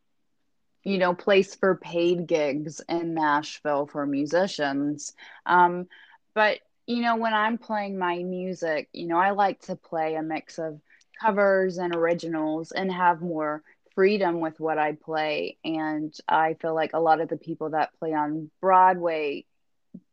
you 0.84 0.98
know 0.98 1.14
place 1.14 1.54
for 1.54 1.76
paid 1.76 2.26
gigs 2.26 2.80
in 2.88 3.14
Nashville 3.14 3.86
for 3.86 4.06
musicians. 4.06 5.12
Um, 5.46 5.86
but 6.34 6.58
you 6.86 7.02
know 7.02 7.16
when 7.16 7.34
I'm 7.34 7.58
playing 7.58 7.98
my 7.98 8.22
music, 8.22 8.88
you 8.92 9.06
know 9.06 9.18
I 9.18 9.30
like 9.30 9.60
to 9.62 9.76
play 9.76 10.14
a 10.14 10.22
mix 10.22 10.58
of 10.58 10.80
covers 11.20 11.78
and 11.78 11.94
originals 11.94 12.72
and 12.72 12.90
have 12.90 13.20
more 13.20 13.62
freedom 13.94 14.40
with 14.40 14.58
what 14.58 14.78
I 14.78 14.92
play. 14.92 15.58
And 15.64 16.14
I 16.28 16.54
feel 16.54 16.74
like 16.74 16.92
a 16.94 17.00
lot 17.00 17.20
of 17.20 17.28
the 17.28 17.36
people 17.36 17.70
that 17.70 17.98
play 17.98 18.14
on 18.14 18.50
Broadway 18.60 19.44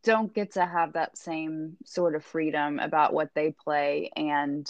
don't 0.04 0.34
get 0.34 0.54
to 0.54 0.66
have 0.66 0.94
that 0.94 1.18
same 1.18 1.78
sort 1.86 2.16
of 2.16 2.26
freedom 2.26 2.80
about 2.80 3.14
what 3.14 3.30
they 3.34 3.52
play. 3.52 4.12
And, 4.16 4.68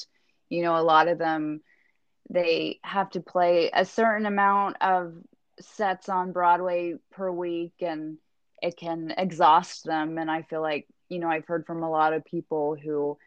you 0.49 0.61
know, 0.61 0.77
a 0.77 0.83
lot 0.83 1.07
of 1.07 1.17
them, 1.17 1.61
they 2.29 2.79
have 2.83 3.09
to 3.11 3.21
play 3.21 3.71
a 3.73 3.85
certain 3.85 4.25
amount 4.25 4.77
of 4.81 5.13
sets 5.59 6.09
on 6.09 6.31
Broadway 6.31 6.95
per 7.11 7.31
week 7.31 7.73
and 7.81 8.17
it 8.61 8.77
can 8.77 9.13
exhaust 9.17 9.85
them. 9.85 10.17
And 10.17 10.29
I 10.29 10.41
feel 10.43 10.61
like, 10.61 10.87
you 11.09 11.19
know, 11.19 11.29
I've 11.29 11.45
heard 11.45 11.65
from 11.65 11.83
a 11.83 11.89
lot 11.89 12.13
of 12.13 12.25
people 12.25 12.75
who 12.75 13.17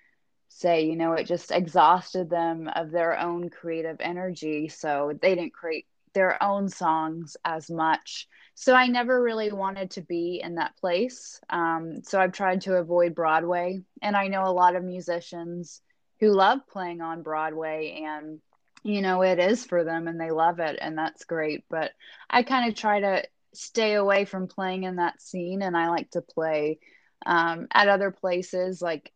say, 0.49 0.85
you 0.85 0.97
know, 0.97 1.13
it 1.13 1.27
just 1.27 1.51
exhausted 1.51 2.29
them 2.29 2.69
of 2.75 2.91
their 2.91 3.19
own 3.19 3.49
creative 3.51 3.97
energy. 4.01 4.69
So 4.69 5.13
they 5.21 5.35
didn't 5.35 5.55
create 5.55 5.87
their 6.13 6.43
own 6.43 6.69
songs 6.69 7.37
as 7.45 7.71
much. 7.71 8.27
So 8.55 8.75
I 8.75 8.89
never 8.89 9.23
really 9.23 9.53
wanted 9.53 9.93
to 9.93 10.03
be 10.03 10.41
in 10.43 10.57
that 10.57 10.77
place. 10.77 11.41
Um, 11.49 12.03
so 12.03 12.21
I've 12.21 12.33
tried 12.33 12.63
to 12.63 12.75
avoid 12.75 13.15
Broadway. 13.15 13.81
And 14.03 14.17
I 14.17 14.27
know 14.27 14.45
a 14.45 14.53
lot 14.53 14.75
of 14.75 14.83
musicians 14.83 15.81
who 16.19 16.33
love 16.33 16.61
playing 16.69 17.01
on 17.01 17.23
Broadway 17.23 18.03
and 18.05 18.41
you 18.83 19.03
know 19.03 19.23
it 19.23 19.39
is 19.39 19.65
for 19.65 19.85
them 19.85 20.09
and 20.09 20.21
they 20.21 20.31
love 20.31 20.59
it 20.59 20.79
and 20.81 20.97
that's 20.97 21.25
great 21.25 21.65
but 21.71 21.93
i 22.29 22.43
kind 22.43 22.69
of 22.69 22.77
try 22.77 23.01
to 23.01 23.23
stay 23.53 23.95
away 23.95 24.25
from 24.25 24.47
playing 24.47 24.85
in 24.85 24.97
that 24.97 25.21
scene 25.21 25.63
and 25.63 25.77
i 25.77 25.89
like 25.89 26.11
to 26.11 26.21
play 26.23 26.79
um, 27.27 27.67
at 27.73 27.89
other 27.89 28.11
places 28.11 28.81
like 28.81 29.13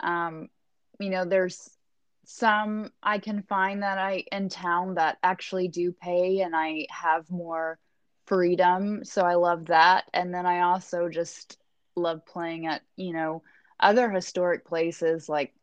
um, 0.00 0.48
you 1.00 1.10
know 1.10 1.24
there's 1.24 1.70
some 2.24 2.90
i 3.02 3.18
can 3.18 3.42
find 3.42 3.82
that 3.82 3.96
i 3.96 4.22
in 4.32 4.48
town 4.50 4.94
that 4.96 5.16
actually 5.22 5.68
do 5.68 5.92
pay 5.92 6.40
and 6.40 6.54
i 6.54 6.86
have 6.90 7.30
more 7.30 7.78
freedom 8.26 9.02
so 9.02 9.22
i 9.22 9.34
love 9.34 9.66
that 9.66 10.04
and 10.12 10.34
then 10.34 10.44
i 10.44 10.60
also 10.60 11.08
just 11.08 11.56
love 11.96 12.26
playing 12.26 12.66
at 12.66 12.82
you 12.96 13.14
know 13.14 13.42
other 13.80 14.10
historic 14.10 14.66
places 14.66 15.28
like 15.28 15.54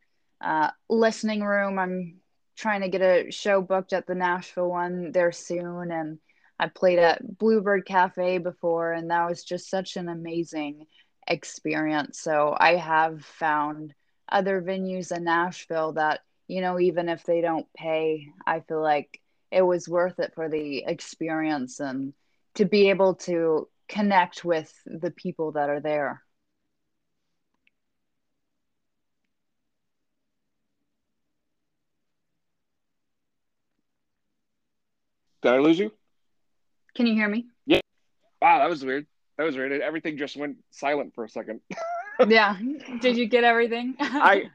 uh, 0.42 0.70
listening 0.90 1.44
room. 1.44 1.80
I'm 1.80 2.16
trying 2.56 2.82
to 2.82 2.90
get 2.90 3.02
a 3.02 3.32
show 3.32 3.62
booked 3.62 3.94
at 3.94 4.08
the 4.08 4.16
nashville 4.16 4.70
one 4.70 5.12
there 5.12 5.32
soon 5.32 5.92
and 5.92 6.20
i 6.60 6.68
played 6.68 7.00
at 7.00 7.38
bluebird 7.38 7.86
cafe 7.86 8.38
before 8.38 8.94
and 8.94 9.12
that 9.12 9.30
was 9.30 9.44
just 9.44 9.70
such 9.70 9.98
an 9.98 10.10
amazing 10.10 10.86
experience 11.28 12.20
so 12.20 12.56
i 12.60 12.76
have 12.76 13.24
found 13.24 13.94
other 14.30 14.62
venues 14.62 15.16
in 15.16 15.24
Nashville 15.24 15.94
that, 15.94 16.22
you 16.48 16.62
know, 16.62 16.80
even 16.80 17.10
if 17.10 17.24
they 17.24 17.42
don't 17.42 17.68
pay, 17.74 18.28
I 18.46 18.62
feel 18.62 18.82
like 18.82 19.22
it 19.52 19.62
was 19.62 19.88
worth 19.88 20.20
it 20.20 20.34
for 20.36 20.50
the 20.50 20.84
experience 20.86 21.80
and 21.80 22.14
to 22.56 22.66
be 22.66 22.90
able 22.90 23.16
to 23.16 23.68
connect 23.88 24.44
with 24.44 24.74
the 24.86 25.12
people 25.12 25.54
that 25.54 25.70
are 25.70 25.80
there. 25.80 26.22
Did 35.46 35.54
I 35.54 35.60
lose 35.60 35.78
you? 35.78 35.92
Can 36.96 37.06
you 37.06 37.14
hear 37.14 37.30
me? 37.30 37.46
Yeah. 37.68 37.82
Wow, 38.42 38.58
that 38.58 38.68
was 38.68 38.84
weird. 38.84 39.06
That 39.38 39.44
was 39.44 39.56
weird. 39.56 39.80
Everything 39.80 40.18
just 40.18 40.36
went 40.36 40.58
silent 40.72 41.14
for 41.14 41.24
a 41.24 41.30
second. 41.30 41.60
yeah. 42.28 42.58
Did 43.00 43.16
you 43.16 43.28
get 43.28 43.44
everything? 43.44 43.94
I 44.00 44.46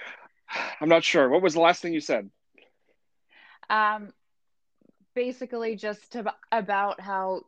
I'm 0.80 0.88
not 0.88 1.04
sure. 1.04 1.28
What 1.28 1.42
was 1.42 1.52
the 1.52 1.60
last 1.60 1.82
thing 1.82 1.92
you 1.92 2.00
said? 2.00 2.30
Um 3.68 4.14
basically 5.14 5.76
just 5.76 6.16
about 6.50 7.02
how 7.02 7.42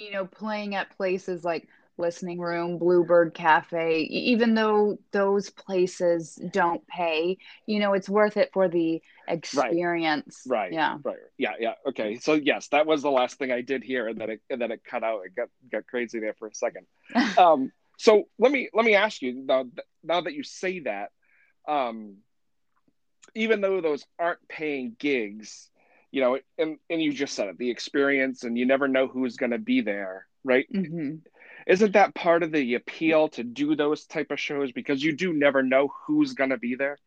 you 0.00 0.10
know 0.10 0.26
playing 0.26 0.74
at 0.74 0.96
places 0.96 1.44
like 1.44 1.68
listening 1.98 2.38
room, 2.38 2.78
Bluebird 2.78 3.34
Cafe, 3.34 4.02
even 4.02 4.54
though 4.54 4.98
those 5.12 5.50
places 5.50 6.38
don't 6.52 6.86
pay, 6.86 7.38
you 7.66 7.78
know, 7.78 7.92
it's 7.92 8.08
worth 8.08 8.36
it 8.36 8.50
for 8.52 8.68
the 8.68 9.02
experience. 9.26 10.42
Right. 10.46 10.72
Yeah. 10.72 10.98
Right. 11.02 11.16
Yeah. 11.36 11.52
Yeah. 11.58 11.74
Okay. 11.88 12.18
So 12.18 12.34
yes, 12.34 12.68
that 12.68 12.86
was 12.86 13.02
the 13.02 13.10
last 13.10 13.38
thing 13.38 13.50
I 13.52 13.60
did 13.60 13.82
here, 13.82 14.08
and 14.08 14.20
then 14.20 14.30
it 14.30 14.40
and 14.50 14.60
then 14.60 14.70
it 14.70 14.82
cut 14.84 15.02
out. 15.02 15.22
It 15.26 15.34
got 15.34 15.48
got 15.70 15.86
crazy 15.86 16.20
there 16.20 16.34
for 16.34 16.48
a 16.48 16.54
second. 16.54 16.86
um. 17.38 17.72
So 17.98 18.28
let 18.38 18.52
me 18.52 18.68
let 18.72 18.84
me 18.84 18.94
ask 18.94 19.20
you 19.22 19.34
now. 19.34 19.64
Now 20.04 20.20
that 20.20 20.34
you 20.34 20.44
say 20.44 20.80
that, 20.80 21.10
um, 21.66 22.18
even 23.34 23.60
though 23.60 23.80
those 23.80 24.04
aren't 24.18 24.46
paying 24.48 24.94
gigs, 24.98 25.68
you 26.12 26.20
know, 26.20 26.38
and 26.58 26.78
and 26.88 27.02
you 27.02 27.12
just 27.12 27.34
said 27.34 27.48
it, 27.48 27.58
the 27.58 27.70
experience, 27.70 28.44
and 28.44 28.56
you 28.56 28.66
never 28.66 28.86
know 28.86 29.08
who's 29.08 29.36
going 29.36 29.50
to 29.50 29.58
be 29.58 29.80
there, 29.80 30.26
right? 30.44 30.66
Mm-hmm 30.72 31.16
isn't 31.68 31.92
that 31.92 32.14
part 32.14 32.42
of 32.42 32.50
the 32.50 32.74
appeal 32.74 33.28
to 33.28 33.44
do 33.44 33.76
those 33.76 34.06
type 34.06 34.30
of 34.30 34.40
shows? 34.40 34.72
Because 34.72 35.02
you 35.02 35.14
do 35.14 35.34
never 35.34 35.62
know 35.62 35.92
who's 36.06 36.32
going 36.32 36.50
to 36.50 36.56
be 36.56 36.74
there. 36.74 36.98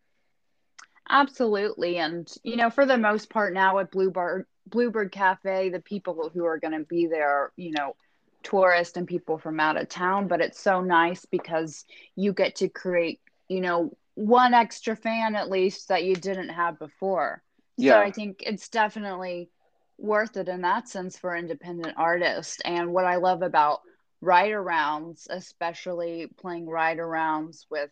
Absolutely. 1.10 1.98
And 1.98 2.32
you 2.44 2.56
know 2.56 2.70
for 2.70 2.86
the 2.86 2.98
most 2.98 3.30
part 3.30 3.54
now 3.54 3.80
at 3.80 3.92
bluebird 3.92 4.46
bluebird 4.68 5.12
cafe 5.12 5.70
the 5.70 5.82
people 5.82 6.30
who 6.32 6.46
are 6.46 6.60
going 6.60 6.78
to 6.78 6.86
be 6.86 7.08
there 7.08 7.52
you 7.58 7.72
know 7.72 7.96
tourists 8.44 8.96
and 8.96 9.08
people 9.08 9.40
from 9.40 9.60
out 9.60 9.82
of 9.82 9.90
town. 9.90 10.28
But 10.28 10.42
it's 10.42 10.62
so 10.62 10.80
nice 10.80 11.26
because 11.26 11.84
you 12.16 12.32
get 12.32 12.56
to 12.58 12.70
create 12.70 13.20
you 13.50 13.62
know 13.62 13.98
one 14.14 14.54
extra 14.54 14.96
fan 14.96 15.36
at 15.36 15.50
least 15.50 15.88
that 15.88 16.04
you 16.04 16.16
didn't 16.16 16.50
have 16.50 16.78
before. 16.78 17.42
Yeah. 17.78 17.94
so 17.94 18.02
i 18.02 18.12
think 18.12 18.44
it's 18.46 18.70
definitely 18.70 19.50
worth 19.98 20.38
it 20.38 20.48
in 20.48 20.62
that 20.62 20.88
sense 20.88 21.18
for 21.18 21.36
independent 21.36 21.96
artists. 21.98 22.60
And 22.64 22.94
what 22.94 23.06
i 23.06 23.16
love 23.16 23.42
about 23.42 23.82
writer 24.22 24.62
rounds, 24.62 25.28
especially 25.30 26.28
playing 26.38 26.68
writer 26.68 27.08
rounds 27.08 27.66
with 27.70 27.90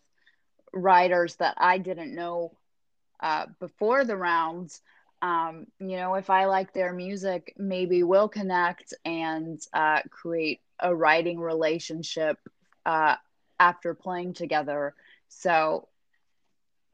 writers 0.74 1.36
that 1.38 1.56
I 1.58 1.78
didn't 1.80 2.16
know 2.16 2.58
uh, 3.20 3.48
before 3.60 4.06
the 4.06 4.18
rounds. 4.18 4.82
Um, 5.22 5.68
you 5.80 5.98
know, 5.98 6.16
if 6.16 6.30
I 6.30 6.46
like 6.46 6.74
their 6.74 6.94
music, 6.94 7.54
maybe 7.58 8.04
we'll 8.04 8.30
connect 8.30 8.94
and 9.04 9.60
uh, 9.74 10.02
create 10.10 10.62
a 10.80 10.96
writing 10.96 11.40
relationship 11.40 12.38
uh, 12.86 13.16
after 13.60 13.94
playing 13.94 14.34
together. 14.34 14.96
So 15.28 15.88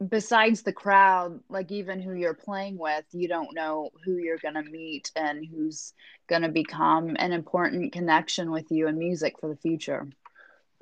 besides 0.06 0.62
the 0.62 0.72
crowd, 0.72 1.40
like 1.48 1.70
even 1.70 2.00
who 2.00 2.12
you're 2.12 2.34
playing 2.34 2.78
with, 2.78 3.04
you 3.12 3.28
don't 3.28 3.54
know 3.54 3.90
who 4.04 4.16
you're 4.16 4.38
going 4.38 4.54
to 4.54 4.62
meet 4.62 5.10
and 5.16 5.44
who's 5.46 5.92
going 6.28 6.42
to 6.42 6.48
become 6.48 7.16
an 7.18 7.32
important 7.32 7.92
connection 7.92 8.50
with 8.50 8.70
you 8.70 8.88
in 8.88 8.98
music 8.98 9.38
for 9.40 9.48
the 9.48 9.56
future. 9.56 10.06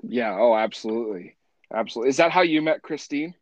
Yeah. 0.03 0.37
Oh, 0.39 0.57
absolutely. 0.57 1.37
Absolutely. 1.73 2.11
Is 2.11 2.17
that 2.19 2.33
how 2.33 2.43
you 2.43 2.63
met 2.63 2.83
Christine? 2.83 3.35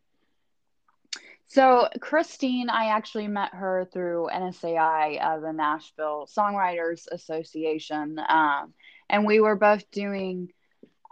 So, 1.49 1.89
Christine, 2.01 2.71
I 2.71 2.87
actually 2.87 3.29
met 3.29 3.53
her 3.53 3.87
through 3.93 4.31
NSAI, 4.33 5.23
uh, 5.23 5.41
the 5.41 5.53
Nashville 5.53 6.27
Songwriters 6.27 7.07
Association. 7.13 8.19
Um, 8.27 8.73
and 9.11 9.27
we 9.27 9.39
were 9.41 9.57
both 9.57 9.91
doing 9.91 10.51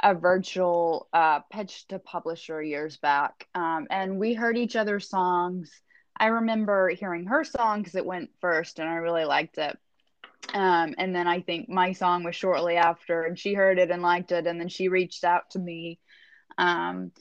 a 0.03 0.15
virtual 0.15 1.09
uh, 1.13 1.41
pitch 1.51 1.87
to 1.89 1.99
publisher 1.99 2.63
years 2.63 2.97
back, 2.97 3.47
um, 3.55 3.87
and 3.91 4.19
we 4.19 4.35
heard 4.35 4.57
each 4.57 4.77
other's 4.77 5.09
songs. 5.09 5.71
I 6.19 6.27
remember 6.27 6.91
hearing 6.91 7.27
her 7.27 7.45
song 7.45 7.81
because 7.81 7.95
it 7.95 8.07
went 8.07 8.31
first, 8.41 8.79
and 8.79 8.89
I 8.89 8.95
really 8.95 9.25
liked 9.25 9.59
it. 9.59 9.79
Um, 10.53 10.95
and 10.99 11.15
then 11.15 11.27
I 11.27 11.41
think 11.41 11.69
my 11.69 11.93
song 11.93 12.25
was 12.25 12.37
shortly 12.37 12.77
after, 12.77 13.23
and 13.23 13.39
she 13.39 13.55
heard 13.55 13.79
it 13.79 13.91
and 13.91 14.03
liked 14.03 14.33
it, 14.33 14.47
and 14.47 14.61
then 14.61 14.69
she 14.69 14.89
reached 14.89 15.25
out 15.25 15.51
to 15.51 15.59
me. 15.59 15.99
Um, 16.59 17.13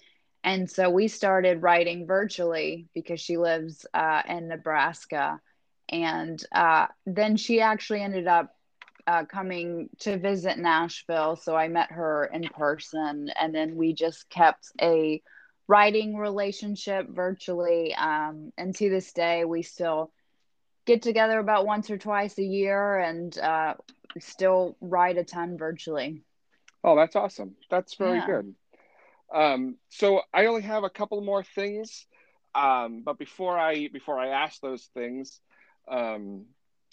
and 0.44 0.70
so 0.70 0.90
we 0.90 1.08
started 1.08 1.62
writing 1.62 2.08
virtually 2.08 2.88
because 2.94 3.20
she 3.20 3.38
lives 3.38 3.86
uh, 3.94 4.22
in 4.28 4.48
Nebraska. 4.48 5.40
And 5.90 6.42
uh, 6.52 6.88
then 7.06 7.36
she 7.36 7.62
actually 7.62 8.02
ended 8.02 8.28
up 8.28 8.56
uh, 9.10 9.26
coming 9.26 9.90
to 9.98 10.20
visit 10.20 10.60
Nashville. 10.60 11.36
So 11.36 11.56
I 11.56 11.68
met 11.68 11.92
her 11.92 12.30
in 12.32 12.44
person, 12.44 13.32
and 13.36 13.56
then 13.56 13.76
we 13.76 13.94
just 13.94 14.30
kept 14.30 14.72
a 14.80 15.24
writing 15.68 16.16
relationship 16.16 17.08
virtually. 17.10 17.96
Um, 17.96 18.52
and 18.56 18.76
to 18.76 18.90
this 18.90 19.12
day, 19.12 19.46
we 19.46 19.64
still 19.64 20.12
get 20.86 21.02
together 21.02 21.40
about 21.40 21.66
once 21.66 21.90
or 21.90 21.98
twice 21.98 22.38
a 22.38 22.44
year 22.44 23.00
and 23.00 23.36
uh, 23.40 23.74
still 24.20 24.78
write 24.80 25.18
a 25.18 25.24
ton 25.24 25.58
virtually. 25.58 26.22
Oh, 26.84 26.96
that's 26.96 27.16
awesome. 27.16 27.56
That's 27.72 27.96
very 27.96 28.20
yeah. 28.20 28.28
good. 28.28 28.56
Um, 29.34 29.78
so 29.90 30.22
I 30.32 30.46
only 30.46 30.62
have 30.62 30.84
a 30.84 30.90
couple 30.90 31.20
more 31.22 31.44
things. 31.44 32.06
Um, 32.54 33.02
but 33.04 33.18
before 33.18 33.58
I 33.58 33.88
before 33.88 34.20
I 34.20 34.44
ask 34.44 34.62
those 34.62 34.88
things, 34.94 35.40
um, 35.88 36.46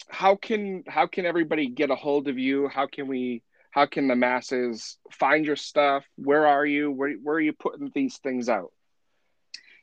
how 0.09 0.35
can 0.35 0.83
how 0.87 1.07
can 1.07 1.25
everybody 1.25 1.67
get 1.67 1.91
a 1.91 1.95
hold 1.95 2.27
of 2.27 2.37
you? 2.37 2.67
How 2.67 2.87
can 2.87 3.07
we 3.07 3.43
how 3.71 3.85
can 3.85 4.07
the 4.07 4.15
masses 4.15 4.97
find 5.11 5.45
your 5.45 5.55
stuff? 5.55 6.05
Where 6.15 6.47
are 6.47 6.65
you? 6.65 6.91
Where 6.91 7.13
where 7.13 7.35
are 7.35 7.41
you 7.41 7.53
putting 7.53 7.91
these 7.93 8.17
things 8.17 8.49
out? 8.49 8.71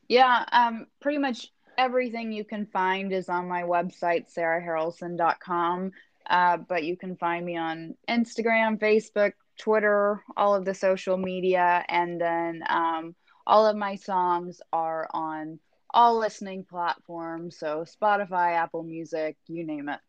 Yeah, 0.09 0.45
um, 0.53 0.87
pretty 1.01 1.19
much 1.19 1.49
everything 1.79 2.33
you 2.33 2.45
can 2.45 2.67
find 2.67 3.13
is 3.13 3.29
on 3.29 3.49
my 3.49 3.63
website, 3.63 4.33
sarahharrelson.com. 4.37 5.93
Uh, 6.29 6.57
but 6.57 6.85
you 6.85 6.97
can 6.97 7.17
find 7.17 7.45
me 7.45 7.57
on 7.57 7.95
Instagram, 8.09 8.79
Facebook, 8.79 9.33
Twitter, 9.59 10.23
all 10.37 10.55
of 10.55 10.65
the 10.65 10.75
social 10.75 11.17
media, 11.17 11.85
and 11.89 12.21
then 12.21 12.63
um, 12.69 13.15
all 13.47 13.67
of 13.67 13.77
my 13.77 13.95
songs 13.97 14.61
are 14.73 15.09
on 15.13 15.59
all 15.93 16.19
listening 16.19 16.65
platforms. 16.65 17.59
So 17.59 17.85
Spotify, 17.85 18.55
Apple 18.55 18.83
Music, 18.83 19.37
you 19.47 19.65
name 19.65 19.89
it. 19.89 20.01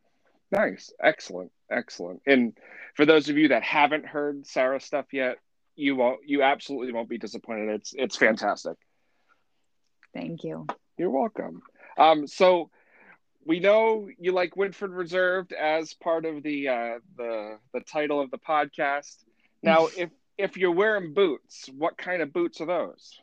Nice. 0.52 0.92
Excellent. 1.02 1.52
Excellent. 1.70 2.22
And 2.26 2.58
for 2.96 3.06
those 3.06 3.30
of 3.30 3.38
you 3.38 3.50
that 3.50 3.64
haven't 3.64 4.06
heard 4.06 4.46
Sarah's 4.46 4.84
stuff 4.84 5.08
yet, 5.12 5.38
you 5.76 5.96
won't 5.96 6.22
you 6.26 6.42
absolutely 6.42 6.94
won't 6.94 7.10
be 7.10 7.18
disappointed. 7.18 7.70
It's 7.70 7.94
it's 7.98 8.16
fantastic. 8.16 8.78
Thank 10.14 10.44
you. 10.44 10.68
You're 10.98 11.10
welcome. 11.10 11.62
Um 11.98 12.28
so 12.28 12.70
we 13.46 13.60
know 13.60 14.08
you 14.18 14.32
like 14.32 14.56
Woodford 14.56 14.92
Reserved 14.92 15.54
as 15.54 15.94
part 15.94 16.26
of 16.26 16.44
the 16.44 16.70
uh 16.70 17.00
the 17.18 17.58
the 17.74 17.82
title 17.82 18.22
of 18.22 18.32
the 18.32 18.38
podcast. 18.38 19.18
Now 19.62 19.88
if 19.98 20.10
if 20.38 20.58
you're 20.58 20.72
wearing 20.72 21.14
boots, 21.14 21.70
what 21.76 21.98
kind 21.98 22.22
of 22.22 22.32
boots 22.32 22.62
are 22.62 22.68
those? 22.68 23.20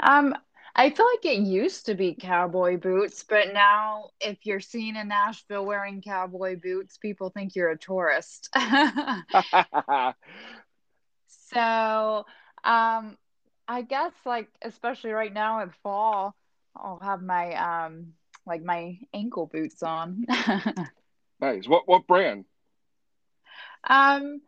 Um 0.00 0.34
I 0.74 0.90
feel 0.90 1.06
like 1.06 1.24
it 1.24 1.40
used 1.40 1.86
to 1.86 1.94
be 1.94 2.14
cowboy 2.14 2.76
boots, 2.78 3.24
but 3.28 3.52
now 3.52 4.10
if 4.20 4.46
you're 4.46 4.60
seen 4.60 4.96
in 4.96 5.08
Nashville 5.08 5.64
wearing 5.66 6.00
cowboy 6.00 6.56
boots, 6.60 6.96
people 6.98 7.30
think 7.30 7.54
you're 7.54 7.70
a 7.70 7.78
tourist. 7.78 8.48
so, 11.26 12.24
um, 12.64 13.16
I 13.68 13.82
guess 13.82 14.12
like 14.24 14.48
especially 14.62 15.12
right 15.12 15.32
now 15.32 15.60
in 15.62 15.70
fall, 15.82 16.34
I'll 16.76 17.00
have 17.00 17.22
my 17.22 17.54
um 17.54 18.14
like 18.46 18.62
my 18.62 18.98
ankle 19.14 19.46
boots 19.46 19.82
on. 19.82 20.24
nice. 21.40 21.68
What 21.68 21.86
what 21.88 22.06
brand? 22.06 22.44
Um, 23.88 24.40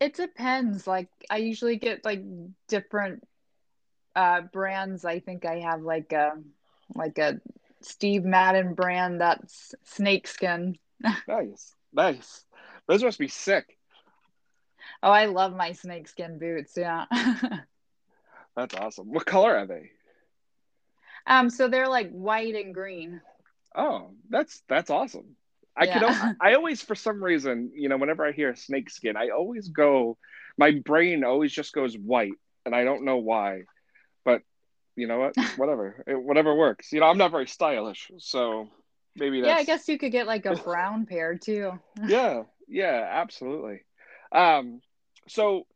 it 0.00 0.14
depends. 0.14 0.86
Like 0.86 1.08
I 1.30 1.38
usually 1.38 1.76
get 1.76 2.04
like 2.04 2.22
different 2.68 3.24
uh, 4.18 4.40
brands. 4.40 5.04
I 5.04 5.20
think 5.20 5.46
I 5.46 5.60
have 5.60 5.82
like 5.82 6.12
a 6.12 6.32
like 6.96 7.18
a 7.18 7.40
Steve 7.82 8.24
Madden 8.24 8.74
brand 8.74 9.20
that's 9.20 9.74
snakeskin. 9.84 10.76
nice, 11.28 11.74
nice. 11.92 12.44
Those 12.88 13.04
must 13.04 13.18
be 13.20 13.28
sick. 13.28 13.78
Oh, 15.04 15.10
I 15.10 15.26
love 15.26 15.54
my 15.54 15.70
snakeskin 15.72 16.40
boots. 16.40 16.72
Yeah. 16.76 17.04
that's 18.56 18.74
awesome. 18.74 19.12
What 19.12 19.24
color 19.24 19.56
are 19.56 19.66
they? 19.66 19.90
Um, 21.24 21.48
so 21.48 21.68
they're 21.68 21.88
like 21.88 22.10
white 22.10 22.56
and 22.56 22.74
green. 22.74 23.20
Oh, 23.76 24.10
that's 24.30 24.62
that's 24.68 24.90
awesome. 24.90 25.36
I 25.76 25.84
yeah. 25.84 26.00
can 26.00 26.36
I 26.40 26.54
always 26.54 26.82
for 26.82 26.96
some 26.96 27.22
reason, 27.22 27.70
you 27.72 27.88
know, 27.88 27.98
whenever 27.98 28.26
I 28.26 28.32
hear 28.32 28.56
snakeskin, 28.56 29.16
I 29.16 29.28
always 29.28 29.68
go 29.68 30.18
my 30.56 30.72
brain 30.84 31.22
always 31.22 31.52
just 31.52 31.72
goes 31.72 31.96
white 31.96 32.32
and 32.66 32.74
I 32.74 32.82
don't 32.82 33.04
know 33.04 33.18
why 33.18 33.62
but 34.24 34.42
you 34.96 35.06
know 35.06 35.18
what? 35.18 35.36
Whatever, 35.56 36.02
it, 36.06 36.20
whatever 36.20 36.54
works. 36.54 36.92
You 36.92 37.00
know, 37.00 37.06
I'm 37.06 37.18
not 37.18 37.30
very 37.30 37.46
stylish, 37.46 38.10
so 38.18 38.68
maybe 39.16 39.40
that's... 39.40 39.48
yeah. 39.48 39.56
I 39.56 39.64
guess 39.64 39.88
you 39.88 39.98
could 39.98 40.12
get 40.12 40.26
like 40.26 40.46
a 40.46 40.54
brown 40.64 41.06
pair 41.06 41.36
too. 41.36 41.78
yeah, 42.06 42.42
yeah, 42.66 43.08
absolutely. 43.10 43.82
Um, 44.32 44.80
so, 45.28 45.66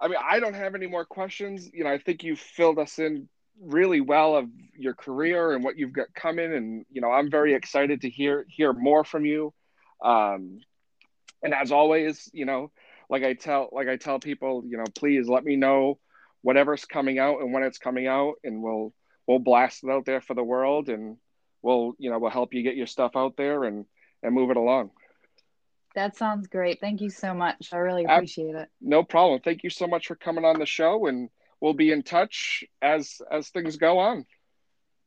I 0.00 0.08
mean, 0.08 0.18
I 0.22 0.40
don't 0.40 0.54
have 0.54 0.74
any 0.74 0.86
more 0.86 1.04
questions. 1.04 1.68
You 1.72 1.84
know, 1.84 1.90
I 1.90 1.98
think 1.98 2.22
you 2.22 2.36
filled 2.36 2.78
us 2.78 2.98
in 2.98 3.28
really 3.60 4.00
well 4.00 4.36
of 4.36 4.48
your 4.76 4.94
career 4.94 5.52
and 5.52 5.64
what 5.64 5.78
you've 5.78 5.92
got 5.92 6.12
coming, 6.14 6.52
and 6.52 6.84
you 6.90 7.00
know, 7.00 7.10
I'm 7.10 7.30
very 7.30 7.54
excited 7.54 8.02
to 8.02 8.10
hear 8.10 8.44
hear 8.48 8.72
more 8.72 9.04
from 9.04 9.24
you. 9.24 9.54
Um, 10.02 10.60
and 11.42 11.54
as 11.54 11.72
always, 11.72 12.28
you 12.32 12.44
know, 12.44 12.70
like 13.08 13.22
I 13.22 13.34
tell 13.34 13.68
like 13.72 13.88
I 13.88 13.96
tell 13.96 14.18
people, 14.18 14.62
you 14.66 14.76
know, 14.76 14.84
please 14.94 15.28
let 15.28 15.44
me 15.44 15.56
know 15.56 15.98
whatever's 16.44 16.84
coming 16.84 17.18
out 17.18 17.40
and 17.40 17.52
when 17.52 17.62
it's 17.62 17.78
coming 17.78 18.06
out, 18.06 18.34
and 18.44 18.62
we'll 18.62 18.92
we'll 19.26 19.38
blast 19.38 19.82
it 19.82 19.90
out 19.90 20.04
there 20.04 20.20
for 20.20 20.34
the 20.34 20.44
world, 20.44 20.88
and 20.88 21.16
we'll 21.62 21.94
you 21.98 22.10
know 22.10 22.18
we'll 22.18 22.30
help 22.30 22.54
you 22.54 22.62
get 22.62 22.76
your 22.76 22.86
stuff 22.86 23.12
out 23.16 23.36
there 23.36 23.64
and 23.64 23.86
and 24.22 24.34
move 24.34 24.50
it 24.50 24.56
along. 24.56 24.90
That 25.94 26.16
sounds 26.16 26.46
great. 26.48 26.80
Thank 26.80 27.00
you 27.00 27.10
so 27.10 27.34
much. 27.34 27.68
I 27.72 27.78
really 27.78 28.04
appreciate 28.04 28.54
it. 28.54 28.68
No 28.80 29.02
problem. 29.04 29.40
Thank 29.40 29.64
you 29.64 29.70
so 29.70 29.86
much 29.86 30.08
for 30.08 30.16
coming 30.16 30.44
on 30.44 30.58
the 30.58 30.66
show, 30.66 31.06
and 31.06 31.30
we'll 31.60 31.72
be 31.72 31.90
in 31.90 32.02
touch 32.02 32.64
as 32.82 33.20
as 33.30 33.48
things 33.48 33.76
go 33.76 33.98
on. 33.98 34.26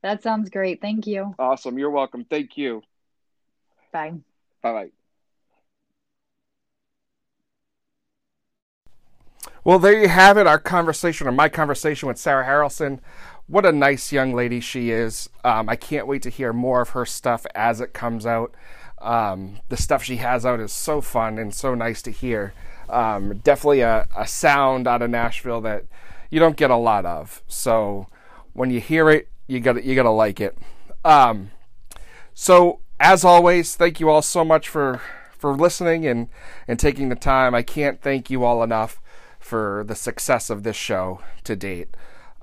That 0.02 0.24
sounds 0.24 0.50
great. 0.50 0.82
Thank 0.82 1.06
you. 1.06 1.36
Awesome. 1.38 1.78
You're 1.78 1.92
welcome. 1.92 2.26
Thank 2.26 2.58
you. 2.58 2.82
Bye. 3.92 4.14
Bye 4.62 4.74
bye. 4.74 4.97
Well, 9.64 9.80
there 9.80 10.00
you 10.00 10.08
have 10.08 10.38
it, 10.38 10.48
our 10.48 10.60
conversation, 10.60 11.28
or 11.28 11.32
my 11.32 11.50
conversation 11.50 12.08
with 12.08 12.18
Sarah 12.18 12.46
Harrelson. 12.46 13.00
What 13.48 13.66
a 13.66 13.72
nice 13.72 14.12
young 14.12 14.34
lady 14.34 14.60
she 14.60 14.92
is. 14.92 15.30
Um, 15.44 15.70
I 15.70 15.76
can't 15.76 16.08
wait 16.08 16.22
to 16.24 16.30
hear 16.30 16.54
more 16.54 16.82
of 16.82 16.90
her 16.90 17.06
stuff 17.06 17.46
as 17.56 17.82
it 17.82 17.94
comes 17.94 18.26
out. 18.26 18.54
Um, 19.00 19.60
the 19.70 19.78
stuff 19.78 20.04
she 20.04 20.18
has 20.18 20.46
out 20.46 20.60
is 20.60 20.72
so 20.72 21.02
fun 21.02 21.38
and 21.38 21.54
so 21.54 21.76
nice 21.76 22.02
to 22.04 22.12
hear. 22.12 22.54
Um, 22.90 23.38
definitely 23.40 23.82
a, 23.82 24.08
a 24.18 24.28
sound 24.28 24.88
out 24.88 25.02
of 25.02 25.10
Nashville 25.10 25.62
that 25.62 25.86
you 26.30 26.40
don't 26.40 26.58
get 26.58 26.72
a 26.72 26.78
lot 26.78 27.06
of. 27.06 27.42
So 27.48 28.08
when 28.54 28.72
you 28.72 28.80
hear 28.80 29.10
it, 29.10 29.30
you 29.48 29.60
got 29.60 29.84
you 29.84 29.96
got 29.96 30.04
to 30.04 30.10
like 30.10 30.42
it. 30.42 30.58
Um, 31.06 31.52
so 32.34 32.82
as 33.00 33.24
always, 33.24 33.76
thank 33.76 34.00
you 34.00 34.10
all 34.10 34.22
so 34.22 34.44
much 34.44 34.68
for 34.68 35.02
for 35.38 35.56
listening 35.56 36.06
and 36.06 36.28
and 36.68 36.80
taking 36.80 37.10
the 37.10 37.16
time. 37.16 37.54
I 37.54 37.62
can't 37.62 38.02
thank 38.02 38.30
you 38.30 38.44
all 38.44 38.64
enough 38.64 39.00
for 39.48 39.86
the 39.88 39.96
success 39.96 40.50
of 40.50 40.64
this 40.64 40.76
show 40.76 41.22
to 41.46 41.56
date. 41.56 41.96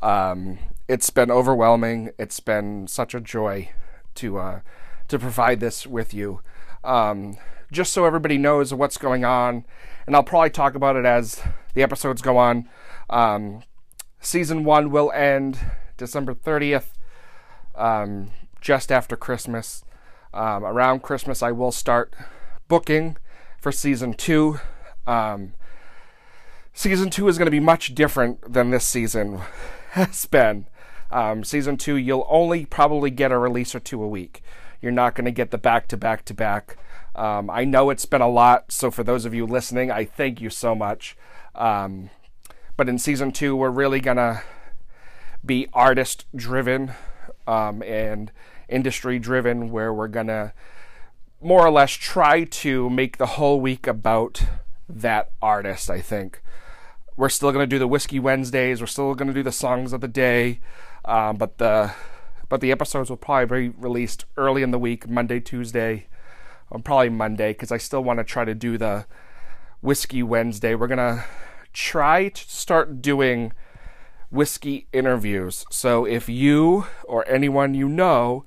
Um, 0.03 0.59
it's 0.89 1.11
been 1.11 1.31
overwhelming. 1.31 2.11
It's 2.19 2.41
been 2.41 2.87
such 2.87 3.15
a 3.15 3.21
joy 3.21 3.71
to 4.15 4.39
uh, 4.39 4.61
to 5.09 5.19
provide 5.19 5.61
this 5.61 5.87
with 5.87 6.15
you. 6.15 6.41
Um, 6.83 7.37
just 7.71 7.93
so 7.93 8.07
everybody 8.07 8.39
knows 8.39 8.73
what's 8.73 8.97
going 8.97 9.25
on, 9.25 9.67
and 10.07 10.17
I'll 10.17 10.23
probably 10.23 10.49
talk 10.49 10.75
about 10.75 10.97
it 10.97 11.05
as 11.05 11.43
the 11.75 11.83
episodes 11.83 12.23
go 12.23 12.39
on. 12.39 12.71
Um, 13.11 13.63
season 14.21 14.65
one 14.65 14.91
will 14.91 15.13
end 15.13 15.59
December 15.99 16.35
30th, 16.35 16.87
um, 17.75 18.31
just 18.63 18.91
after 18.91 19.15
Christmas. 19.15 19.85
Um, 20.33 20.65
around 20.65 21.03
Christmas, 21.03 21.43
I 21.43 21.53
will 21.53 21.71
start 21.71 22.15
booking 22.67 23.19
for 23.61 23.73
season 23.73 24.15
two. 24.15 24.59
Um, 25.07 25.53
season 26.75 27.09
two 27.09 27.29
is 27.29 27.39
going 27.39 27.47
to 27.47 27.51
be 27.51 27.61
much 27.61 27.95
different 27.95 28.53
than 28.53 28.71
this 28.71 28.87
season 28.87 29.41
has 29.93 30.27
been. 30.27 30.67
Um, 31.11 31.45
season 31.45 31.77
two, 31.77 31.95
you'll 31.95 32.27
only 32.29 32.67
probably 32.67 33.11
get 33.11 33.33
a 33.33 33.39
release 33.39 33.75
or 33.75 33.81
two 33.81 34.03
a 34.03 34.09
week. 34.09 34.43
You're 34.83 34.93
not 34.93 35.15
going 35.15 35.25
to 35.25 35.31
get 35.31 35.51
the 35.51 35.59
back 35.59 35.89
to 35.89 35.97
back 35.97 36.25
to 36.27 36.35
back. 36.35 36.77
Um, 37.15 37.49
I 37.49 37.65
know 37.65 37.91
it's 37.91 38.07
been 38.07 38.21
a 38.21 38.29
lot, 38.29 38.73
so 38.73 38.91
for 38.91 39.05
those 39.05 39.25
of 39.25 39.33
you 39.33 39.47
listening, 39.47 39.91
I 39.91 40.05
thank 40.05 40.41
you 40.41 40.51
so 40.51 40.75
much. 40.75 41.17
Um, 41.55 42.11
but 42.77 42.89
in 42.89 42.99
season 42.99 43.31
two, 43.31 43.55
we're 43.55 43.71
really 43.71 44.01
going 44.01 44.17
to 44.17 44.43
be 45.47 45.69
artist 45.73 46.27
driven 46.35 46.93
um, 47.47 47.83
and 47.83 48.33
industry 48.69 49.21
driven, 49.21 49.71
where 49.71 49.95
we're 49.95 50.09
going 50.09 50.27
to 50.27 50.53
more 51.41 51.65
or 51.65 51.71
less 51.71 51.93
try 51.93 52.43
to 52.45 52.91
make 52.91 53.19
the 53.19 53.27
whole 53.27 53.61
week 53.61 53.87
about 53.87 54.43
that 54.89 55.31
artist, 55.41 55.89
I 55.89 56.01
think. 56.01 56.43
We're 57.17 57.29
still 57.29 57.53
going 57.53 57.63
to 57.63 57.67
do 57.69 57.79
the 57.79 57.87
Whiskey 57.87 58.19
Wednesdays, 58.19 58.81
we're 58.81 58.87
still 58.87 59.15
going 59.15 59.29
to 59.29 59.35
do 59.35 59.43
the 59.43 59.53
songs 59.53 59.93
of 59.93 60.01
the 60.01 60.09
day, 60.09 60.61
um, 61.05 61.37
but 61.37 61.59
the 61.59 61.93
but 62.49 62.61
the 62.61 62.73
episodes 62.73 63.09
will 63.09 63.17
probably 63.17 63.69
be 63.69 63.75
released 63.79 64.27
early 64.37 64.63
in 64.63 64.71
the 64.71 64.79
week, 64.79 65.09
Monday, 65.09 65.41
Tuesday, 65.41 66.07
or 66.71 66.81
probably 66.81 67.09
Monday, 67.09 67.53
because 67.53 67.73
I 67.73 67.79
still 67.79 68.03
want 68.03 68.19
to 68.19 68.25
try 68.25 68.45
to 68.45 68.55
do 68.55 68.77
the 68.77 69.07
Whiskey 69.81 70.23
Wednesday. 70.23 70.75
We're 70.75 70.89
gonna 70.89 71.25
try 71.73 72.29
to 72.29 72.51
start 72.51 73.01
doing 73.01 73.53
whiskey 74.31 74.89
interviews. 74.93 75.65
So 75.71 76.05
if 76.05 76.29
you 76.29 76.87
or 77.05 77.27
anyone 77.29 77.75
you 77.75 77.89
know 77.89 78.45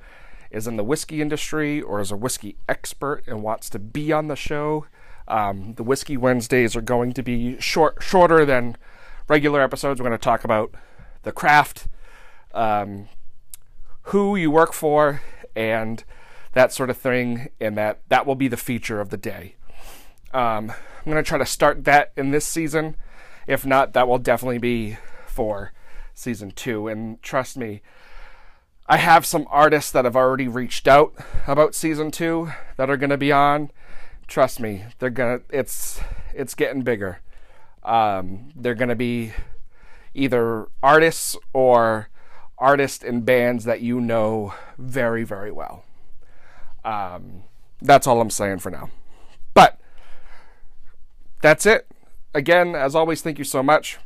is 0.52 0.68
in 0.68 0.76
the 0.76 0.84
whiskey 0.84 1.22
industry 1.22 1.82
or 1.82 2.02
is 2.02 2.12
a 2.12 2.18
whiskey 2.18 2.58
expert 2.68 3.24
and 3.28 3.44
wants 3.44 3.70
to 3.70 3.80
be 3.80 4.12
on 4.12 4.28
the 4.28 4.36
show, 4.36 4.86
um, 5.28 5.74
the 5.76 5.84
Whiskey 5.84 6.18
Wednesdays 6.18 6.76
are 6.76 6.82
going 6.82 7.14
to 7.14 7.24
be 7.24 7.60
short, 7.60 7.98
shorter 8.02 8.46
than 8.46 8.78
regular 9.28 9.62
episodes. 9.62 10.00
We're 10.00 10.08
going 10.08 10.18
to 10.18 10.24
talk 10.24 10.44
about 10.44 10.74
the 11.24 11.32
craft, 11.32 11.88
um, 12.54 13.10
who 14.04 14.36
you 14.36 14.50
work 14.52 14.74
for 14.74 15.22
and 15.56 16.04
that 16.54 16.72
sort 16.72 16.90
of 16.90 16.98
thing, 16.98 17.50
and 17.60 17.78
that 17.78 18.00
that 18.10 18.26
will 18.26 18.36
be 18.36 18.48
the 18.48 18.58
feature 18.58 19.00
of 19.00 19.10
the 19.10 19.18
day. 19.18 19.56
Um, 20.34 20.72
I'm 20.72 21.12
going 21.12 21.24
to 21.24 21.24
try 21.24 21.38
to 21.38 21.46
start 21.46 21.84
that 21.86 22.12
in 22.16 22.32
this 22.32 22.46
season. 22.46 22.96
If 23.48 23.66
not, 23.66 23.94
that 23.94 24.08
will 24.08 24.18
definitely 24.18 24.58
be 24.58 24.98
for 25.26 25.72
season 26.14 26.52
two. 26.52 26.88
And 26.88 27.22
trust 27.22 27.58
me, 27.58 27.82
I 28.88 28.98
have 28.98 29.26
some 29.26 29.48
artists 29.50 29.92
that 29.92 30.06
have 30.06 30.16
already 30.16 30.48
reached 30.48 30.88
out 30.88 31.14
about 31.46 31.76
season 31.76 32.12
two 32.12 32.52
that 32.78 32.90
are 32.90 32.98
going 32.98 33.10
to 33.10 33.18
be 33.18 33.32
on. 33.32 33.72
Trust 34.28 34.60
me, 34.60 34.86
they're 35.00 35.10
gonna. 35.10 35.42
It's 35.50 36.00
it's 36.34 36.54
getting 36.54 36.82
bigger. 36.82 37.20
Um, 37.84 38.52
they're 38.56 38.76
to 38.90 38.96
be 38.96 39.32
either 40.14 40.68
artists 40.84 41.36
or 41.54 42.10
artists 42.58 43.04
and 43.04 43.26
bands 43.26 43.64
that 43.66 43.82
you 43.82 44.02
know 44.02 44.54
very, 44.78 45.24
very 45.24 45.52
well. 45.52 45.86
Um, 46.84 47.44
that's 47.82 48.08
all 48.08 48.20
I'm 48.20 48.30
saying 48.30 48.60
for 48.60 48.72
now. 48.72 48.90
But 49.54 49.80
that's 51.42 51.66
it. 51.66 51.88
Again, 52.34 52.76
as 52.76 52.96
always, 52.96 53.22
thank 53.22 53.38
you 53.38 53.46
so 53.46 53.64
much. 53.64 53.98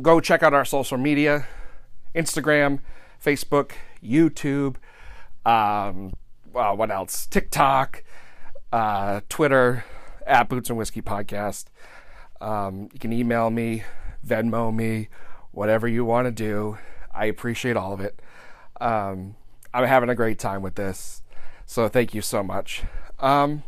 Go 0.00 0.20
check 0.20 0.42
out 0.42 0.54
our 0.54 0.64
social 0.64 0.98
media 0.98 1.46
Instagram, 2.14 2.80
Facebook, 3.24 3.72
YouTube, 4.04 4.76
um, 5.44 6.12
well, 6.52 6.76
what 6.76 6.90
else? 6.90 7.26
TikTok, 7.26 8.04
uh, 8.72 9.20
Twitter, 9.28 9.84
at 10.26 10.48
Boots 10.48 10.68
and 10.68 10.78
Whiskey 10.78 11.02
Podcast. 11.02 11.66
Um, 12.40 12.88
you 12.92 12.98
can 12.98 13.12
email 13.12 13.50
me, 13.50 13.84
Venmo 14.26 14.74
me, 14.74 15.08
whatever 15.50 15.86
you 15.86 16.04
want 16.04 16.26
to 16.26 16.32
do. 16.32 16.78
I 17.14 17.26
appreciate 17.26 17.76
all 17.76 17.92
of 17.92 18.00
it. 18.00 18.20
Um, 18.80 19.36
I'm 19.74 19.86
having 19.86 20.08
a 20.08 20.14
great 20.14 20.38
time 20.38 20.62
with 20.62 20.74
this. 20.74 21.22
So 21.66 21.88
thank 21.88 22.14
you 22.14 22.22
so 22.22 22.42
much. 22.42 22.82
Um, 23.20 23.62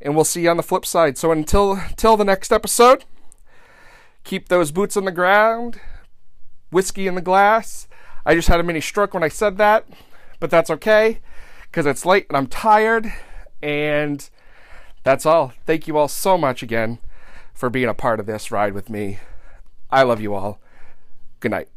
and 0.00 0.14
we'll 0.14 0.24
see 0.24 0.42
you 0.42 0.50
on 0.50 0.56
the 0.56 0.62
flip 0.62 0.86
side. 0.86 1.18
So 1.18 1.30
until 1.32 1.72
until 1.72 2.16
the 2.16 2.24
next 2.24 2.52
episode, 2.52 3.04
keep 4.24 4.48
those 4.48 4.70
boots 4.70 4.96
on 4.96 5.04
the 5.04 5.12
ground, 5.12 5.80
whiskey 6.70 7.06
in 7.06 7.14
the 7.14 7.20
glass. 7.20 7.88
I 8.24 8.34
just 8.34 8.48
had 8.48 8.60
a 8.60 8.62
mini 8.62 8.80
stroke 8.80 9.14
when 9.14 9.22
I 9.22 9.28
said 9.28 9.58
that, 9.58 9.86
but 10.40 10.50
that's 10.50 10.70
okay 10.70 11.20
because 11.62 11.86
it's 11.86 12.04
late 12.06 12.26
and 12.28 12.36
I'm 12.36 12.46
tired. 12.46 13.12
And 13.62 14.28
that's 15.06 15.24
all. 15.24 15.52
Thank 15.66 15.86
you 15.86 15.96
all 15.96 16.08
so 16.08 16.36
much 16.36 16.64
again 16.64 16.98
for 17.54 17.70
being 17.70 17.88
a 17.88 17.94
part 17.94 18.18
of 18.18 18.26
this 18.26 18.50
ride 18.50 18.72
with 18.72 18.90
me. 18.90 19.20
I 19.88 20.02
love 20.02 20.20
you 20.20 20.34
all. 20.34 20.58
Good 21.38 21.52
night. 21.52 21.68